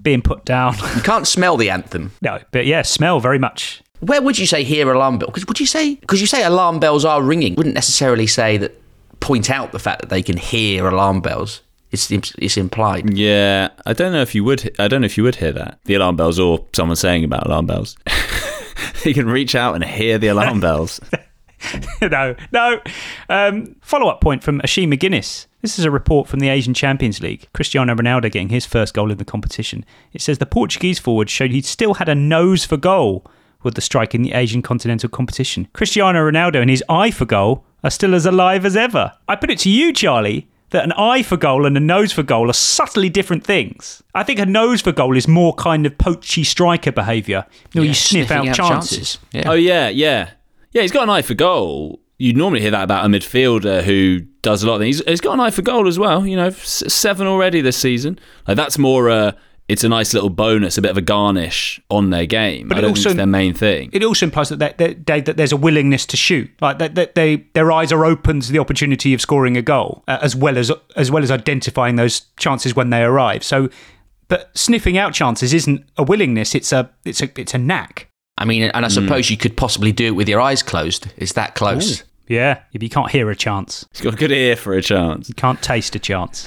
being 0.00 0.22
put 0.22 0.46
down. 0.46 0.76
You 0.96 1.02
can't 1.02 1.28
smell 1.28 1.58
the 1.58 1.68
anthem. 1.68 2.12
No, 2.22 2.40
but 2.52 2.64
yeah, 2.64 2.80
smell 2.80 3.20
very 3.20 3.38
much. 3.38 3.82
Where 4.00 4.22
would 4.22 4.38
you 4.38 4.46
say 4.46 4.64
hear 4.64 4.90
alarm 4.90 5.18
bell? 5.18 5.26
Because 5.28 5.46
would 5.46 5.60
you 5.60 5.66
say 5.66 5.96
because 5.96 6.22
you 6.22 6.26
say 6.26 6.42
alarm 6.42 6.80
bells 6.80 7.04
are 7.04 7.22
ringing? 7.22 7.54
Wouldn't 7.54 7.74
necessarily 7.74 8.26
say 8.26 8.56
that. 8.56 8.80
Point 9.20 9.50
out 9.50 9.72
the 9.72 9.78
fact 9.78 10.00
that 10.00 10.08
they 10.08 10.22
can 10.22 10.38
hear 10.38 10.88
alarm 10.88 11.20
bells. 11.20 11.60
It's 11.90 12.10
it's 12.10 12.56
implied. 12.56 13.16
Yeah, 13.16 13.70
I 13.84 13.92
don't 13.92 14.12
know 14.12 14.22
if 14.22 14.34
you 14.34 14.44
would. 14.44 14.74
I 14.78 14.86
don't 14.86 15.00
know 15.00 15.06
if 15.06 15.16
you 15.16 15.24
would 15.24 15.36
hear 15.36 15.52
that 15.52 15.80
the 15.84 15.94
alarm 15.94 16.16
bells 16.16 16.38
or 16.38 16.66
someone 16.72 16.96
saying 16.96 17.24
about 17.24 17.46
alarm 17.46 17.66
bells. 17.66 17.96
you 19.04 19.14
can 19.14 19.26
reach 19.26 19.54
out 19.54 19.74
and 19.74 19.84
hear 19.84 20.16
the 20.18 20.28
alarm 20.28 20.60
bells. 20.66 21.00
no, 22.02 22.34
no. 22.52 22.80
Um, 23.28 23.76
Follow 23.80 24.08
up 24.08 24.20
point 24.20 24.42
from 24.42 24.60
Ashima 24.60 24.94
McGuinness. 24.94 25.46
This 25.62 25.78
is 25.78 25.84
a 25.84 25.90
report 25.90 26.26
from 26.26 26.40
the 26.40 26.48
Asian 26.48 26.74
Champions 26.74 27.20
League. 27.20 27.48
Cristiano 27.52 27.94
Ronaldo 27.94 28.22
getting 28.22 28.48
his 28.48 28.64
first 28.64 28.94
goal 28.94 29.10
in 29.10 29.18
the 29.18 29.24
competition. 29.24 29.84
It 30.12 30.22
says 30.22 30.38
the 30.38 30.46
Portuguese 30.46 30.98
forward 30.98 31.28
showed 31.28 31.50
he 31.50 31.60
still 31.60 31.94
had 31.94 32.08
a 32.08 32.14
nose 32.14 32.64
for 32.64 32.76
goal 32.76 33.26
with 33.62 33.74
the 33.74 33.82
strike 33.82 34.14
in 34.14 34.22
the 34.22 34.32
Asian 34.32 34.62
continental 34.62 35.10
competition. 35.10 35.68
Cristiano 35.74 36.20
Ronaldo 36.20 36.62
and 36.62 36.70
his 36.70 36.84
eye 36.88 37.10
for 37.10 37.26
goal 37.26 37.66
are 37.84 37.90
still 37.90 38.14
as 38.14 38.24
alive 38.24 38.64
as 38.64 38.76
ever. 38.76 39.12
I 39.28 39.36
put 39.36 39.50
it 39.50 39.58
to 39.60 39.70
you, 39.70 39.92
Charlie 39.92 40.48
that 40.70 40.84
an 40.84 40.92
eye 40.92 41.22
for 41.22 41.36
goal 41.36 41.66
and 41.66 41.76
a 41.76 41.80
nose 41.80 42.12
for 42.12 42.22
goal 42.22 42.48
are 42.48 42.54
subtly 42.54 43.08
different 43.08 43.44
things. 43.44 44.02
I 44.14 44.22
think 44.22 44.38
a 44.38 44.46
nose 44.46 44.80
for 44.80 44.92
goal 44.92 45.16
is 45.16 45.28
more 45.28 45.54
kind 45.54 45.84
of 45.86 45.98
poachy 45.98 46.44
striker 46.44 46.92
behaviour. 46.92 47.44
You, 47.72 47.80
know, 47.80 47.84
yeah, 47.84 47.88
you 47.88 47.94
sniff 47.94 48.30
out, 48.30 48.48
out, 48.48 48.54
chances. 48.54 48.96
chances. 48.98 49.18
Yeah. 49.32 49.50
Oh 49.50 49.54
yeah, 49.54 49.88
yeah, 49.88 50.30
yeah. 50.72 50.82
He's 50.82 50.92
got 50.92 51.04
an 51.04 51.10
eye 51.10 51.22
for 51.22 51.34
goal. 51.34 52.00
You'd 52.18 52.36
normally 52.36 52.60
hear 52.60 52.70
that 52.70 52.84
about 52.84 53.04
a 53.04 53.08
midfielder 53.08 53.82
who 53.82 54.20
does 54.42 54.62
a 54.62 54.66
lot 54.66 54.74
of 54.74 54.80
things. 54.80 55.02
he's 55.06 55.20
got 55.20 55.32
an 55.34 55.40
eye 55.40 55.50
for 55.50 55.62
goal 55.62 55.88
as 55.88 55.98
well. 55.98 56.26
You 56.26 56.36
know, 56.36 56.50
seven 56.50 57.26
already 57.26 57.60
this 57.60 57.76
season. 57.76 58.18
Like 58.46 58.56
that's 58.56 58.78
more. 58.78 59.10
Uh, 59.10 59.32
it's 59.70 59.84
a 59.84 59.88
nice 59.88 60.12
little 60.12 60.30
bonus, 60.30 60.76
a 60.78 60.82
bit 60.82 60.90
of 60.90 60.96
a 60.96 61.00
garnish 61.00 61.80
on 61.90 62.10
their 62.10 62.26
game. 62.26 62.66
But 62.66 62.78
I 62.78 62.80
don't 62.80 62.90
also, 62.90 63.02
think 63.02 63.12
it's 63.12 63.16
their 63.18 63.26
main 63.26 63.54
thing. 63.54 63.90
It 63.92 64.02
also 64.02 64.26
implies 64.26 64.48
that 64.48 64.78
they, 64.78 64.94
they, 64.94 65.20
that 65.20 65.36
there's 65.36 65.52
a 65.52 65.56
willingness 65.56 66.06
to 66.06 66.16
shoot, 66.16 66.50
like 66.60 66.80
that, 66.80 66.96
that 66.96 67.14
they 67.14 67.36
their 67.54 67.70
eyes 67.70 67.92
are 67.92 68.04
open 68.04 68.40
to 68.40 68.50
the 68.50 68.58
opportunity 68.58 69.14
of 69.14 69.20
scoring 69.20 69.56
a 69.56 69.62
goal, 69.62 70.02
uh, 70.08 70.18
as 70.22 70.34
well 70.34 70.58
as 70.58 70.72
as 70.96 71.12
well 71.12 71.22
as 71.22 71.30
identifying 71.30 71.94
those 71.94 72.22
chances 72.36 72.74
when 72.74 72.90
they 72.90 73.04
arrive. 73.04 73.44
So, 73.44 73.68
but 74.26 74.50
sniffing 74.58 74.98
out 74.98 75.14
chances 75.14 75.54
isn't 75.54 75.88
a 75.96 76.02
willingness; 76.02 76.56
it's 76.56 76.72
a 76.72 76.90
it's 77.04 77.22
a 77.22 77.30
it's 77.40 77.54
a 77.54 77.58
knack. 77.58 78.08
I 78.38 78.46
mean, 78.46 78.64
and 78.64 78.84
I 78.84 78.88
suppose 78.88 79.28
mm. 79.28 79.30
you 79.30 79.36
could 79.36 79.56
possibly 79.56 79.92
do 79.92 80.06
it 80.06 80.16
with 80.16 80.28
your 80.28 80.40
eyes 80.40 80.64
closed. 80.64 81.12
It's 81.16 81.34
that 81.34 81.54
close. 81.54 82.00
Ooh. 82.00 82.04
Yeah, 82.30 82.62
if 82.72 82.80
you 82.80 82.88
can't 82.88 83.10
hear 83.10 83.28
a 83.28 83.34
chance. 83.34 83.84
He's 83.90 84.02
got 84.02 84.14
a 84.14 84.16
good 84.16 84.30
ear 84.30 84.54
for 84.54 84.74
a 84.74 84.80
chance. 84.80 85.28
You 85.28 85.34
can't 85.34 85.60
taste 85.60 85.96
a 85.96 85.98
chance. 85.98 86.46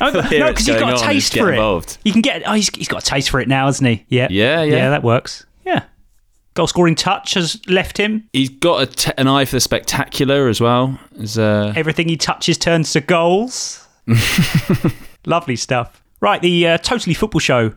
oh, 0.00 0.10
no, 0.10 0.22
because 0.22 0.64
he's 0.66 0.76
got 0.76 0.94
a 0.94 1.04
taste 1.04 1.36
for 1.36 1.52
involved. 1.52 1.90
it. 1.90 1.98
You 2.04 2.12
can 2.12 2.22
get. 2.22 2.44
Oh, 2.46 2.54
he's, 2.54 2.70
he's 2.74 2.88
got 2.88 3.02
a 3.02 3.06
taste 3.06 3.28
for 3.28 3.38
it 3.38 3.46
now, 3.46 3.66
hasn't 3.66 3.86
he? 3.88 4.06
Yeah. 4.08 4.28
Yeah, 4.30 4.62
yeah. 4.62 4.76
Yeah, 4.76 4.90
that 4.90 5.02
works. 5.02 5.44
Yeah. 5.66 5.84
Goal 6.54 6.66
scoring 6.66 6.94
touch 6.94 7.34
has 7.34 7.60
left 7.68 7.98
him. 7.98 8.26
He's 8.32 8.48
got 8.48 8.90
t- 8.96 9.12
an 9.18 9.28
eye 9.28 9.44
for 9.44 9.56
the 9.56 9.60
spectacular 9.60 10.48
as 10.48 10.62
well. 10.62 10.98
Uh... 11.36 11.74
Everything 11.76 12.08
he 12.08 12.16
touches 12.16 12.56
turns 12.56 12.90
to 12.94 13.02
goals. 13.02 13.86
Lovely 15.26 15.56
stuff. 15.56 16.02
Right, 16.22 16.40
the 16.40 16.68
uh, 16.68 16.78
Totally 16.78 17.12
Football 17.12 17.40
Show 17.40 17.74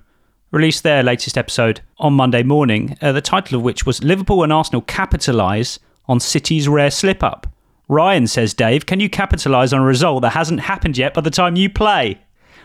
released 0.52 0.84
their 0.84 1.04
latest 1.04 1.38
episode 1.38 1.82
on 1.98 2.14
Monday 2.14 2.44
morning, 2.44 2.98
uh, 3.02 3.12
the 3.12 3.20
title 3.22 3.58
of 3.58 3.64
which 3.64 3.86
was 3.86 4.02
Liverpool 4.02 4.42
and 4.42 4.54
Arsenal 4.54 4.82
capitalise 4.82 5.80
on 6.12 6.20
City's 6.20 6.68
rare 6.68 6.92
slip 6.92 7.24
up. 7.24 7.48
Ryan 7.88 8.28
says, 8.28 8.54
Dave, 8.54 8.86
can 8.86 9.00
you 9.00 9.10
capitalise 9.10 9.72
on 9.72 9.80
a 9.80 9.86
result 9.86 10.22
that 10.24 10.32
hasn't 10.32 10.60
happened 10.60 10.98
yet 10.98 11.14
by 11.14 11.22
the 11.22 11.32
time 11.32 11.56
you 11.56 11.70
play? 11.70 12.20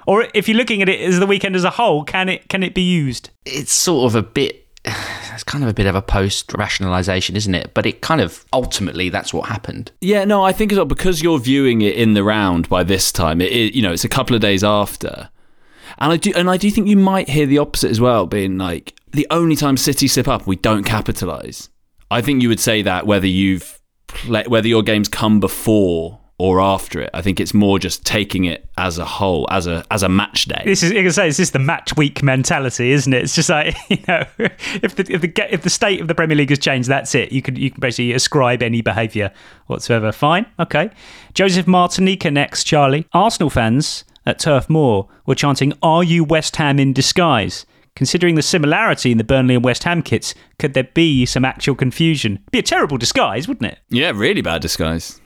Or 0.07 0.27
if 0.35 0.49
you're 0.49 0.57
looking 0.57 0.83
at 0.83 0.89
it 0.89 1.01
as 1.01 1.19
the 1.21 1.27
weekend 1.27 1.55
as 1.55 1.65
a 1.65 1.71
whole, 1.71 2.05
can 2.05 2.29
it 2.29 2.49
can 2.49 2.63
it 2.63 2.75
be 2.75 2.83
used? 2.83 3.31
It's 3.45 3.73
sort 3.73 4.11
of 4.11 4.15
a 4.17 4.23
bit 4.23 4.67
it's 4.85 5.45
kind 5.45 5.65
of 5.65 5.71
a 5.71 5.75
bit 5.75 5.87
of 5.87 5.95
a 5.95 6.03
post 6.03 6.53
rationalization, 6.55 7.37
isn't 7.37 7.55
it? 7.55 7.75
But 7.75 7.87
it 7.87 8.03
kind 8.03 8.21
of 8.21 8.45
ultimately 8.53 9.09
that's 9.09 9.33
what 9.33 9.49
happened. 9.49 9.91
Yeah, 10.01 10.25
no, 10.25 10.45
I 10.45 10.53
think 10.53 10.73
as 10.73 10.79
well 10.79 10.85
because 10.85 11.23
you're 11.23 11.39
viewing 11.39 11.83
it 11.83 11.95
in 11.97 12.15
the 12.15 12.25
round 12.25 12.69
by 12.69 12.83
this 12.83 13.11
time. 13.13 13.41
It, 13.41 13.53
it, 13.53 13.75
you 13.75 13.83
know, 13.83 13.93
it's 13.93 14.05
a 14.05 14.09
couple 14.09 14.35
of 14.35 14.43
days 14.43 14.63
after, 14.63 15.29
and 15.99 16.13
I 16.13 16.17
do 16.17 16.33
and 16.37 16.51
I 16.51 16.57
do 16.57 16.71
think 16.71 16.89
you 16.89 16.97
might 16.97 17.29
hear 17.29 17.47
the 17.47 17.59
opposite 17.59 17.91
as 17.91 18.01
well, 18.01 18.27
being 18.27 18.59
like 18.59 18.95
the 19.13 19.27
only 19.31 19.57
time 19.57 19.77
City 19.77 20.09
slip 20.09 20.29
up, 20.29 20.47
we 20.47 20.57
don't 20.57 20.85
capitalise. 20.85 21.69
I 22.11 22.21
think 22.21 22.43
you 22.43 22.49
would 22.49 22.61
say 22.61 22.83
that 22.83 23.07
whether 23.07 23.27
you've 23.27 23.81
play, 24.07 24.45
whether 24.47 24.69
your 24.69 24.83
games 24.83 25.09
come 25.09 25.41
before 25.41 26.21
or 26.39 26.61
after 26.61 27.01
it. 27.01 27.09
I 27.15 27.23
think 27.23 27.41
it's 27.41 27.55
more 27.55 27.79
just 27.79 28.05
taking 28.05 28.45
it 28.45 28.69
as 28.77 28.99
a 28.99 29.07
whole, 29.07 29.47
as 29.51 29.67
a 29.67 29.85
as 29.91 30.03
a 30.03 30.09
match 30.09 30.45
day. 30.45 30.63
This 30.65 30.83
is, 30.83 30.93
you 30.93 31.03
can 31.03 31.13
say, 31.13 31.29
it's 31.29 31.39
just 31.39 31.55
the 31.55 31.59
match 31.59 31.97
week 31.97 32.23
mentality, 32.23 32.93
isn't 32.93 33.13
it? 33.13 33.23
It's 33.23 33.35
just 33.35 33.49
like 33.49 33.75
you 33.89 33.99
know, 34.07 34.25
if 34.39 34.97
the 34.97 35.07
if 35.11 35.21
the 35.23 35.53
if 35.53 35.63
the 35.63 35.71
state 35.71 36.01
of 36.01 36.09
the 36.09 36.15
Premier 36.15 36.37
League 36.37 36.51
has 36.51 36.59
changed, 36.59 36.89
that's 36.89 37.15
it. 37.15 37.33
You 37.33 37.43
can 37.43 37.57
you 37.57 37.71
can 37.71 37.81
basically 37.81 38.13
ascribe 38.13 38.63
any 38.63 38.83
behaviour 38.83 39.33
whatsoever. 39.67 40.13
Fine, 40.13 40.47
okay. 40.59 40.91
Joseph 41.33 41.67
Martinica 41.67 42.33
next, 42.33 42.65
Charlie. 42.65 43.07
Arsenal 43.13 43.51
fans 43.51 44.05
at 44.27 44.39
Turf 44.39 44.69
Moor 44.69 45.09
were 45.25 45.35
chanting, 45.35 45.73
"Are 45.83 46.05
you 46.05 46.23
West 46.23 46.57
Ham 46.57 46.79
in 46.79 46.93
disguise?" 46.93 47.65
Considering 47.97 48.37
the 48.37 48.43
similarity 48.43 49.11
in 49.11 49.19
the 49.19 49.25
Burnley 49.25 49.55
and 49.57 49.65
West 49.65 49.83
Ham 49.85 50.03
kits, 50.03 50.35
could 50.59 50.75
there 50.75 50.85
be 50.85 51.27
some 51.27 51.45
actual 51.45 51.75
confusion? 51.75 52.39
be 52.53 52.59
a 52.61 52.63
terrible 52.63 52.99
disguise, 52.99 53.49
wouldn't 53.49 53.73
it? 53.73 53.79
Yeah, 53.89 54.13
really 54.15 54.43
bad 54.43 54.63
disguise. 54.63 55.21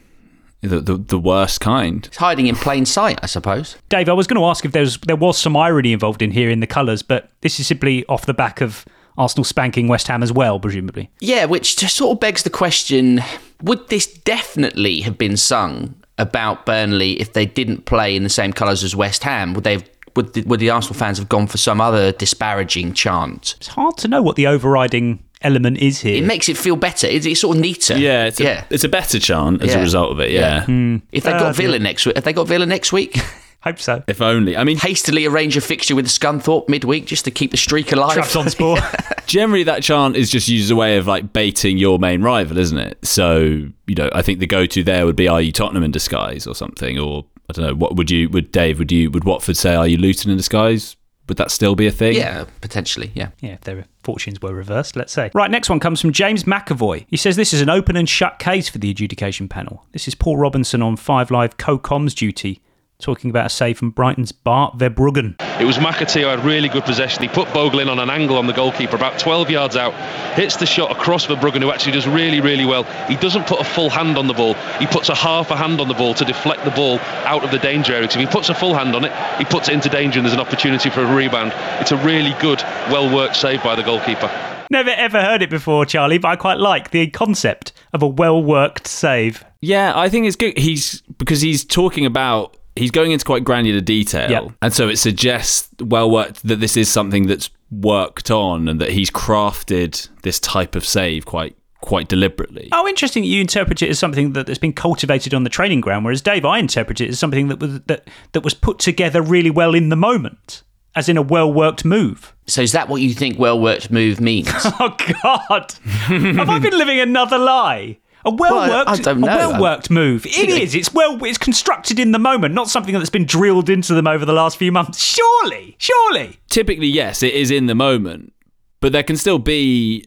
The, 0.63 0.81
the, 0.81 0.97
the 0.97 1.19
worst 1.19 1.61
kind. 1.61 2.05
It's 2.07 2.19
hiding 2.19 2.47
in 2.47 2.55
plain 2.55 2.85
sight, 2.87 3.19
I 3.23 3.27
suppose. 3.27 3.77
Dave, 3.89 4.09
I 4.09 4.13
was 4.13 4.27
going 4.27 4.41
to 4.41 4.47
ask 4.47 4.65
if 4.65 4.73
there 4.73 4.83
was, 4.83 4.99
there 4.99 5.17
was 5.17 5.39
some 5.39 5.57
irony 5.57 5.93
involved 5.93 6.23
in 6.23 6.31
here 6.31 6.51
in 6.51 6.61
the 6.61 6.67
colours, 6.67 7.03
but 7.03 7.31
this 7.41 7.59
is 7.59 7.67
simply 7.67 8.05
off 8.07 8.27
the 8.27 8.35
back 8.35 8.61
of 8.61 8.85
Arsenal 9.17 9.45
spanking 9.45 9.89
West 9.89 10.07
Ham 10.09 10.23
as 10.23 10.33
well, 10.33 10.61
presumably. 10.61 11.11
Yeah, 11.21 11.47
which 11.47 11.77
just 11.77 11.97
sort 11.97 12.15
of 12.17 12.21
begs 12.21 12.43
the 12.43 12.51
question 12.51 13.21
would 13.63 13.89
this 13.89 14.07
definitely 14.07 15.01
have 15.01 15.19
been 15.19 15.37
sung 15.37 15.95
about 16.19 16.67
Burnley 16.67 17.21
if 17.21 17.33
they 17.33 17.47
didn't 17.47 17.87
play 17.87 18.15
in 18.15 18.23
the 18.23 18.29
same 18.29 18.53
colours 18.53 18.85
as 18.85 18.95
West 18.95 19.25
Ham? 19.25 19.55
Would 19.55 19.65
they 19.65 19.73
have, 19.73 19.89
would 20.17 20.33
the, 20.35 20.43
would 20.43 20.61
the 20.61 20.71
Arsenal 20.71 20.99
fans 20.99 21.19
have 21.19 21.29
gone 21.29 21.47
for 21.47 21.57
some 21.59 21.81
other 21.81 22.13
disparaging 22.13 22.95
chant? 22.95 23.55
It's 23.59 23.69
hard 23.69 23.97
to 23.99 24.09
know 24.09 24.23
what 24.23 24.37
the 24.37 24.47
overriding 24.47 25.23
element 25.43 25.79
is 25.79 26.01
here. 26.01 26.17
It 26.23 26.27
makes 26.27 26.49
it 26.49 26.57
feel 26.59 26.77
better. 26.77 27.07
It's, 27.07 27.25
it's 27.27 27.41
sort 27.41 27.57
of 27.57 27.63
neater. 27.63 27.97
Yeah, 27.99 28.27
it's 28.27 28.41
a, 28.41 28.45
yeah. 28.45 28.65
it's 28.71 28.85
a 28.85 28.89
better 28.89 29.19
chant 29.19 29.63
as 29.63 29.71
Yeah. 29.71 29.79
a 29.79 29.83
result 29.83 30.13
of 30.13 30.21
it. 30.21 30.31
Yeah. 30.33 30.65
If 31.13 31.25
they 31.25 31.33
Uh, 31.33 31.39
got 31.39 31.57
Villa 31.57 31.79
next 31.79 32.05
week, 32.07 32.17
have 32.17 32.25
they 32.25 32.33
got 32.33 32.47
Villa 32.47 32.67
next 32.67 32.93
week? 32.93 33.19
Hope 33.63 33.79
so. 33.79 34.03
If 34.09 34.23
only. 34.23 34.57
I 34.57 34.65
mean, 34.65 34.79
hastily 34.79 35.27
arrange 35.27 35.55
a 35.55 35.61
fixture 35.61 35.95
with 35.95 36.07
Scunthorpe 36.07 36.67
midweek 36.71 37.05
just 37.05 37.27
to 37.27 37.31
keep 37.31 37.51
the 37.51 37.59
streak 37.59 37.93
alive. 37.93 38.17
Trabzonspor. 38.17 38.79
Generally, 39.27 39.65
that 39.65 39.83
chant 39.83 40.17
is 40.17 40.31
just 40.31 40.49
used 40.49 40.65
as 40.65 40.71
a 40.71 40.77
way 40.77 40.97
of 40.97 41.07
like 41.07 41.35
baiting 41.35 41.77
your 41.77 41.99
main 41.99 42.23
rival, 42.23 42.57
isn't 42.57 42.79
it? 42.79 42.99
So, 43.05 43.39
you 43.87 43.95
know, 43.97 44.09
I 44.15 44.23
think 44.23 44.39
the 44.41 44.47
go-to 44.47 44.83
there 44.83 45.05
would 45.05 45.15
be, 45.15 45.29
"Are 45.29 45.43
you 45.43 45.53
Tottenham 45.53 45.83
in 45.83 45.91
disguise?" 45.91 46.47
or 46.47 46.55
something, 46.55 46.99
or 46.99 47.27
I 47.51 47.53
don't 47.53 47.67
know. 47.67 47.75
What 47.75 47.97
would 47.97 48.11
you? 48.11 48.29
Would 48.31 48.53
Dave? 48.53 48.79
Would 48.79 48.93
you? 48.93 49.11
Would 49.11 49.25
Watford 49.25 49.57
say, 49.57 49.75
"Are 49.75 49.87
you 49.87 49.97
Luton 49.97 50.31
in 50.31 50.37
disguise?" 50.37 50.97
Would 51.29 51.37
that 51.37 51.53
still 51.53 51.77
be 51.77 51.87
a 51.87 51.93
thing? 51.93 52.17
yeah, 52.17 52.47
potentially. 52.61 53.13
Yeah. 53.15 53.29
Yeah, 53.39 53.53
if 53.53 53.61
their 53.61 53.85
fortunes 54.03 54.43
were 54.43 54.53
reversed, 54.53 54.97
let's 54.97 55.13
say. 55.13 55.31
Right, 55.33 55.49
next 55.49 55.71
one 55.71 55.79
comes 55.79 56.01
from 56.01 56.11
James 56.11 56.43
McAvoy. 56.43 57.07
He 57.09 57.17
says 57.17 57.37
this 57.37 57.53
is 57.53 57.61
an 57.61 57.71
open 57.71 57.95
and 57.95 58.09
shut 58.09 58.41
case 58.41 58.69
for 58.69 58.79
the 58.79 58.91
adjudication 58.91 59.47
panel. 59.47 59.87
This 59.93 60.09
is 60.09 60.17
Paul 60.17 60.39
Robinson 60.39 60.83
on 60.83 60.97
Five 60.97 61.31
Live 61.31 61.57
co-coms 61.57 62.15
duty, 62.17 62.61
talking 63.01 63.31
about 63.31 63.47
a 63.47 63.49
save 63.49 63.79
from 63.79 63.91
Brighton's 63.91 64.33
Bart 64.33 64.79
Verbruggen. 64.79 65.35
It 65.61 65.65
was 65.65 65.79
McAtee 65.79 66.23
who 66.23 66.27
had 66.29 66.45
really 66.45 66.69
good 66.69 66.85
possession. 66.85 67.23
He 67.23 67.29
put 67.29 67.53
Bogle 67.53 67.81
in 67.81 67.89
on 67.89 67.99
an 67.99 68.09
angle 68.09 68.39
on 68.39 68.47
the 68.47 68.53
goalkeeper, 68.53 68.97
about 68.97 69.19
12 69.19 69.51
yards 69.51 69.77
out, 69.77 69.93
hits 70.35 70.57
the 70.57 70.67
shot 70.67 70.91
across 70.91 71.27
Verbruggen, 71.27 71.61
who 71.61 71.71
actually 71.71 71.93
does 71.93 72.07
really, 72.07 72.41
really 72.41 72.65
well. 72.65 72.85
He 73.09 73.17
doesn't 73.17 73.47
put 73.47 73.61
a 73.61 73.65
full 73.65 73.91
hand 73.91 74.17
on 74.17 74.27
the 74.27 74.35
ball. 74.35 74.55
He 74.79 74.87
puts 74.87 75.09
a 75.09 75.15
half 75.15 75.51
a 75.51 75.57
hand 75.57 75.81
on 75.81 75.89
the 75.89 75.95
ball 75.95 76.15
to 76.15 76.25
deflect 76.25 76.65
the 76.65 76.71
ball 76.71 76.99
out 77.25 77.45
of 77.45 77.51
the 77.51 77.59
danger 77.59 77.95
area. 77.95 78.07
'Cause 78.07 78.17
if 78.17 78.21
he 78.21 78.27
puts 78.27 78.49
a 78.49 78.55
full 78.55 78.75
hand 78.75 78.95
on 78.95 79.05
it, 79.05 79.13
he 79.39 79.45
puts 79.45 79.69
it 79.69 79.75
into 79.75 79.89
danger 79.89 80.19
and 80.19 80.27
there's 80.27 80.35
an 80.35 80.41
opportunity 80.41 80.91
for 80.91 81.03
a 81.03 81.15
rebound. 81.15 81.53
It's 81.81 81.93
a 81.93 81.97
really 81.97 82.35
good, 82.41 82.63
well-worked 82.91 83.37
save 83.37 83.63
by 83.63 83.75
the 83.75 83.83
goalkeeper. 83.83 84.31
Never 84.71 84.91
ever 84.91 85.21
heard 85.21 85.43
it 85.43 85.51
before, 85.51 85.85
Charlie, 85.85 86.19
but 86.19 86.29
I 86.29 86.37
quite 86.37 86.59
like 86.59 86.93
the 86.93 87.09
concept 87.09 87.73
of 87.93 88.03
a 88.03 88.07
well-worked 88.07 88.87
save. 88.87 89.45
Yeah, 89.61 89.93
I 89.97 90.09
think 90.09 90.27
it's 90.27 90.37
good. 90.37 90.57
He's 90.57 91.03
because 91.19 91.41
he's 91.41 91.65
talking 91.65 92.07
about 92.07 92.57
he's 92.77 92.91
going 92.91 93.11
into 93.13 93.25
quite 93.25 93.45
granular 93.45 93.81
detail, 93.81 94.31
Yep. 94.31 94.53
and 94.63 94.73
so 94.73 94.89
it 94.89 94.97
suggests 94.99 95.69
well 95.81 96.11
worked 96.11 96.47
that 96.47 96.61
this 96.61 96.77
is 96.77 96.89
something 96.89 97.27
that's 97.27 97.51
worked 97.71 98.31
on 98.31 98.69
and 98.69 98.81
that 98.81 98.91
he's 98.91 99.11
crafted 99.11 100.09
this 100.23 100.41
type 100.41 100.75
of 100.75 100.85
save 100.85 101.25
quite 101.27 101.57
quite 101.81 102.09
deliberately. 102.09 102.69
Oh, 102.73 102.87
interesting 102.87 103.23
that 103.23 103.29
you 103.29 103.41
interpret 103.41 103.81
it 103.81 103.89
as 103.89 103.99
something 103.99 104.35
that, 104.35 104.47
that's 104.47 104.59
been 104.59 104.75
cultivated 104.75 105.33
on 105.33 105.45
the 105.45 105.51
training 105.51 105.81
ground, 105.81 106.05
whereas 106.05 106.21
Dave, 106.21 106.45
I 106.45 106.59
interpret 106.59 107.01
it 107.01 107.09
as 107.09 107.19
something 107.19 107.49
that 107.49 107.59
was 107.59 107.81
that, 107.83 108.07
that 108.33 108.43
was 108.43 108.53
put 108.55 108.79
together 108.79 109.23
really 109.23 109.49
well 109.51 109.75
in 109.75 109.89
the 109.89 109.97
moment, 109.97 110.63
as 110.95 111.09
in 111.09 111.17
a 111.17 111.23
well-worked 111.23 111.85
move. 111.85 112.35
So 112.47 112.61
is 112.61 112.73
that 112.73 112.89
what 112.89 113.01
you 113.01 113.15
think 113.15 113.39
well-worked 113.39 113.91
move 113.91 114.21
means? 114.21 114.49
Oh 114.81 114.95
God! 115.23 115.73
Have 115.85 116.51
I 116.51 116.59
been 116.59 116.77
living 116.77 117.01
another 117.01 117.39
lie? 117.39 117.99
A 118.25 118.31
well-worked, 118.35 118.91
I 118.91 118.97
don't 118.97 119.21
know. 119.21 119.27
a 119.27 119.37
well-worked 119.37 119.91
move. 119.91 120.27
It 120.27 120.49
is. 120.49 120.75
It's 120.75 120.93
well. 120.93 121.23
It's 121.25 121.39
constructed 121.39 121.99
in 121.99 122.13
the 122.13 122.19
moment, 122.19 122.55
not 122.55 122.69
something 122.69 122.95
that's 122.95 123.11
been 123.11 123.25
drilled 123.25 123.71
into 123.71 123.95
them 123.95 124.07
over 124.07 124.25
the 124.25 124.33
last 124.33 124.57
few 124.59 124.71
months. 124.71 125.03
Surely, 125.03 125.77
surely. 125.79 126.39
Typically, 126.51 126.87
yes, 126.87 127.23
it 127.23 127.35
is 127.35 127.51
in 127.51 127.67
the 127.67 127.75
moment, 127.75 128.33
but 128.81 128.93
there 128.93 129.03
can 129.03 129.17
still 129.17 129.39
be 129.39 130.05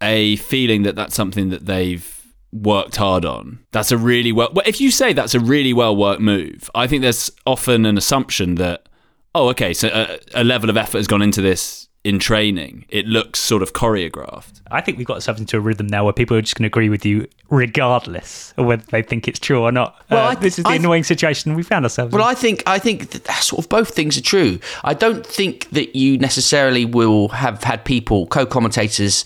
a 0.00 0.36
feeling 0.36 0.82
that 0.82 0.96
that's 0.96 1.14
something 1.14 1.50
that 1.50 1.66
they've 1.66 2.20
worked 2.52 2.96
hard 2.96 3.24
on. 3.24 3.60
That's 3.72 3.92
a 3.92 3.98
really 3.98 4.32
well. 4.32 4.50
well 4.52 4.64
if 4.66 4.80
you 4.80 4.90
say 4.90 5.12
that's 5.12 5.34
a 5.34 5.40
really 5.40 5.72
well 5.72 5.94
worked 5.96 6.20
move, 6.20 6.70
I 6.74 6.86
think 6.86 7.02
there's 7.02 7.30
often 7.46 7.86
an 7.86 7.98
assumption 7.98 8.56
that, 8.56 8.88
oh, 9.34 9.48
okay, 9.50 9.74
so 9.74 9.88
a, 9.88 10.40
a 10.40 10.44
level 10.44 10.70
of 10.70 10.76
effort 10.76 10.98
has 10.98 11.06
gone 11.06 11.22
into 11.22 11.42
this 11.42 11.88
in 12.02 12.18
training. 12.18 12.86
It 12.88 13.06
looks 13.06 13.38
sort 13.40 13.62
of 13.62 13.74
choreographed. 13.74 14.62
I 14.70 14.80
think 14.80 14.96
we've 14.96 15.06
got 15.06 15.22
something 15.22 15.44
to 15.46 15.58
a 15.58 15.60
rhythm 15.60 15.86
now 15.86 16.04
where 16.04 16.12
people 16.14 16.36
are 16.36 16.40
just 16.40 16.56
going 16.56 16.62
to 16.62 16.68
agree 16.68 16.88
with 16.88 17.04
you 17.04 17.26
regardless 17.50 18.54
of 18.56 18.66
whether 18.66 18.82
they 18.90 19.02
think 19.02 19.28
it's 19.28 19.38
true 19.38 19.60
or 19.62 19.70
not. 19.72 19.96
Well, 20.10 20.26
Uh, 20.26 20.30
I- 20.30 20.34
this 20.34 20.58
is 20.58 20.64
the 20.64 20.70
I- 20.70 20.74
annoying 20.76 21.04
situation 21.04 21.54
we 21.54 21.62
found 21.62 21.84
ourselves 21.84 22.12
Well, 22.12 22.22
in. 22.22 22.30
I 22.30 22.34
think 22.34 22.62
I 22.66 22.78
think 22.78 23.10
that 23.10 23.42
sort 23.42 23.58
of 23.64 23.68
both 23.68 23.90
things 23.94 24.16
are 24.16 24.22
true. 24.22 24.58
I 24.82 24.94
don't 24.94 25.26
think 25.26 25.68
that 25.72 25.94
you 25.94 26.16
necessarily 26.18 26.84
will 26.84 27.28
have 27.28 27.62
had 27.64 27.84
people 27.84 28.26
co-commentators 28.28 29.24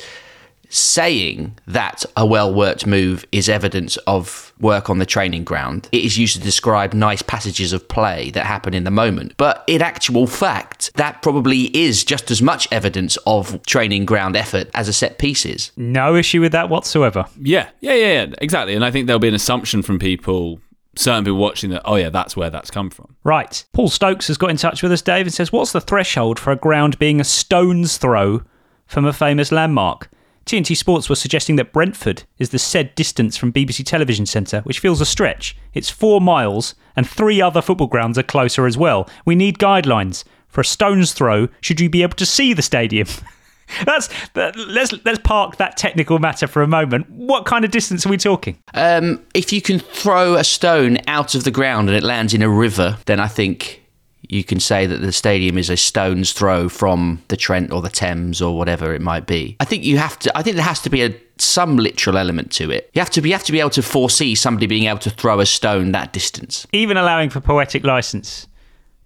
saying 0.68 1.58
that 1.66 2.04
a 2.16 2.26
well-worked 2.26 2.86
move 2.86 3.24
is 3.32 3.48
evidence 3.48 3.96
of 4.06 4.52
work 4.60 4.88
on 4.88 4.98
the 4.98 5.06
training 5.06 5.44
ground. 5.44 5.88
It 5.92 6.04
is 6.04 6.18
used 6.18 6.36
to 6.36 6.42
describe 6.42 6.94
nice 6.94 7.22
passages 7.22 7.72
of 7.72 7.88
play 7.88 8.30
that 8.30 8.46
happen 8.46 8.74
in 8.74 8.84
the 8.84 8.90
moment. 8.90 9.34
But 9.36 9.64
in 9.66 9.82
actual 9.82 10.26
fact, 10.26 10.92
that 10.94 11.22
probably 11.22 11.76
is 11.76 12.04
just 12.04 12.30
as 12.30 12.40
much 12.40 12.68
evidence 12.70 13.16
of 13.26 13.62
training 13.66 14.06
ground 14.06 14.36
effort 14.36 14.70
as 14.74 14.88
a 14.88 14.92
set 14.92 15.18
piece 15.18 15.44
is. 15.44 15.72
No 15.76 16.16
issue 16.16 16.40
with 16.40 16.52
that 16.52 16.68
whatsoever. 16.68 17.26
Yeah, 17.40 17.68
yeah, 17.80 17.94
yeah, 17.94 18.24
yeah, 18.24 18.34
exactly. 18.38 18.74
And 18.74 18.84
I 18.84 18.90
think 18.90 19.06
there'll 19.06 19.20
be 19.20 19.28
an 19.28 19.34
assumption 19.34 19.82
from 19.82 19.98
people, 19.98 20.60
certain 20.96 21.24
people 21.24 21.38
watching 21.38 21.70
that, 21.70 21.82
oh 21.84 21.96
yeah, 21.96 22.10
that's 22.10 22.36
where 22.36 22.50
that's 22.50 22.70
come 22.70 22.90
from. 22.90 23.16
Right. 23.24 23.64
Paul 23.72 23.88
Stokes 23.88 24.28
has 24.28 24.38
got 24.38 24.50
in 24.50 24.56
touch 24.56 24.82
with 24.82 24.92
us, 24.92 25.02
Dave, 25.02 25.26
and 25.26 25.34
says, 25.34 25.52
What's 25.52 25.72
the 25.72 25.80
threshold 25.80 26.38
for 26.38 26.52
a 26.52 26.56
ground 26.56 26.98
being 26.98 27.20
a 27.20 27.24
stone's 27.24 27.96
throw 27.96 28.42
from 28.86 29.04
a 29.04 29.12
famous 29.12 29.52
landmark? 29.52 30.10
TNT 30.47 30.76
Sports 30.76 31.09
was 31.09 31.20
suggesting 31.20 31.57
that 31.57 31.72
Brentford 31.72 32.24
is 32.38 32.51
the 32.51 32.59
said 32.59 32.95
distance 32.95 33.36
from 33.36 33.53
BBC 33.53 33.84
Television 33.84 34.26
Centre, 34.26 34.61
which 34.62 34.78
feels 34.78 35.01
a 35.01 35.07
stretch. 35.07 35.57
It's 35.72 35.88
four 35.88 36.20
miles, 36.20 36.74
and 36.97 37.09
three 37.09 37.40
other 37.40 37.62
football 37.62 37.86
grounds 37.86 38.18
are 38.18 38.22
closer 38.22 38.66
as 38.66 38.76
well. 38.76 39.09
We 39.24 39.34
need 39.34 39.59
guidelines. 39.59 40.24
For 40.49 40.61
a 40.61 40.64
stone's 40.64 41.12
throw, 41.12 41.49
should 41.61 41.80
you 41.80 41.88
be 41.88 42.03
able 42.03 42.16
to 42.16 42.26
see 42.26 42.53
the 42.53 42.62
stadium? 42.62 43.09
That's 43.86 44.09
that, 44.34 44.55
let's 44.57 44.92
let's 45.05 45.18
park 45.24 45.57
that 45.57 45.76
technical 45.76 46.18
matter 46.18 46.47
for 46.47 46.62
a 46.62 46.66
moment. 46.66 47.09
What 47.11 47.47
kind 47.47 47.64
of 47.64 47.70
distance 47.70 48.05
are 48.05 48.11
we 48.11 48.18
talking? 48.18 48.59
Um, 48.74 49.24
if 49.32 49.53
you 49.53 49.62
can 49.62 49.78
throw 49.78 50.34
a 50.34 50.45
stone 50.45 50.99
out 51.09 51.34
of 51.34 51.45
the 51.45 51.51
ground 51.51 51.88
and 51.88 51.97
it 51.97 52.05
lands 52.05 52.34
in 52.34 52.42
a 52.42 52.49
river, 52.49 52.99
then 53.07 53.20
I 53.20 53.26
think 53.26 53.82
you 54.28 54.44
can 54.44 54.60
say 54.60 54.86
that 54.86 55.00
the 55.00 55.12
stadium 55.12 55.58
is 55.58 55.70
a 55.70 55.76
stone's 55.76 56.32
throw 56.32 56.68
from 56.68 57.22
the 57.28 57.36
Trent 57.36 57.72
or 57.72 57.82
the 57.82 57.90
Thames 57.90 58.40
or 58.40 58.56
whatever 58.56 58.94
it 58.94 59.00
might 59.00 59.26
be. 59.26 59.56
I 59.60 59.64
think 59.64 59.84
you 59.84 59.98
have 59.98 60.18
to. 60.20 60.36
I 60.36 60.42
think 60.42 60.56
there 60.56 60.64
has 60.64 60.80
to 60.82 60.90
be 60.90 61.02
a 61.02 61.14
some 61.38 61.76
literal 61.76 62.16
element 62.16 62.52
to 62.52 62.70
it. 62.70 62.90
You 62.94 63.00
have 63.00 63.10
to 63.10 63.20
be 63.20 63.30
you 63.30 63.34
have 63.34 63.44
to 63.44 63.52
be 63.52 63.60
able 63.60 63.70
to 63.70 63.82
foresee 63.82 64.34
somebody 64.34 64.66
being 64.66 64.84
able 64.84 65.00
to 65.00 65.10
throw 65.10 65.40
a 65.40 65.46
stone 65.46 65.92
that 65.92 66.12
distance. 66.12 66.66
even 66.72 66.96
allowing 66.96 67.30
for 67.30 67.40
poetic 67.40 67.84
license, 67.84 68.46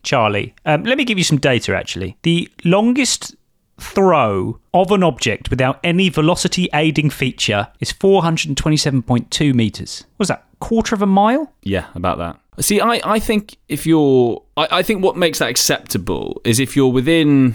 Charlie. 0.03 0.55
Um, 0.65 0.85
let 0.85 0.99
me 0.99 1.05
give 1.05 1.19
you 1.19 1.25
some 1.25 1.39
data. 1.39 1.77
Actually, 1.77 2.17
the 2.23 2.51
longest 2.65 3.35
throw 3.81 4.59
of 4.75 4.91
an 4.91 5.03
object 5.03 5.51
without 5.51 5.79
any 5.85 6.09
velocity 6.09 6.69
aiding 6.75 7.11
feature 7.11 7.69
is 7.81 7.93
427.2 7.93 9.55
meters. 9.55 10.05
What 10.17 10.19
was 10.19 10.29
that? 10.29 10.45
Quarter 10.61 10.97
of 10.97 11.03
a 11.03 11.07
mile? 11.07 11.53
Yeah, 11.63 11.87
about 11.95 12.19
that. 12.19 12.39
See, 12.61 12.81
I, 12.81 13.01
I 13.05 13.19
think 13.19 13.57
if 13.69 13.87
you're, 13.87 14.43
I, 14.57 14.69
I 14.79 14.83
think 14.83 15.03
what 15.03 15.17
makes 15.17 15.39
that 15.39 15.49
acceptable 15.49 16.41
is 16.45 16.59
if 16.59 16.75
you're 16.75 16.93
within, 16.93 17.55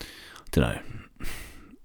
I 0.00 0.04
don't 0.50 0.64
know, 0.64 1.26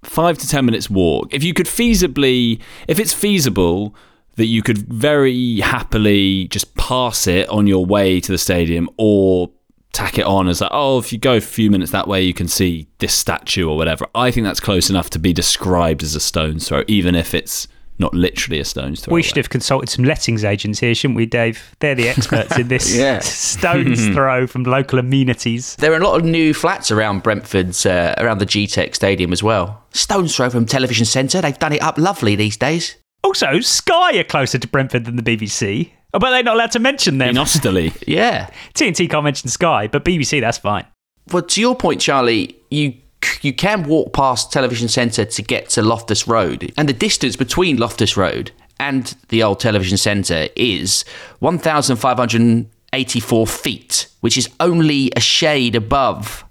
five 0.04 0.38
to 0.40 0.48
ten 0.48 0.66
minutes 0.66 0.90
walk. 0.90 1.34
If 1.34 1.44
you 1.44 1.54
could 1.54 1.68
feasibly, 1.68 2.62
if 2.88 3.00
it's 3.00 3.14
feasible 3.14 3.96
that 4.36 4.46
you 4.46 4.62
could 4.62 4.78
very 4.78 5.60
happily 5.60 6.48
just 6.48 6.76
pass 6.76 7.28
it 7.28 7.48
on 7.50 7.68
your 7.68 7.86
way 7.86 8.20
to 8.20 8.32
the 8.32 8.38
stadium 8.38 8.90
or 8.98 9.52
tack 9.92 10.18
it 10.18 10.26
on 10.26 10.48
as 10.48 10.62
like, 10.62 10.70
oh, 10.74 11.00
if 11.00 11.12
you 11.12 11.20
go 11.20 11.36
a 11.36 11.42
few 11.42 11.70
minutes 11.70 11.92
that 11.92 12.08
way, 12.08 12.22
you 12.22 12.34
can 12.34 12.48
see 12.48 12.88
this 13.00 13.14
statue 13.14 13.68
or 13.68 13.76
whatever. 13.76 14.06
I 14.16 14.32
think 14.32 14.46
that's 14.46 14.60
close 14.60 14.90
enough 14.90 15.10
to 15.12 15.20
be 15.20 15.34
described 15.34 16.04
as 16.04 16.16
a 16.16 16.20
stone's 16.20 16.68
throw, 16.68 16.84
even 16.88 17.16
if 17.16 17.34
it's 17.34 17.68
not 18.00 18.14
literally 18.14 18.60
a 18.60 18.66
stone's 18.66 19.02
throw. 19.02 19.14
We 19.14 19.22
should 19.22 19.38
have 19.38 19.50
consulted 19.50 19.90
some 19.90 20.06
lettings 20.06 20.44
agents 20.44 20.80
here, 20.80 20.96
shouldn't 20.96 21.18
we, 21.18 21.26
Dave? 21.26 21.76
They're 21.80 21.96
the 21.96 22.10
experts 22.10 22.58
in 22.58 22.68
this 22.70 22.96
Yeah. 22.98 23.20
stone's 23.24 24.08
throw 24.14 24.48
from 24.48 24.64
local 24.64 25.00
amenities. 25.00 25.76
There 25.76 25.92
are 25.94 25.98
a 25.98 26.04
lot 26.04 26.18
of 26.20 26.26
new 26.26 26.54
flats 26.54 26.92
around 26.92 27.24
Brentford's, 27.24 27.86
uh, 27.86 28.16
around 28.18 28.38
the 28.40 28.46
Gtech 28.46 28.96
Stadium 28.96 29.32
as 29.34 29.44
well. 29.44 29.84
Stone's 29.94 30.36
throw 30.36 30.50
from 30.50 30.66
Television 30.66 31.06
Centre. 31.06 31.42
They've 31.42 31.60
done 31.60 31.74
it 31.74 31.82
up 31.82 31.98
lovely 31.98 32.36
these 32.36 32.58
days. 32.58 32.96
Also, 33.24 33.60
Sky 33.60 34.18
are 34.18 34.24
closer 34.24 34.58
to 34.58 34.68
Brentford 34.68 35.06
than 35.06 35.18
the 35.18 35.24
BBC. 35.24 35.92
Oh, 36.14 36.20
but 36.20 36.32
they're 36.32 36.42
not 36.42 36.56
allowed 36.56 36.72
to 36.72 36.80
mention 36.80 37.18
them. 37.18 37.30
In 37.30 37.36
Osterley. 37.38 37.94
Yeah. 38.08 38.50
TNT 38.74 39.10
can't 39.10 39.24
mention 39.26 39.50
Sky, 39.50 39.88
but 39.88 40.06
BBC, 40.06 40.42
that's 40.42 40.58
fine. 40.58 40.86
Well, 41.32 41.44
to 41.44 41.62
your 41.62 41.76
point, 41.76 42.02
Charlie, 42.02 42.56
you 42.72 42.96
you 43.42 43.54
can 43.54 43.84
walk 43.84 44.14
past 44.14 44.52
Television 44.52 44.88
Centre 44.88 45.26
to 45.26 45.42
get 45.42 45.70
to 45.70 45.82
Loftus 45.82 46.28
Road, 46.28 46.72
and 46.78 46.90
the 46.90 46.94
distance 46.94 47.36
between 47.36 47.78
Loftus 47.78 48.18
Road 48.18 48.52
and 48.80 49.16
the 49.30 49.42
old 49.44 49.60
Television 49.60 49.98
Centre 49.98 50.48
is 50.56 51.04
1,584 51.40 53.48
feet, 53.48 54.08
which 54.22 54.38
is 54.38 54.48
only 54.60 55.12
a 55.16 55.20
shade 55.20 55.76
above 55.76 56.46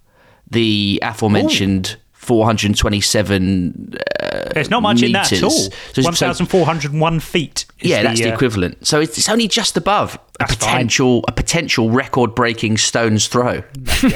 the 0.51 0.99
aforementioned 1.03 1.97
427 2.19 3.95
uh, 4.21 4.49
There's 4.53 4.71
not 4.71 4.83
much 4.83 5.03
in 5.03 5.13
that 5.13 5.33
at 5.33 5.43
all. 5.43 5.51
So- 5.51 5.71
so- 5.95 6.03
1,401 6.03 7.21
feet. 7.21 7.65
is 7.81 7.91
yeah, 7.91 8.03
that's 8.03 8.21
the 8.21 8.31
uh, 8.31 8.35
equivalent. 8.35 8.87
So 8.87 9.01
it's, 9.01 9.17
it's 9.19 9.29
only 9.29 9.49
just 9.49 9.77
above 9.77 10.19
a 10.41 10.47
potential 10.47 11.25
a 11.27 11.33
potential 11.33 11.91
record 11.91 12.35
breaking 12.35 12.77
stone's 12.77 13.27
throw. 13.29 13.63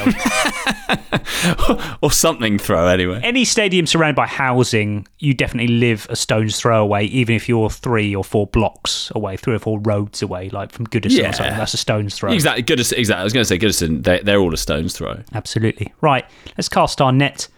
or 2.03 2.11
something 2.11 2.59
throw 2.59 2.87
anyway. 2.89 3.21
Any 3.23 3.45
stadium 3.45 3.87
surrounded 3.87 4.17
by 4.17 4.27
housing, 4.27 5.07
you 5.19 5.35
definitely 5.35 5.75
live 5.75 6.07
a 6.11 6.17
stone's 6.17 6.59
throw 6.59 6.83
away, 6.83 7.05
even 7.05 7.35
if 7.35 7.49
you're 7.49 7.71
three 7.71 8.15
or 8.15 8.25
four 8.25 8.47
blocks 8.47 9.11
away, 9.15 9.37
three 9.37 9.55
or 9.55 9.59
four 9.59 9.81
roads 9.81 10.23
away, 10.23 10.49
like 10.51 10.73
from 10.73 10.87
Goodison 10.87 11.19
Yeah. 11.19 11.31
or 11.31 11.33
something. 11.33 11.57
That's 11.57 11.75
a 11.75 11.79
stone's 11.79 12.15
throw. 12.17 12.33
Exactly. 12.33 12.63
Goodison. 12.63 12.99
Exactly. 12.99 13.21
I 13.21 13.25
was 13.25 13.33
going 13.33 13.45
to 13.45 13.49
say 13.49 13.59
Goodison. 13.59 14.03
They, 14.05 14.21
they're 14.21 14.41
all 14.41 14.53
a 14.53 14.57
stone's 14.59 14.97
throw. 14.97 15.21
Absolutely. 15.35 15.93
Right, 16.01 16.25
let's 16.59 16.69
cast 16.69 17.01
our 17.01 17.13
net 17.13 17.43
a 17.43 17.49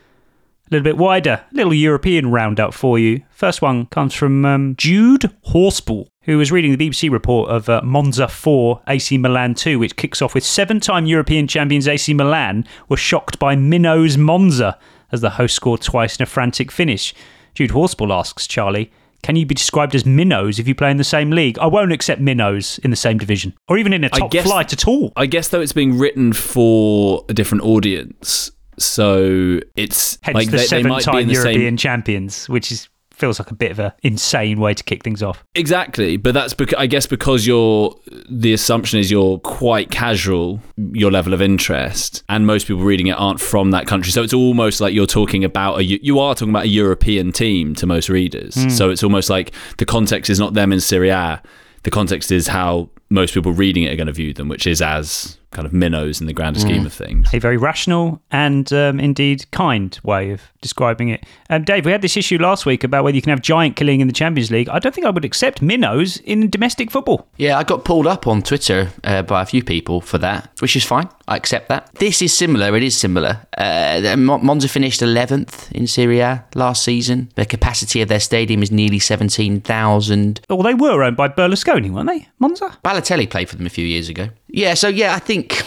little 0.74 0.84
bit 0.84 0.98
wider. 0.98 1.44
A 1.52 1.54
little 1.54 1.72
European 1.74 2.30
roundup 2.30 2.74
for 2.74 2.98
you. 2.98 3.22
First 3.30 3.62
one 3.62 3.86
comes 3.86 4.12
from 4.14 4.44
um, 4.44 4.74
Jude 4.76 5.30
Horsball, 5.48 6.08
who 6.22 6.36
was 6.38 6.50
reading 6.50 6.76
the 6.76 6.90
BBC 6.90 7.10
report 7.10 7.50
of 7.50 7.68
uh, 7.68 7.80
Monza 7.84 8.28
4, 8.28 8.82
AC 8.88 9.18
Milan 9.18 9.54
2, 9.54 9.78
which 9.78 9.96
kicks 9.96 10.20
off 10.20 10.34
with 10.34 10.44
seven 10.44 10.80
time 10.80 11.06
European 11.06 11.46
champions 11.46 11.86
AC 11.86 12.12
Milan 12.14 12.66
were 12.88 12.96
shocked 12.96 13.38
by 13.38 13.54
Minnows 13.54 14.16
Monza 14.16 14.78
as 15.12 15.20
the 15.20 15.30
host 15.30 15.54
scored 15.54 15.80
twice 15.80 16.16
in 16.16 16.22
a 16.24 16.26
frantic 16.26 16.72
finish. 16.72 17.14
Jude 17.54 17.70
Horsball 17.70 18.12
asks 18.12 18.48
Charlie, 18.48 18.90
can 19.22 19.36
you 19.36 19.46
be 19.46 19.54
described 19.54 19.94
as 19.94 20.04
minnows 20.04 20.58
if 20.58 20.68
you 20.68 20.74
play 20.74 20.90
in 20.90 20.98
the 20.98 21.04
same 21.04 21.30
league? 21.30 21.58
I 21.58 21.66
won't 21.66 21.92
accept 21.92 22.20
minnows 22.20 22.78
in 22.80 22.90
the 22.90 22.96
same 22.96 23.16
division, 23.16 23.54
or 23.68 23.78
even 23.78 23.94
in 23.94 24.04
a 24.04 24.10
top 24.10 24.30
guess- 24.30 24.44
flight 24.44 24.72
at 24.74 24.86
all. 24.86 25.12
I 25.16 25.26
guess 25.26 25.48
though 25.48 25.62
it's 25.62 25.72
being 25.72 25.96
written 25.96 26.34
for 26.34 27.24
a 27.30 27.32
different 27.32 27.64
audience, 27.64 28.50
so 28.78 29.60
it's 29.76 30.18
Hence 30.22 30.34
like 30.34 30.50
the 30.50 30.58
they, 30.58 30.66
they 30.66 30.82
might 30.82 30.98
be 30.98 31.02
seven-time 31.04 31.22
in 31.22 31.28
the 31.28 31.34
European 31.34 31.60
same. 31.72 31.76
champions, 31.76 32.48
which 32.48 32.72
is 32.72 32.88
feels 33.14 33.38
like 33.38 33.50
a 33.50 33.54
bit 33.54 33.70
of 33.70 33.78
a 33.78 33.94
insane 34.02 34.60
way 34.60 34.74
to 34.74 34.82
kick 34.82 35.04
things 35.04 35.22
off. 35.22 35.44
Exactly, 35.54 36.16
but 36.16 36.34
that's 36.34 36.52
because 36.52 36.78
I 36.78 36.86
guess 36.86 37.06
because 37.06 37.46
you're 37.46 37.94
the 38.28 38.52
assumption 38.52 38.98
is 38.98 39.10
you're 39.10 39.38
quite 39.38 39.90
casual, 39.90 40.60
your 40.76 41.10
level 41.10 41.32
of 41.32 41.40
interest, 41.40 42.24
and 42.28 42.46
most 42.46 42.66
people 42.66 42.82
reading 42.82 43.06
it 43.06 43.12
aren't 43.12 43.40
from 43.40 43.70
that 43.70 43.86
country. 43.86 44.12
So 44.12 44.22
it's 44.22 44.34
almost 44.34 44.80
like 44.80 44.94
you're 44.94 45.06
talking 45.06 45.44
about 45.44 45.78
a 45.78 45.84
you 45.84 46.18
are 46.18 46.34
talking 46.34 46.50
about 46.50 46.64
a 46.64 46.68
European 46.68 47.32
team 47.32 47.74
to 47.76 47.86
most 47.86 48.08
readers. 48.08 48.54
Hmm. 48.54 48.68
So 48.68 48.90
it's 48.90 49.02
almost 49.02 49.30
like 49.30 49.52
the 49.78 49.86
context 49.86 50.30
is 50.30 50.38
not 50.38 50.54
them 50.54 50.72
in 50.72 50.80
Serie 50.80 51.10
A. 51.10 51.42
The 51.84 51.90
context 51.90 52.32
is 52.32 52.48
how 52.48 52.88
most 53.10 53.34
people 53.34 53.52
reading 53.52 53.84
it 53.84 53.92
are 53.92 53.96
going 53.96 54.06
to 54.06 54.12
view 54.12 54.32
them, 54.32 54.48
which 54.48 54.66
is 54.66 54.80
as 54.80 55.38
kind 55.54 55.66
of 55.66 55.72
minnows 55.72 56.20
in 56.20 56.26
the 56.26 56.32
grander 56.34 56.60
scheme 56.60 56.82
Mm. 56.82 56.86
of 56.86 56.92
things. 56.92 57.32
A 57.32 57.38
very 57.38 57.56
rational 57.56 58.20
and 58.30 58.70
um, 58.72 59.00
indeed 59.00 59.50
kind 59.52 59.98
way 60.02 60.30
of 60.32 60.40
describing 60.60 61.08
it. 61.08 61.24
Um, 61.50 61.62
Dave, 61.64 61.84
we 61.86 61.92
had 61.92 62.02
this 62.02 62.16
issue 62.16 62.38
last 62.38 62.66
week 62.66 62.84
about 62.84 63.04
whether 63.04 63.14
you 63.14 63.22
can 63.22 63.30
have 63.30 63.40
giant 63.42 63.76
killing 63.76 64.00
in 64.00 64.06
the 64.06 64.12
Champions 64.12 64.50
League. 64.50 64.68
I 64.68 64.78
don't 64.78 64.94
think 64.94 65.06
I 65.06 65.10
would 65.10 65.24
accept 65.24 65.62
minnows 65.62 66.16
in 66.18 66.50
domestic 66.50 66.90
football. 66.90 67.28
Yeah, 67.36 67.56
I 67.58 67.62
got 67.64 67.84
pulled 67.84 68.06
up 68.06 68.26
on 68.26 68.42
Twitter 68.42 68.90
uh, 69.04 69.22
by 69.22 69.42
a 69.42 69.46
few 69.46 69.62
people 69.64 70.00
for 70.00 70.18
that, 70.18 70.50
which 70.60 70.74
is 70.76 70.84
fine. 70.84 71.08
I 71.28 71.36
accept 71.36 71.68
that. 71.68 71.90
This 71.94 72.20
is 72.20 72.34
similar. 72.36 72.76
It 72.76 72.82
is 72.82 72.96
similar. 72.96 73.46
Uh, 73.56 74.14
Monza 74.18 74.68
finished 74.68 75.00
11th 75.00 75.70
in 75.72 75.86
Serie 75.86 76.20
A 76.20 76.44
last 76.54 76.82
season. 76.84 77.30
The 77.36 77.46
capacity 77.46 78.02
of 78.02 78.08
their 78.08 78.20
stadium 78.20 78.62
is 78.62 78.70
nearly 78.70 78.98
17,000. 78.98 80.40
Well, 80.50 80.62
they 80.62 80.74
were 80.74 81.02
owned 81.02 81.16
by 81.16 81.28
Berlusconi, 81.28 81.90
weren't 81.90 82.08
they? 82.08 82.28
Monza? 82.38 82.76
Balotelli 82.84 83.28
played 83.28 83.48
for 83.48 83.56
them 83.56 83.66
a 83.66 83.70
few 83.70 83.86
years 83.86 84.08
ago. 84.08 84.28
Yeah, 84.54 84.74
so 84.74 84.88
yeah, 84.88 85.14
I 85.14 85.18
think 85.18 85.62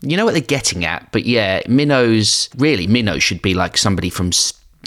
you 0.00 0.16
know 0.16 0.24
what 0.24 0.32
they're 0.32 0.40
getting 0.40 0.84
at, 0.84 1.10
but 1.12 1.24
yeah, 1.24 1.60
Minnows 1.68 2.48
really 2.56 2.86
Minnows 2.86 3.22
should 3.22 3.42
be 3.42 3.54
like 3.54 3.76
somebody 3.76 4.10
from 4.10 4.30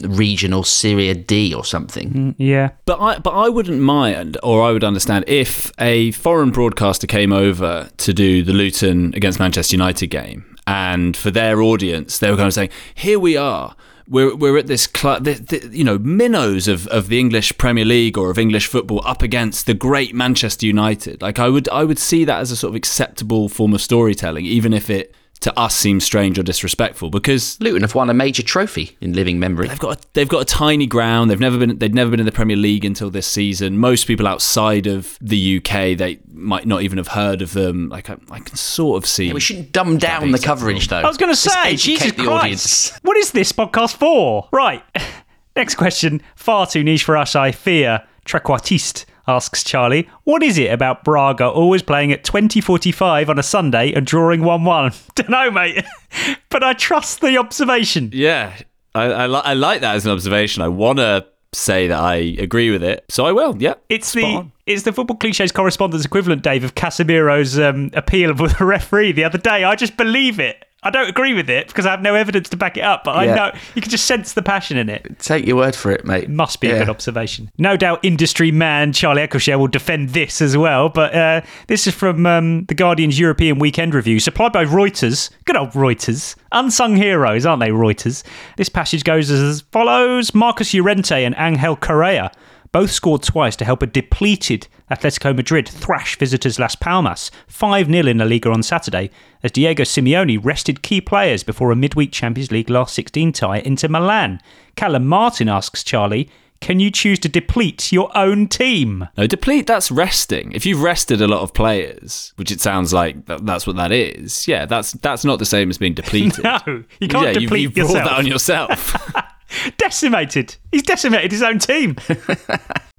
regional 0.04 0.64
Serie 0.64 1.14
D 1.14 1.54
or 1.54 1.64
something. 1.64 2.10
Mm, 2.12 2.36
yeah. 2.38 2.72
But 2.86 3.00
I 3.00 3.20
but 3.20 3.32
I 3.32 3.50
wouldn't 3.50 3.82
mind 3.82 4.38
or 4.42 4.64
I 4.64 4.72
would 4.72 4.84
understand 4.84 5.26
if 5.28 5.72
a 5.80 6.12
foreign 6.12 6.52
broadcaster 6.52 7.08
came 7.08 7.32
over 7.32 7.90
to 7.98 8.14
do 8.14 8.44
the 8.44 8.54
Luton 8.54 9.14
against 9.16 9.40
Manchester 9.40 9.76
United 9.76 10.08
game 10.08 10.56
and 10.68 11.18
for 11.18 11.32
their 11.32 11.62
audience 11.62 12.20
they 12.20 12.30
were 12.30 12.38
kind 12.38 12.48
of 12.48 12.54
saying 12.54 12.70
here 12.96 13.20
we 13.20 13.36
are 13.36 13.76
we're, 14.12 14.36
we're 14.36 14.57
at 14.57 14.68
this, 14.68 14.89
cl- 14.93 15.22
the, 15.22 15.34
the, 15.34 15.70
you 15.72 15.86
know, 15.86 15.97
minnows 15.97 16.68
of, 16.68 16.86
of 16.88 17.07
the 17.07 17.18
English 17.18 17.57
Premier 17.57 17.86
League 17.86 18.18
or 18.18 18.30
of 18.30 18.38
English 18.38 18.68
football 18.68 19.01
up 19.05 19.22
against 19.22 19.66
the 19.66 19.74
great 19.74 20.14
Manchester 20.14 20.66
United. 20.66 21.22
Like 21.22 21.39
I 21.39 21.47
would, 21.47 21.70
I 21.70 21.86
would 21.86 21.97
see 21.97 22.26
that 22.26 22.39
as 22.39 22.51
a 22.51 22.57
sort 22.57 22.72
of 22.72 22.76
acceptable 22.76 23.47
form 23.47 23.74
of 23.74 23.82
storytelling, 23.82 24.45
even 24.45 24.74
if 24.74 24.89
it 24.89 25.16
to 25.42 25.60
us 25.60 25.76
seems 25.76 26.04
strange 26.04 26.39
or 26.39 26.44
disrespectful. 26.44 27.10
Because 27.10 27.60
Luton 27.60 27.82
have 27.82 27.96
won 27.96 28.10
a 28.10 28.14
major 28.14 28.44
trophy 28.44 28.96
in 29.02 29.14
living 29.14 29.39
memory. 29.39 29.68
They've 29.68 29.80
got 29.80 29.98
a, 29.98 30.08
they've 30.14 30.30
got 30.30 30.42
a 30.42 30.46
tiny 30.46 30.86
ground. 30.86 31.30
They've 31.30 31.39
never 31.39 31.58
been 31.58 31.78
they've 31.80 31.94
never 31.94 32.12
been 32.12 32.20
in 32.20 32.26
the 32.26 32.32
Premier 32.32 32.56
League 32.56 32.86
until 32.86 33.10
this 33.10 33.28
season. 33.28 33.78
Most 33.78 34.06
people 34.06 34.28
outside 34.28 34.88
of 34.88 35.18
the 35.20 35.58
UK 35.58 35.98
they 35.98 36.20
might 36.32 36.66
not 36.66 36.84
even 36.84 36.98
have 36.98 37.10
heard 37.10 37.42
of 37.42 37.54
them. 37.54 37.89
Like 37.89 38.10
I, 38.10 38.18
I 38.30 38.39
can 38.39 38.56
sort 38.56 39.04
of 39.04 39.10
see. 39.10 39.34
we 39.34 39.39
shouldn't 39.39 39.72
dumb 39.72 39.98
down 39.98 40.32
the 40.32 40.39
coverage 40.39 40.88
though. 40.88 40.98
I 40.98 41.08
was 41.08 41.18
going 41.18 41.32
to 41.32 41.36
say, 41.36 41.52
educate 41.72 41.78
Jesus 41.78 42.12
the 42.12 42.24
Christ. 42.24 42.32
audience. 42.44 43.00
What 43.02 43.18
is 43.18 43.32
this 43.32 43.52
podcast 43.52 43.96
for? 43.96 44.48
Right. 44.52 44.84
Next 45.56 45.76
question. 45.76 46.22
Far 46.36 46.66
too 46.68 46.84
niche 46.84 47.04
for 47.04 47.18
us, 47.18 47.36
I 47.36 47.52
fear. 47.52 48.04
Trequartiste 48.26 49.06
asks 49.32 49.64
Charlie, 49.64 50.08
what 50.26 50.44
is 50.44 50.58
it 50.58 50.72
about 50.72 51.04
Braga 51.04 51.48
always 51.48 51.82
playing 51.82 52.12
at 52.12 52.24
2045 52.24 53.30
on 53.30 53.40
a 53.40 53.44
Sunday 53.44 53.94
and 53.94 54.06
drawing 54.06 54.44
1 54.44 54.64
1? 54.64 54.92
Dunno, 55.16 55.52
mate. 55.52 55.84
but 56.50 56.64
I 56.64 56.74
trust 56.74 57.22
the 57.22 57.38
observation. 57.38 58.12
Yeah, 58.14 58.54
I 58.94 59.04
I, 59.06 59.28
li- 59.28 59.42
I 59.44 59.54
like 59.54 59.82
that 59.82 59.96
as 59.96 60.06
an 60.06 60.12
observation. 60.12 60.62
I 60.62 60.68
want 60.68 61.00
to 61.00 61.26
say 61.54 61.88
that 61.88 62.00
I 62.00 62.16
agree 62.16 62.72
with 62.72 62.84
it, 62.84 63.04
so 63.10 63.26
I 63.26 63.32
will. 63.32 63.56
Yeah, 63.62 63.74
It's 63.90 64.14
the 64.14 64.48
it's 64.66 64.84
the 64.84 64.94
football 64.94 65.18
cliches 65.18 65.52
correspondence 65.52 66.06
equivalent, 66.06 66.44
Dave, 66.44 66.64
of 66.64 66.76
Casemiro's 66.76 67.60
um, 67.60 67.90
appeal 67.94 68.34
with 68.34 68.58
the 68.58 68.66
referee 68.78 69.12
the 69.12 69.24
other 69.24 69.38
day. 69.38 69.64
I 69.64 69.76
just 69.76 69.98
believe 69.98 70.40
it. 70.40 70.64
I 70.84 70.90
don't 70.90 71.08
agree 71.08 71.34
with 71.36 71.48
it 71.48 71.68
because 71.68 71.86
I 71.86 71.92
have 71.92 72.02
no 72.02 72.16
evidence 72.16 72.50
to 72.50 72.58
back 72.58 72.76
it 72.76 72.82
up, 72.82 73.04
but 73.04 73.14
Yeah. 73.14 73.32
I 73.32 73.36
know 73.36 73.52
you 73.76 73.82
can 73.84 73.92
just 73.92 74.06
sense 74.06 74.34
the 74.34 74.42
passion 74.42 74.78
in 74.78 74.90
it. 74.90 75.20
Take 75.20 75.46
your 75.46 75.58
word 75.58 75.76
for 75.76 75.92
it, 75.92 76.06
mate. 76.06 76.28
Must 76.28 76.60
be 76.60 76.72
a 76.72 76.80
good 76.80 76.90
observation. 76.90 77.52
No 77.60 77.78
doubt 77.78 78.00
industry 78.02 78.52
man 78.52 78.92
Charlie 78.92 79.22
Eccleshare 79.22 79.60
will 79.60 79.68
defend 79.68 80.10
this 80.10 80.42
as 80.42 80.58
well, 80.58 80.90
but 80.90 81.14
uh, 81.14 81.42
this 81.68 81.86
is 81.86 81.94
from 81.94 82.26
um, 82.26 82.66
The 82.66 82.74
Guardian's 82.74 83.20
European 83.20 83.60
Weekend 83.60 83.94
Review, 83.94 84.20
supplied 84.20 84.54
by 84.54 84.66
Reuters. 84.66 85.30
Good 85.46 85.56
old 85.56 85.72
Reuters. 85.72 86.36
Unsung 86.52 86.96
heroes, 86.96 87.46
aren't 87.46 87.62
they, 87.62 87.70
Reuters? 87.70 88.24
This 88.58 88.70
passage 88.70 89.04
goes 89.04 89.30
as 89.30 89.62
follows 89.72 90.34
Marcos 90.34 90.74
Llorente 90.74 91.24
and 91.24 91.36
Angel 91.38 91.76
Correa 91.76 92.32
both 92.72 92.92
scored 92.92 93.22
twice 93.22 93.56
to 93.58 93.66
help 93.66 93.82
a 93.82 93.88
depleted 93.88 94.68
Atletico 94.90 95.36
Madrid 95.36 95.68
thrash 95.68 96.18
visitors 96.18 96.60
Las 96.60 96.76
Palmas 96.76 97.32
5 97.48 97.88
0 97.88 98.08
in 98.08 98.18
La 98.20 98.26
Liga 98.26 98.50
on 98.50 98.64
Saturday, 98.64 99.10
as 99.44 99.52
Diego 99.52 99.84
Simeone 99.84 100.40
rested 100.44 100.82
key 100.82 101.02
players 101.02 101.44
before 101.44 101.72
a 101.72 101.76
midweek 101.76 102.12
Champions 102.12 102.52
League 102.52 102.70
last 102.70 102.94
16 102.94 103.34
tie 103.34 103.60
Inter 103.60 103.88
Milan. 103.88 104.40
Callum 104.76 105.06
Martin 105.06 105.50
asks 105.50 105.84
Charlie, 105.84 106.30
can 106.62 106.80
you 106.80 106.92
choose 106.92 107.18
to 107.20 107.28
deplete 107.28 107.92
your 107.92 108.16
own 108.16 108.48
team? 108.48 109.08
No, 109.18 109.26
deplete, 109.26 109.66
that's 109.66 109.90
resting. 109.90 110.52
If 110.52 110.64
you've 110.66 110.84
rested 110.84 111.20
a 111.20 111.28
lot 111.28 111.42
of 111.42 111.56
players, 111.56 112.34
which 112.36 112.52
it 112.52 112.62
sounds 112.62 112.94
like 112.94 113.26
that, 113.26 113.46
that's 113.46 113.66
what 113.66 113.76
that 113.78 113.92
is, 113.92 114.48
yeah, 114.48 114.68
that's 114.68 114.92
that's 114.94 115.26
not 115.26 115.40
the 115.40 115.46
same 115.46 115.72
as 115.72 115.80
being 115.80 115.94
depleted. 115.96 116.44
No, 116.44 116.84
you 117.00 117.08
can't 117.08 117.26
yeah, 117.26 117.34
deplete 117.34 117.62
you've, 117.62 117.78
you've 117.78 117.78
yourself. 117.78 118.04
brought 118.04 118.10
that 118.12 118.20
on 118.20 118.28
yourself. 118.28 118.96
Decimated. 119.78 120.56
He's 120.72 120.84
decimated 120.84 121.32
his 121.32 121.43
own 121.43 121.60
team. 121.60 121.97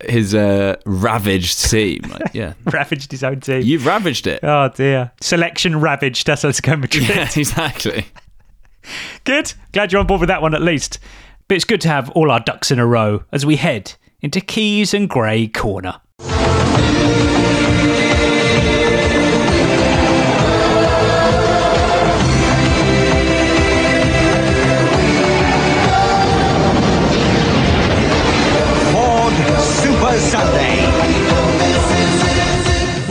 His 0.05 0.35
uh, 0.35 0.77
ravaged 0.85 1.71
team. 1.71 2.01
Like, 2.11 2.23
yeah. 2.35 2.55
ravaged 2.73 3.13
his 3.13 3.23
own 3.23 3.39
team. 3.39 3.63
You've 3.63 3.87
ravaged 3.87 4.27
it. 4.27 4.41
Oh 4.43 4.69
dear. 4.69 5.13
Selection 5.21 5.79
ravaged 5.81 6.27
Atletico 6.27 6.81
Madrid. 6.81 7.09
Yeah, 7.09 7.29
exactly. 7.37 8.07
Good. 9.23 9.53
Glad 9.71 9.93
you're 9.93 10.01
on 10.01 10.09
board 10.09 10.21
with 10.21 10.27
that 10.29 10.43
one 10.43 10.55
at 10.57 10.63
least. 10.63 10.99
But 11.47 11.55
it's 11.55 11.65
good 11.65 11.81
to 11.83 11.89
have 11.89 12.11
all 12.11 12.33
our 12.33 12.41
ducks 12.41 12.73
in 12.73 12.81
a 12.81 12.87
row 12.87 13.23
as 13.31 13.47
we 13.47 13.55
head 13.55 13.95
into 14.21 14.41
Keys 14.41 14.93
and 14.93 15.09
Grey 15.09 15.47
Corner. 15.47 16.01
Sunday. 30.31 31.13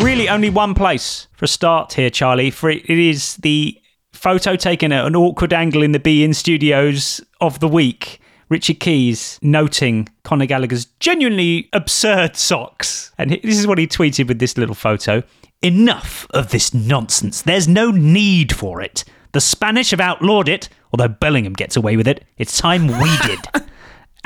Really, 0.03 0.29
only 0.29 0.49
one 0.49 0.73
place 0.73 1.27
for 1.33 1.45
a 1.45 1.47
start 1.47 1.93
here, 1.93 2.09
Charlie. 2.09 2.51
For 2.51 2.69
it, 2.69 2.89
is 2.89 3.37
the 3.37 3.77
photo 4.13 4.55
taken 4.55 4.91
at 4.91 5.05
an 5.05 5.15
awkward 5.15 5.53
angle 5.53 5.83
in 5.83 5.91
the 5.91 5.99
beIN 5.99 6.33
studios 6.33 7.21
of 7.39 7.59
the 7.59 7.67
week. 7.67 8.19
Richard 8.49 8.79
Keys 8.79 9.39
noting 9.41 10.09
Conor 10.23 10.45
Gallagher's 10.45 10.85
genuinely 10.99 11.69
absurd 11.73 12.35
socks. 12.35 13.11
And 13.17 13.31
this 13.31 13.57
is 13.57 13.65
what 13.65 13.77
he 13.77 13.87
tweeted 13.87 14.27
with 14.27 14.39
this 14.39 14.57
little 14.57 14.75
photo. 14.75 15.23
Enough 15.61 16.27
of 16.31 16.49
this 16.49 16.73
nonsense. 16.73 17.43
There's 17.43 17.67
no 17.67 17.91
need 17.91 18.53
for 18.53 18.81
it. 18.81 19.03
The 19.31 19.41
Spanish 19.41 19.91
have 19.91 20.01
outlawed 20.01 20.49
it, 20.49 20.67
although 20.91 21.07
Bellingham 21.07 21.53
gets 21.53 21.77
away 21.77 21.95
with 21.95 22.07
it. 22.07 22.25
It's 22.37 22.57
time 22.57 22.87
we 22.87 23.17
did. 23.25 23.39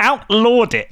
outlawed 0.00 0.74
it. 0.74 0.90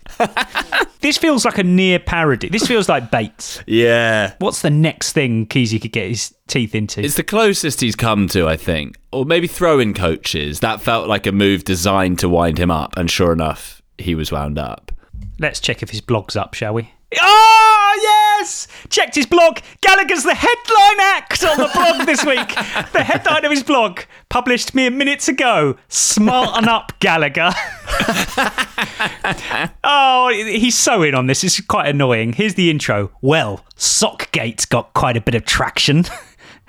this 1.01 1.19
feels 1.19 1.45
like 1.45 1.59
a 1.59 1.65
near 1.65 1.99
parody. 1.99 2.49
This 2.49 2.67
feels 2.67 2.89
like 2.89 3.11
Bates. 3.11 3.63
Yeah. 3.67 4.35
What's 4.39 4.63
the 4.63 4.71
next 4.71 5.13
thing 5.13 5.47
Keezy 5.47 5.81
could 5.81 5.93
get 5.93 6.09
his 6.09 6.35
teeth 6.47 6.75
into? 6.75 7.03
It's 7.03 7.17
the 7.17 7.23
closest 7.23 7.81
he's 7.81 7.97
come 7.97 8.29
to, 8.29 8.49
I 8.49 8.57
think. 8.57 8.97
Or 9.13 9.25
maybe 9.25 9.47
throwing 9.47 9.95
coaches. 9.95 10.61
That 10.61 10.81
felt 10.81 11.09
like 11.09 11.27
a 11.27 11.33
move 11.33 11.65
designed 11.65 12.19
to 12.21 12.29
wind 12.29 12.59
him 12.59 12.71
up, 12.71 12.97
and 12.97 13.11
sure 13.11 13.33
enough, 13.33 13.83
he 13.99 14.15
was 14.15 14.33
wound 14.33 14.59
up. 14.59 14.93
Let's 15.39 15.61
check 15.61 15.83
if 15.83 15.91
his 15.91 16.01
blog's 16.01 16.37
up, 16.37 16.55
shall 16.55 16.75
we? 16.75 16.94
Oh, 17.21 18.37
yes! 18.41 18.67
Checked 18.89 19.15
his 19.15 19.27
blog. 19.27 19.59
Gallagher's 19.81 20.23
the 20.23 20.35
headline 20.35 21.01
act 21.01 21.45
on 21.45 21.59
the 21.59 21.71
blog 21.73 22.07
this 22.07 22.25
week. 22.25 22.49
the 22.93 23.05
headline 23.05 23.45
of 23.45 23.51
his 23.51 23.63
blog, 23.63 24.01
published 24.29 24.75
mere 24.75 24.91
minutes 24.91 25.29
ago. 25.29 25.77
Smarten 25.89 26.69
up, 26.69 26.99
Gallagher. 27.01 27.51
oh, 29.85 30.31
he's 30.33 30.77
so 30.77 31.03
in 31.03 31.15
on 31.15 31.27
this. 31.27 31.45
It's 31.45 31.61
quite 31.61 31.89
annoying. 31.89 32.33
Here's 32.33 32.55
the 32.55 32.71
intro. 32.71 33.11
Well, 33.21 33.65
Sockgate 33.77 34.69
got 34.69 34.95
quite 34.95 35.17
a 35.17 35.21
bit 35.21 35.35
of 35.35 35.45
traction. 35.45 36.05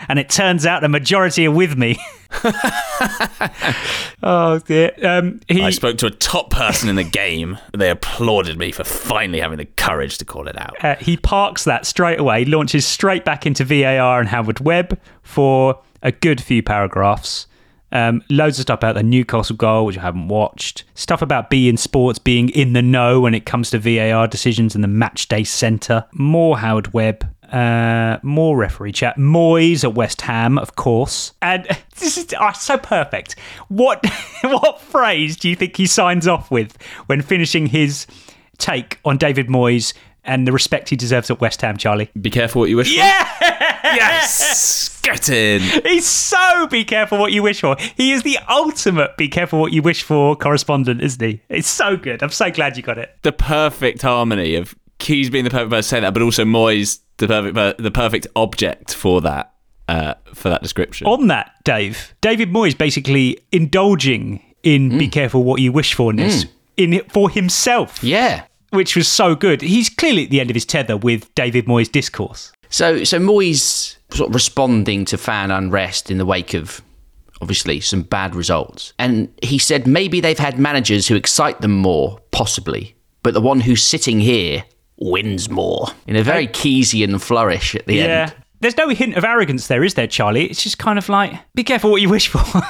And 0.07 0.19
it 0.19 0.29
turns 0.29 0.65
out 0.65 0.81
the 0.81 0.89
majority 0.89 1.45
are 1.47 1.51
with 1.51 1.77
me. 1.77 1.97
oh 4.23 4.59
dear. 4.65 4.91
Um, 5.03 5.39
he, 5.47 5.61
I 5.61 5.69
spoke 5.69 5.97
to 5.99 6.07
a 6.07 6.11
top 6.11 6.49
person 6.49 6.89
in 6.89 6.95
the 6.95 7.03
game. 7.03 7.57
They 7.75 7.89
applauded 7.89 8.57
me 8.57 8.71
for 8.71 8.83
finally 8.83 9.39
having 9.39 9.57
the 9.57 9.65
courage 9.65 10.17
to 10.19 10.25
call 10.25 10.47
it 10.47 10.59
out. 10.59 10.83
Uh, 10.83 10.95
he 10.95 11.17
parks 11.17 11.63
that 11.63 11.85
straight 11.85 12.19
away, 12.19 12.45
launches 12.45 12.85
straight 12.85 13.23
back 13.25 13.45
into 13.45 13.63
VAR 13.63 14.19
and 14.19 14.29
Howard 14.29 14.59
Webb 14.59 14.99
for 15.23 15.81
a 16.03 16.11
good 16.11 16.41
few 16.41 16.61
paragraphs. 16.61 17.47
Um, 17.91 18.23
loads 18.29 18.59
of 18.59 18.63
stuff 18.63 18.79
about 18.79 18.95
the 18.95 19.03
Newcastle 19.03 19.55
goal, 19.55 19.85
which 19.85 19.97
I 19.97 20.01
haven't 20.01 20.27
watched. 20.27 20.83
Stuff 20.95 21.21
about 21.21 21.49
beIN 21.49 21.79
Sports 21.79 22.19
being 22.19 22.49
in 22.49 22.73
the 22.73 22.81
know 22.81 23.21
when 23.21 23.33
it 23.33 23.45
comes 23.45 23.69
to 23.69 23.79
VAR 23.79 24.27
decisions 24.27 24.75
in 24.75 24.81
the 24.81 24.87
match 24.87 25.29
day 25.29 25.45
centre. 25.45 26.05
More 26.11 26.57
Howard 26.57 26.93
Webb. 26.93 27.33
Uh, 27.55 28.19
more 28.21 28.57
referee 28.57 28.91
chat. 28.91 29.15
Moyes 29.15 29.85
at 29.85 29.93
West 29.93 30.19
Ham, 30.23 30.57
of 30.57 30.75
course. 30.75 31.31
And 31.41 31.65
this 31.99 32.17
is 32.17 32.33
oh, 32.37 32.51
so 32.51 32.77
perfect. 32.77 33.39
What 33.69 34.05
what 34.41 34.81
phrase 34.81 35.37
do 35.37 35.47
you 35.49 35.55
think 35.55 35.77
he 35.77 35.87
signs 35.87 36.27
off 36.27 36.51
with 36.51 36.75
when 37.05 37.21
finishing 37.21 37.67
his 37.67 38.07
take 38.57 38.99
on 39.05 39.17
David 39.17 39.47
Moyes 39.47 39.93
and 40.25 40.45
the 40.45 40.51
respect 40.51 40.89
he 40.89 40.97
deserves 40.97 41.31
at 41.31 41.39
West 41.39 41.61
Ham, 41.61 41.77
Charlie? 41.77 42.09
Be 42.19 42.29
careful 42.29 42.59
what 42.59 42.69
you 42.69 42.75
wish 42.75 42.93
yeah! 42.93 43.23
for. 43.23 43.45
Yes! 43.85 44.99
Get 45.03 45.29
in. 45.29 45.61
He's 45.85 46.05
so 46.05 46.67
be 46.67 46.83
careful 46.83 47.19
what 47.19 47.31
you 47.31 47.41
wish 47.41 47.61
for. 47.61 47.77
He 47.95 48.11
is 48.11 48.23
the 48.23 48.37
ultimate 48.49 49.15
be 49.15 49.29
careful 49.29 49.61
what 49.61 49.71
you 49.71 49.81
wish 49.81 50.03
for 50.03 50.35
correspondent, 50.35 51.01
isn't 51.01 51.25
he? 51.25 51.41
It's 51.47 51.69
so 51.69 51.95
good. 51.95 52.21
I'm 52.21 52.31
so 52.31 52.51
glad 52.51 52.75
you 52.75 52.83
got 52.83 52.97
it. 52.97 53.15
The 53.21 53.31
perfect 53.31 54.01
harmony 54.01 54.55
of 54.55 54.75
Keys 54.99 55.29
being 55.29 55.43
the 55.43 55.49
perfect 55.49 55.71
person 55.71 55.83
to 55.83 55.87
say 55.87 55.99
that, 56.01 56.13
but 56.13 56.23
also 56.23 56.45
Moyes 56.45 56.99
the 57.17 57.27
perfect 57.27 57.77
the 57.77 57.91
perfect 57.91 58.27
object 58.35 58.93
for 58.93 59.21
that 59.21 59.53
uh, 59.87 60.15
for 60.33 60.49
that 60.49 60.61
description. 60.61 61.07
On 61.07 61.27
that, 61.27 61.51
Dave, 61.63 62.15
David 62.21 62.51
Moyes 62.51 62.77
basically 62.77 63.39
indulging 63.51 64.41
in 64.63 64.91
mm. 64.91 64.99
"Be 64.99 65.07
careful 65.07 65.43
what 65.43 65.61
you 65.61 65.71
wish 65.71 65.93
for" 65.93 66.11
mm. 66.11 66.49
in 66.77 66.93
it 66.93 67.11
for 67.11 67.29
himself. 67.29 68.03
Yeah, 68.03 68.45
which 68.71 68.95
was 68.95 69.07
so 69.07 69.35
good. 69.35 69.61
He's 69.61 69.89
clearly 69.89 70.25
at 70.25 70.29
the 70.29 70.39
end 70.39 70.49
of 70.49 70.55
his 70.55 70.65
tether 70.65 70.97
with 70.97 71.33
David 71.35 71.65
Moyes' 71.65 71.91
discourse. 71.91 72.51
So, 72.69 73.03
so 73.03 73.19
Moyes 73.19 73.97
sort 74.11 74.29
of 74.29 74.35
responding 74.35 75.05
to 75.05 75.17
fan 75.17 75.51
unrest 75.51 76.11
in 76.11 76.17
the 76.17 76.25
wake 76.25 76.53
of 76.53 76.81
obviously 77.41 77.79
some 77.79 78.01
bad 78.01 78.35
results, 78.35 78.93
and 78.97 79.31
he 79.41 79.57
said 79.57 79.87
maybe 79.87 80.19
they've 80.19 80.39
had 80.39 80.59
managers 80.59 81.07
who 81.07 81.15
excite 81.15 81.61
them 81.61 81.71
more, 81.71 82.19
possibly, 82.31 82.95
but 83.23 83.33
the 83.33 83.41
one 83.41 83.61
who's 83.61 83.83
sitting 83.83 84.19
here 84.19 84.63
wins 84.97 85.49
more 85.49 85.87
in 86.07 86.15
a 86.15 86.23
very 86.23 86.47
Keyesian 86.47 87.21
flourish 87.21 87.75
at 87.75 87.85
the 87.85 87.95
yeah. 87.95 88.03
end. 88.03 88.35
There's 88.61 88.77
no 88.77 88.89
hint 88.89 89.15
of 89.15 89.23
arrogance 89.23 89.67
there, 89.67 89.83
is 89.83 89.95
there, 89.95 90.07
Charlie? 90.07 90.45
It's 90.45 90.63
just 90.63 90.77
kind 90.77 90.97
of 90.97 91.09
like, 91.09 91.33
be 91.53 91.63
careful 91.63 91.91
what 91.91 92.01
you 92.01 92.09
wish 92.09 92.29
for. 92.29 92.61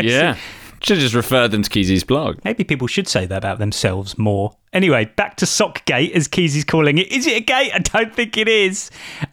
yeah. 0.00 0.36
Should 0.82 0.98
just 0.98 1.14
refer 1.14 1.46
them 1.46 1.62
to 1.62 1.70
Keezy's 1.70 2.02
blog. 2.02 2.38
Maybe 2.44 2.64
people 2.64 2.88
should 2.88 3.06
say 3.06 3.26
that 3.26 3.36
about 3.36 3.58
themselves 3.58 4.18
more. 4.18 4.56
Anyway, 4.72 5.04
back 5.16 5.36
to 5.36 5.44
Sockgate, 5.44 6.12
as 6.12 6.26
Keezy's 6.26 6.64
calling 6.64 6.98
it. 6.98 7.12
Is 7.12 7.26
it 7.26 7.36
a 7.36 7.40
gate? 7.40 7.70
I 7.72 7.78
don't 7.78 8.14
think 8.14 8.36
it 8.36 8.48
is. 8.48 8.90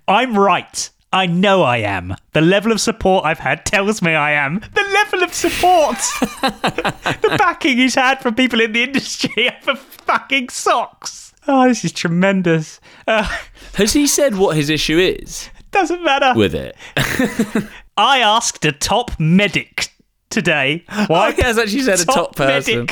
I'm 0.07 0.37
right. 0.37 0.89
I 1.11 1.25
know 1.25 1.63
I 1.63 1.77
am. 1.77 2.15
The 2.33 2.41
level 2.41 2.71
of 2.71 2.79
support 2.79 3.25
I've 3.25 3.39
had 3.39 3.65
tells 3.65 4.01
me 4.01 4.13
I 4.13 4.31
am. 4.31 4.59
The 4.59 4.83
level 4.93 5.23
of 5.23 5.33
support! 5.33 5.97
the 6.41 7.35
backing 7.39 7.77
he's 7.77 7.95
had 7.95 8.21
from 8.21 8.35
people 8.35 8.61
in 8.61 8.73
the 8.73 8.83
industry 8.83 9.49
for 9.61 9.75
fucking 9.75 10.49
socks. 10.49 11.28
Oh, 11.51 11.67
this 11.67 11.83
is 11.83 11.91
tremendous. 11.91 12.79
Uh, 13.07 13.23
Has 13.73 13.93
he 13.93 14.05
said 14.05 14.35
what 14.35 14.55
his 14.55 14.69
issue 14.69 14.99
is? 14.99 15.49
Doesn't 15.71 16.03
matter. 16.03 16.37
With 16.37 16.53
it. 16.53 16.75
I 17.97 18.19
asked 18.19 18.65
a 18.65 18.71
top 18.71 19.19
medic 19.19 19.91
today. 20.29 20.85
Why 21.07 21.29
oh, 21.29 21.31
he 21.31 21.41
has 21.41 21.57
actually 21.57 21.81
said 21.81 21.99
a 21.99 22.05
top 22.05 22.35
person. 22.35 22.87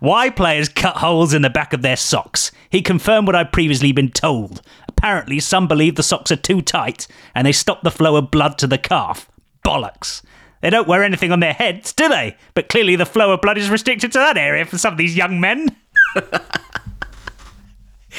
Why 0.00 0.30
players 0.30 0.68
cut 0.68 0.96
holes 0.96 1.32
in 1.32 1.42
the 1.42 1.50
back 1.50 1.72
of 1.72 1.82
their 1.82 1.96
socks. 1.96 2.50
He 2.70 2.82
confirmed 2.82 3.26
what 3.26 3.36
I'd 3.36 3.52
previously 3.52 3.92
been 3.92 4.10
told. 4.10 4.62
Apparently, 4.88 5.38
some 5.38 5.68
believe 5.68 5.94
the 5.96 6.02
socks 6.02 6.32
are 6.32 6.36
too 6.36 6.60
tight 6.60 7.06
and 7.34 7.46
they 7.46 7.52
stop 7.52 7.82
the 7.82 7.90
flow 7.90 8.16
of 8.16 8.30
blood 8.30 8.58
to 8.58 8.66
the 8.66 8.78
calf. 8.78 9.30
Bollocks. 9.64 10.22
They 10.60 10.70
don't 10.70 10.88
wear 10.88 11.02
anything 11.02 11.30
on 11.30 11.40
their 11.40 11.52
heads, 11.54 11.92
do 11.92 12.08
they? 12.08 12.36
But 12.54 12.68
clearly, 12.68 12.96
the 12.96 13.06
flow 13.06 13.32
of 13.32 13.40
blood 13.40 13.58
is 13.58 13.70
restricted 13.70 14.12
to 14.12 14.18
that 14.18 14.36
area 14.36 14.64
for 14.64 14.76
some 14.76 14.92
of 14.92 14.98
these 14.98 15.16
young 15.16 15.40
men. 15.40 15.76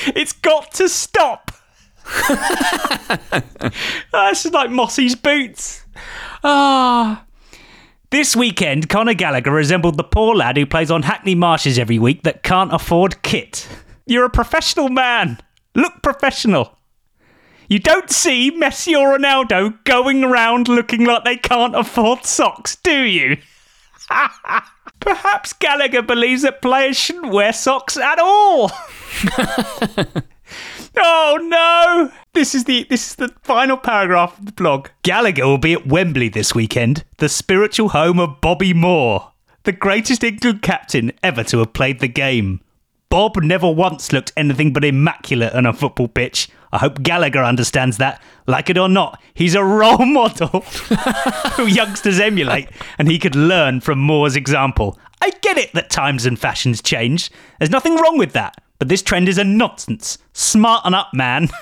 It's 0.08 0.34
got 0.34 0.72
to 0.74 0.90
stop. 0.90 1.52
That's 4.12 4.46
like 4.46 4.70
Mossy's 4.70 5.16
boots. 5.16 5.86
Ah. 6.44 7.26
This 8.10 8.36
weekend, 8.36 8.90
Conor 8.90 9.14
Gallagher 9.14 9.52
resembled 9.52 9.98
the 9.98 10.04
poor 10.04 10.36
lad 10.36 10.58
who 10.58 10.66
plays 10.66 10.92
on 10.92 11.04
Hackney 11.04 11.36
Marshes 11.36 11.80
every 11.80 11.98
week 12.00 12.24
that 12.24 12.44
can't 12.44 12.74
afford 12.74 13.22
kit. 13.22 13.68
You're 14.06 14.26
a 14.26 14.30
professional 14.30 14.90
man. 14.90 15.40
Look 15.76 16.02
professional. 16.02 16.78
You 17.70 17.80
don't 17.80 18.10
see 18.10 18.52
Messi 18.52 19.00
or 19.00 19.18
Ronaldo 19.18 19.82
going 19.86 20.26
around 20.26 20.68
looking 20.68 21.06
like 21.06 21.24
they 21.24 21.38
can't 21.38 21.74
afford 21.74 22.26
socks, 22.26 22.76
do 22.76 23.04
you? 23.04 23.38
Perhaps 25.00 25.54
Gallagher 25.54 26.02
believes 26.02 26.44
that 26.44 26.62
players 26.62 26.98
shouldn't 26.98 27.32
wear 27.32 27.54
socks 27.54 27.98
at 27.98 28.20
all. 28.20 28.72
oh 30.98 31.40
no! 31.42 32.12
This 32.34 32.54
is 32.56 32.66
the 32.66 32.86
this 32.90 33.10
is 33.10 33.16
the 33.16 33.34
final 33.42 33.78
paragraph 33.78 34.38
of 34.38 34.46
the 34.46 34.52
blog. 34.52 34.90
Gallagher 35.04 35.46
will 35.46 35.58
be 35.58 35.74
at 35.74 35.88
Wembley 35.88 36.30
this 36.30 36.54
weekend, 36.54 37.04
the 37.18 37.30
spiritual 37.30 37.90
home 37.90 38.20
of 38.20 38.42
Bobby 38.42 38.74
Moore, 38.74 39.32
the 39.64 39.72
greatest 39.72 40.24
England 40.24 40.62
captain 40.62 41.12
ever 41.24 41.44
to 41.46 41.60
have 41.60 41.74
played 41.74 42.00
the 42.00 42.08
game. 42.08 42.62
Bob 43.10 43.36
never 43.44 43.70
once 43.70 44.14
looked 44.14 44.32
anything 44.38 44.72
but 44.72 44.86
immaculate 44.86 45.54
on 45.54 45.66
a 45.66 45.74
football 45.74 46.08
pitch. 46.08 46.48
I 46.72 46.78
hope 46.78 47.04
Gallagher 47.04 47.44
understands 47.44 47.98
that. 47.98 48.22
Like 48.48 48.70
it 48.70 48.78
or 48.78 48.90
not, 48.90 49.22
he's 49.34 49.56
a 49.56 49.64
role 49.64 50.06
model 50.06 50.62
who 51.56 51.66
youngsters 51.66 52.20
emulate, 52.20 52.70
and 52.98 53.10
he 53.10 53.20
could 53.20 53.36
learn 53.36 53.82
from 53.82 54.00
Moore's 54.00 54.36
example. 54.36 54.98
I 55.22 55.32
get 55.42 55.58
it 55.58 55.74
that 55.74 55.90
times 55.90 56.26
and 56.26 56.40
fashions 56.40 56.82
change. 56.82 57.30
There's 57.60 57.70
nothing 57.70 57.96
wrong 57.96 58.18
with 58.18 58.34
that. 58.34 58.56
But 58.80 58.88
this 58.88 59.04
trend 59.04 59.30
is 59.30 59.38
a 59.38 59.44
nonsense. 59.44 60.18
Smarten 60.34 60.96
up, 60.96 61.10
man. 61.14 61.50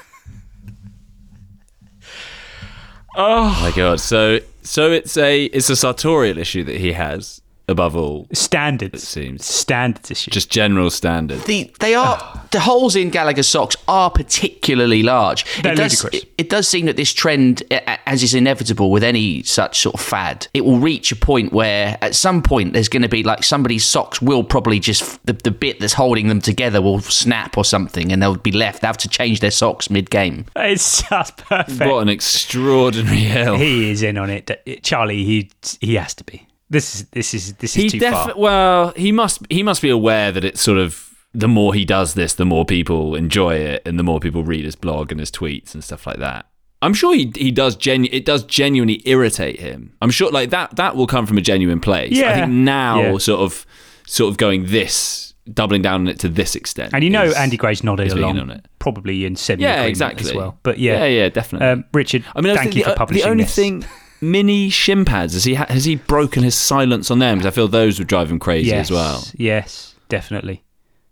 oh 3.18 3.60
my 3.62 3.74
god! 3.76 3.99
So, 3.99 4.39
so 4.62 4.89
it's 4.91 5.18
a 5.18 5.45
it's 5.45 5.70
a 5.70 5.76
sartorial 5.76 6.38
issue 6.38 6.64
that 6.64 6.78
he 6.78 6.93
has 6.93 7.41
above 7.70 7.95
all 7.95 8.28
standards. 8.34 9.03
It 9.03 9.05
seems 9.05 9.45
standards 9.45 10.11
issue. 10.11 10.32
Just 10.32 10.49
general 10.49 10.89
standards. 10.89 11.45
The 11.45 11.72
they 11.80 11.93
are 11.93 12.47
the 12.51 12.59
holes 12.59 12.95
in 12.95 13.09
Gallagher's 13.09 13.47
socks 13.47 13.76
are 13.88 14.09
particularly 14.09 15.03
large. 15.03 15.45
They're 15.61 15.74
it 15.74 15.78
does, 15.78 16.03
ludicrous. 16.03 16.24
It, 16.24 16.34
it, 16.38 16.49
does 16.49 16.67
seem 16.67 16.88
that 16.88 16.97
this 16.97 17.13
trend, 17.13 17.63
as 18.05 18.24
is 18.24 18.34
inevitable 18.34 18.91
with 18.91 19.03
any 19.03 19.43
such 19.43 19.80
sort 19.80 19.95
of 19.95 20.01
fad, 20.01 20.47
it 20.53 20.65
will 20.65 20.80
reach 20.80 21.11
a 21.11 21.15
point 21.15 21.53
where 21.53 21.97
at 22.01 22.15
some 22.15 22.41
point 22.41 22.74
there's 22.74 22.89
going 22.89 23.03
to 23.03 23.09
be 23.09 23.24
like 23.24 23.43
somebody's 23.43 23.86
socks 23.86 24.22
will 24.22 24.43
probably 24.43 24.80
just 24.80 25.24
the, 25.26 25.34
the 25.34 25.51
bit 25.51 25.80
that's 25.80 25.93
holding 25.93 26.28
them 26.28 26.41
together 26.41 26.82
will 26.82 26.99
snap 26.99 27.57
or 27.57 27.63
something, 27.63 28.11
and 28.11 28.22
they'll 28.22 28.36
be 28.36 28.51
left. 28.51 28.82
They 28.82 28.88
have 28.88 28.97
to 28.97 29.09
change 29.09 29.39
their 29.39 29.51
socks 29.51 29.89
mid 29.89 30.09
game. 30.09 30.45
It's 30.55 31.03
just 31.03 31.38
perfect. 31.38 31.80
What 31.80 32.01
an 32.01 32.09
extraordinary 32.09 33.20
hell. 33.20 33.57
He 33.57 33.91
is 33.91 34.01
in 34.01 34.17
on 34.17 34.30
it, 34.30 34.82
Charlie. 34.84 35.24
He 35.24 35.51
he 35.80 35.95
has 35.95 36.13
to 36.15 36.24
be. 36.24 36.48
This 36.70 36.95
is 36.95 37.05
this 37.09 37.34
is 37.34 37.53
this 37.55 37.76
is 37.76 37.91
he 37.93 37.99
too 37.99 38.11
far. 38.11 38.34
Well, 38.38 38.93
he 38.95 39.11
must 39.11 39.41
he 39.49 39.63
must 39.63 39.82
be 39.82 39.89
aware 39.89 40.32
that 40.32 40.43
it's 40.43 40.61
sort 40.61 40.78
of 40.78 41.05
the 41.34 41.47
more 41.47 41.74
he 41.74 41.86
does 41.86 42.13
this, 42.15 42.34
the 42.34 42.45
more 42.45 42.65
people 42.65 43.15
enjoy 43.15 43.55
it, 43.55 43.82
and 43.88 43.97
the 43.99 44.03
more 44.03 44.20
people 44.20 44.43
read 44.43 44.65
his 44.65 44.76
blog 44.76 45.11
and 45.11 45.20
his 45.20 45.32
tweets 45.32 45.74
and 45.74 45.84
stuff 45.84 46.05
like 46.07 46.17
that. 46.17 46.47
I'm 46.82 46.93
sure 46.93 47.13
he 47.15 47.32
he 47.36 47.51
does 47.51 47.76
genu- 47.76 48.09
it 48.11 48.24
does 48.26 48.43
genuinely 48.43 49.01
irritate 49.05 49.59
him. 49.59 49.93
I'm 50.01 50.11
sure 50.11 50.32
like 50.32 50.51
that 50.51 50.76
that 50.78 50.95
will 50.95 51.07
come 51.07 51.26
from 51.26 51.38
a 51.38 51.41
genuine 51.41 51.80
place. 51.80 52.11
Yeah. 52.13 52.30
I 52.32 52.34
think 52.41 52.51
now 52.51 53.01
Yeah. 53.01 53.17
sort 53.17 53.41
of 53.41 53.65
sort 54.07 54.32
of 54.32 54.38
going 54.38 54.67
this 54.67 55.34
doubling 55.51 55.82
down 55.82 56.01
on 56.01 56.07
it 56.07 56.20
to 56.20 56.30
this 56.30 56.55
extent. 56.55 56.93
And 56.93 57.03
you 57.03 57.09
know 57.09 57.24
is- 57.24 57.34
Andy 57.36 57.57
Gray's 57.57 57.84
nodded 57.84 58.11
along, 58.11 58.38
on 58.39 58.51
it. 58.51 58.65
probably 58.78 59.26
in 59.26 59.36
semi 59.36 59.63
Yeah, 59.63 59.84
exactly 59.84 60.30
as 60.30 60.36
well. 60.36 60.59
But 60.63 60.78
yeah, 60.80 60.99
yeah, 61.05 61.22
yeah, 61.24 61.30
definitely. 61.30 61.67
Um, 61.67 61.86
Richard, 61.93 62.24
I 62.36 62.41
mean, 62.41 62.51
I 62.53 62.55
thank 62.55 62.76
you 62.76 62.84
the, 62.84 62.91
for 62.91 62.95
publishing 62.95 63.24
the 63.26 63.30
only 63.32 63.43
this. 63.45 63.55
thing. 63.55 63.84
Mini 64.22 64.70
shin 64.70 65.05
pads 65.05 65.34
has 65.34 65.43
he 65.45 65.55
ha- 65.55 65.67
has 65.70 65.86
he 65.86 65.95
broken 65.95 66.43
his 66.43 66.55
silence 66.55 67.09
on 67.09 67.20
them? 67.20 67.38
Because 67.38 67.51
I 67.51 67.55
feel 67.55 67.67
those 67.67 67.99
would 67.99 68.07
drive 68.07 68.30
him 68.32 68.39
crazy 68.39 68.70
yes, 68.70 68.88
as 68.88 68.91
well. 68.91 69.24
Yes, 69.36 69.95
definitely, 70.09 70.63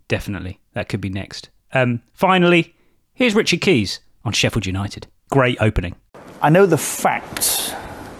definitely. 0.08 0.60
That 0.74 0.88
could 0.88 1.00
be 1.00 1.08
next. 1.08 1.48
Um, 1.72 2.02
finally, 2.12 2.74
here's 3.14 3.34
Richard 3.34 3.60
Keys 3.60 4.00
on 4.24 4.32
Sheffield 4.32 4.66
United. 4.66 5.06
Great 5.30 5.56
opening. 5.60 5.94
I 6.42 6.50
know 6.50 6.66
the 6.66 6.78
facts 6.78 7.72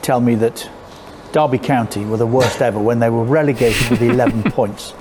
tell 0.02 0.20
me 0.20 0.34
that 0.36 0.68
Derby 1.32 1.58
County 1.58 2.04
were 2.04 2.16
the 2.16 2.26
worst 2.26 2.62
ever 2.62 2.78
when 2.78 2.98
they 2.98 3.10
were 3.10 3.24
relegated 3.24 3.90
with 3.90 4.02
11 4.02 4.42
points. 4.52 4.94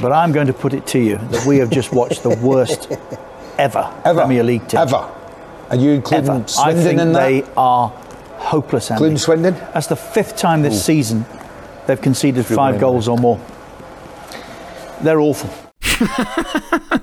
But 0.00 0.12
I'm 0.12 0.32
going 0.32 0.46
to 0.46 0.52
put 0.52 0.74
it 0.74 0.86
to 0.88 0.98
you 0.98 1.16
that 1.18 1.46
we 1.46 1.58
have 1.58 1.70
just 1.70 1.92
watched 1.92 2.22
the 2.22 2.36
worst 2.36 2.90
ever, 3.58 3.92
ever. 4.04 4.20
Premier 4.20 4.42
League 4.42 4.66
team. 4.68 4.80
Ever. 4.80 5.10
Are 5.70 5.76
you 5.76 5.90
including 5.92 6.30
Ever. 6.30 6.44
I 6.58 6.74
think 6.74 7.00
in 7.00 7.12
that? 7.12 7.20
they 7.20 7.42
are 7.56 7.90
hopeless. 8.44 8.90
Andy. 8.90 8.98
Including 8.98 9.18
Swindon? 9.18 9.54
That's 9.72 9.86
the 9.88 9.96
fifth 9.96 10.36
time 10.36 10.62
this 10.62 10.74
Ooh. 10.74 10.78
season 10.92 11.24
they've 11.86 12.00
conceded 12.00 12.46
Feel 12.46 12.56
five 12.56 12.80
goals 12.80 13.08
or 13.08 13.18
more. 13.18 13.40
They're 15.02 15.20
awful. 15.20 15.50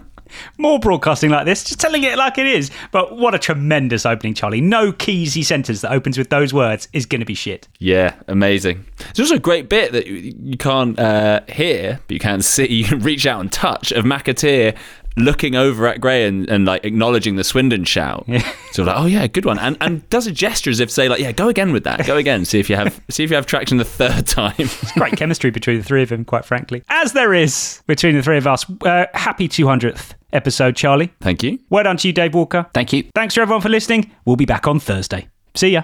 More 0.57 0.79
broadcasting 0.79 1.29
like 1.29 1.45
this, 1.45 1.63
just 1.63 1.79
telling 1.79 2.03
it 2.03 2.17
like 2.17 2.37
it 2.37 2.45
is. 2.45 2.71
But 2.91 3.17
what 3.17 3.33
a 3.35 3.39
tremendous 3.39 4.05
opening, 4.05 4.33
Charlie. 4.33 4.61
No 4.61 4.91
Keysy 4.91 5.43
sentence 5.43 5.81
that 5.81 5.91
opens 5.91 6.17
with 6.17 6.29
those 6.29 6.53
words 6.53 6.87
is 6.93 7.05
going 7.05 7.19
to 7.19 7.25
be 7.25 7.33
shit. 7.33 7.67
Yeah, 7.79 8.13
amazing. 8.27 8.85
There's 8.97 9.19
also 9.19 9.35
a 9.35 9.39
great 9.39 9.69
bit 9.69 9.91
that 9.91 10.07
you- 10.07 10.33
you 10.41 10.57
can't 10.57 10.97
uh, 10.99 11.41
hear, 11.49 11.99
but 12.07 12.13
you 12.13 12.19
can 12.19 12.41
see. 12.41 12.67
You 12.67 12.83
can 12.89 12.99
reach 12.99 13.25
out 13.25 13.41
and 13.41 13.51
touch 13.51 13.91
of 13.91 14.05
McAteer 14.05 14.77
looking 15.17 15.55
over 15.55 15.87
at 15.87 15.99
Gray 16.01 16.25
and, 16.27 16.49
and 16.49 16.65
like 16.65 16.85
acknowledging 16.85 17.35
the 17.35 17.43
Swindon 17.43 17.83
shout. 17.83 18.27
So 18.71 18.83
like, 18.83 18.95
oh 18.97 19.05
yeah, 19.05 19.27
good 19.27 19.45
one, 19.45 19.59
and 19.59 19.77
and 19.81 20.07
does 20.09 20.27
a 20.27 20.31
gesture 20.31 20.69
as 20.69 20.79
if 20.79 20.89
to 20.89 20.93
say 20.93 21.09
like, 21.09 21.19
yeah, 21.19 21.31
go 21.31 21.49
again 21.49 21.73
with 21.73 21.83
that, 21.83 22.05
go 22.05 22.17
again, 22.17 22.45
see 22.45 22.59
if 22.59 22.69
you 22.69 22.75
have 22.77 23.01
see 23.09 23.23
if 23.23 23.29
you 23.29 23.35
have 23.35 23.45
traction 23.45 23.77
the 23.77 23.85
third 23.85 24.27
time. 24.27 24.55
It's 24.59 24.91
great 24.93 25.17
chemistry 25.17 25.51
between 25.51 25.77
the 25.77 25.83
three 25.83 26.03
of 26.03 26.09
them, 26.09 26.23
quite 26.25 26.45
frankly. 26.45 26.83
As 26.89 27.13
there 27.13 27.33
is 27.33 27.81
between 27.87 28.15
the 28.15 28.23
three 28.23 28.37
of 28.37 28.47
us. 28.47 28.65
Uh, 28.81 29.05
happy 29.13 29.47
200th 29.47 30.13
episode, 30.33 30.75
Charlie. 30.75 31.13
Thank 31.21 31.43
you. 31.43 31.59
Well 31.69 31.83
done 31.83 31.97
to 31.97 32.07
you, 32.07 32.13
Dave 32.13 32.33
Walker. 32.33 32.65
Thank 32.73 32.93
you. 32.93 33.03
Thanks 33.13 33.35
to 33.35 33.41
everyone 33.41 33.61
for 33.61 33.69
listening. 33.69 34.11
We'll 34.25 34.37
be 34.37 34.45
back 34.45 34.67
on 34.67 34.79
Thursday. 34.79 35.27
See 35.55 35.69
ya. 35.69 35.83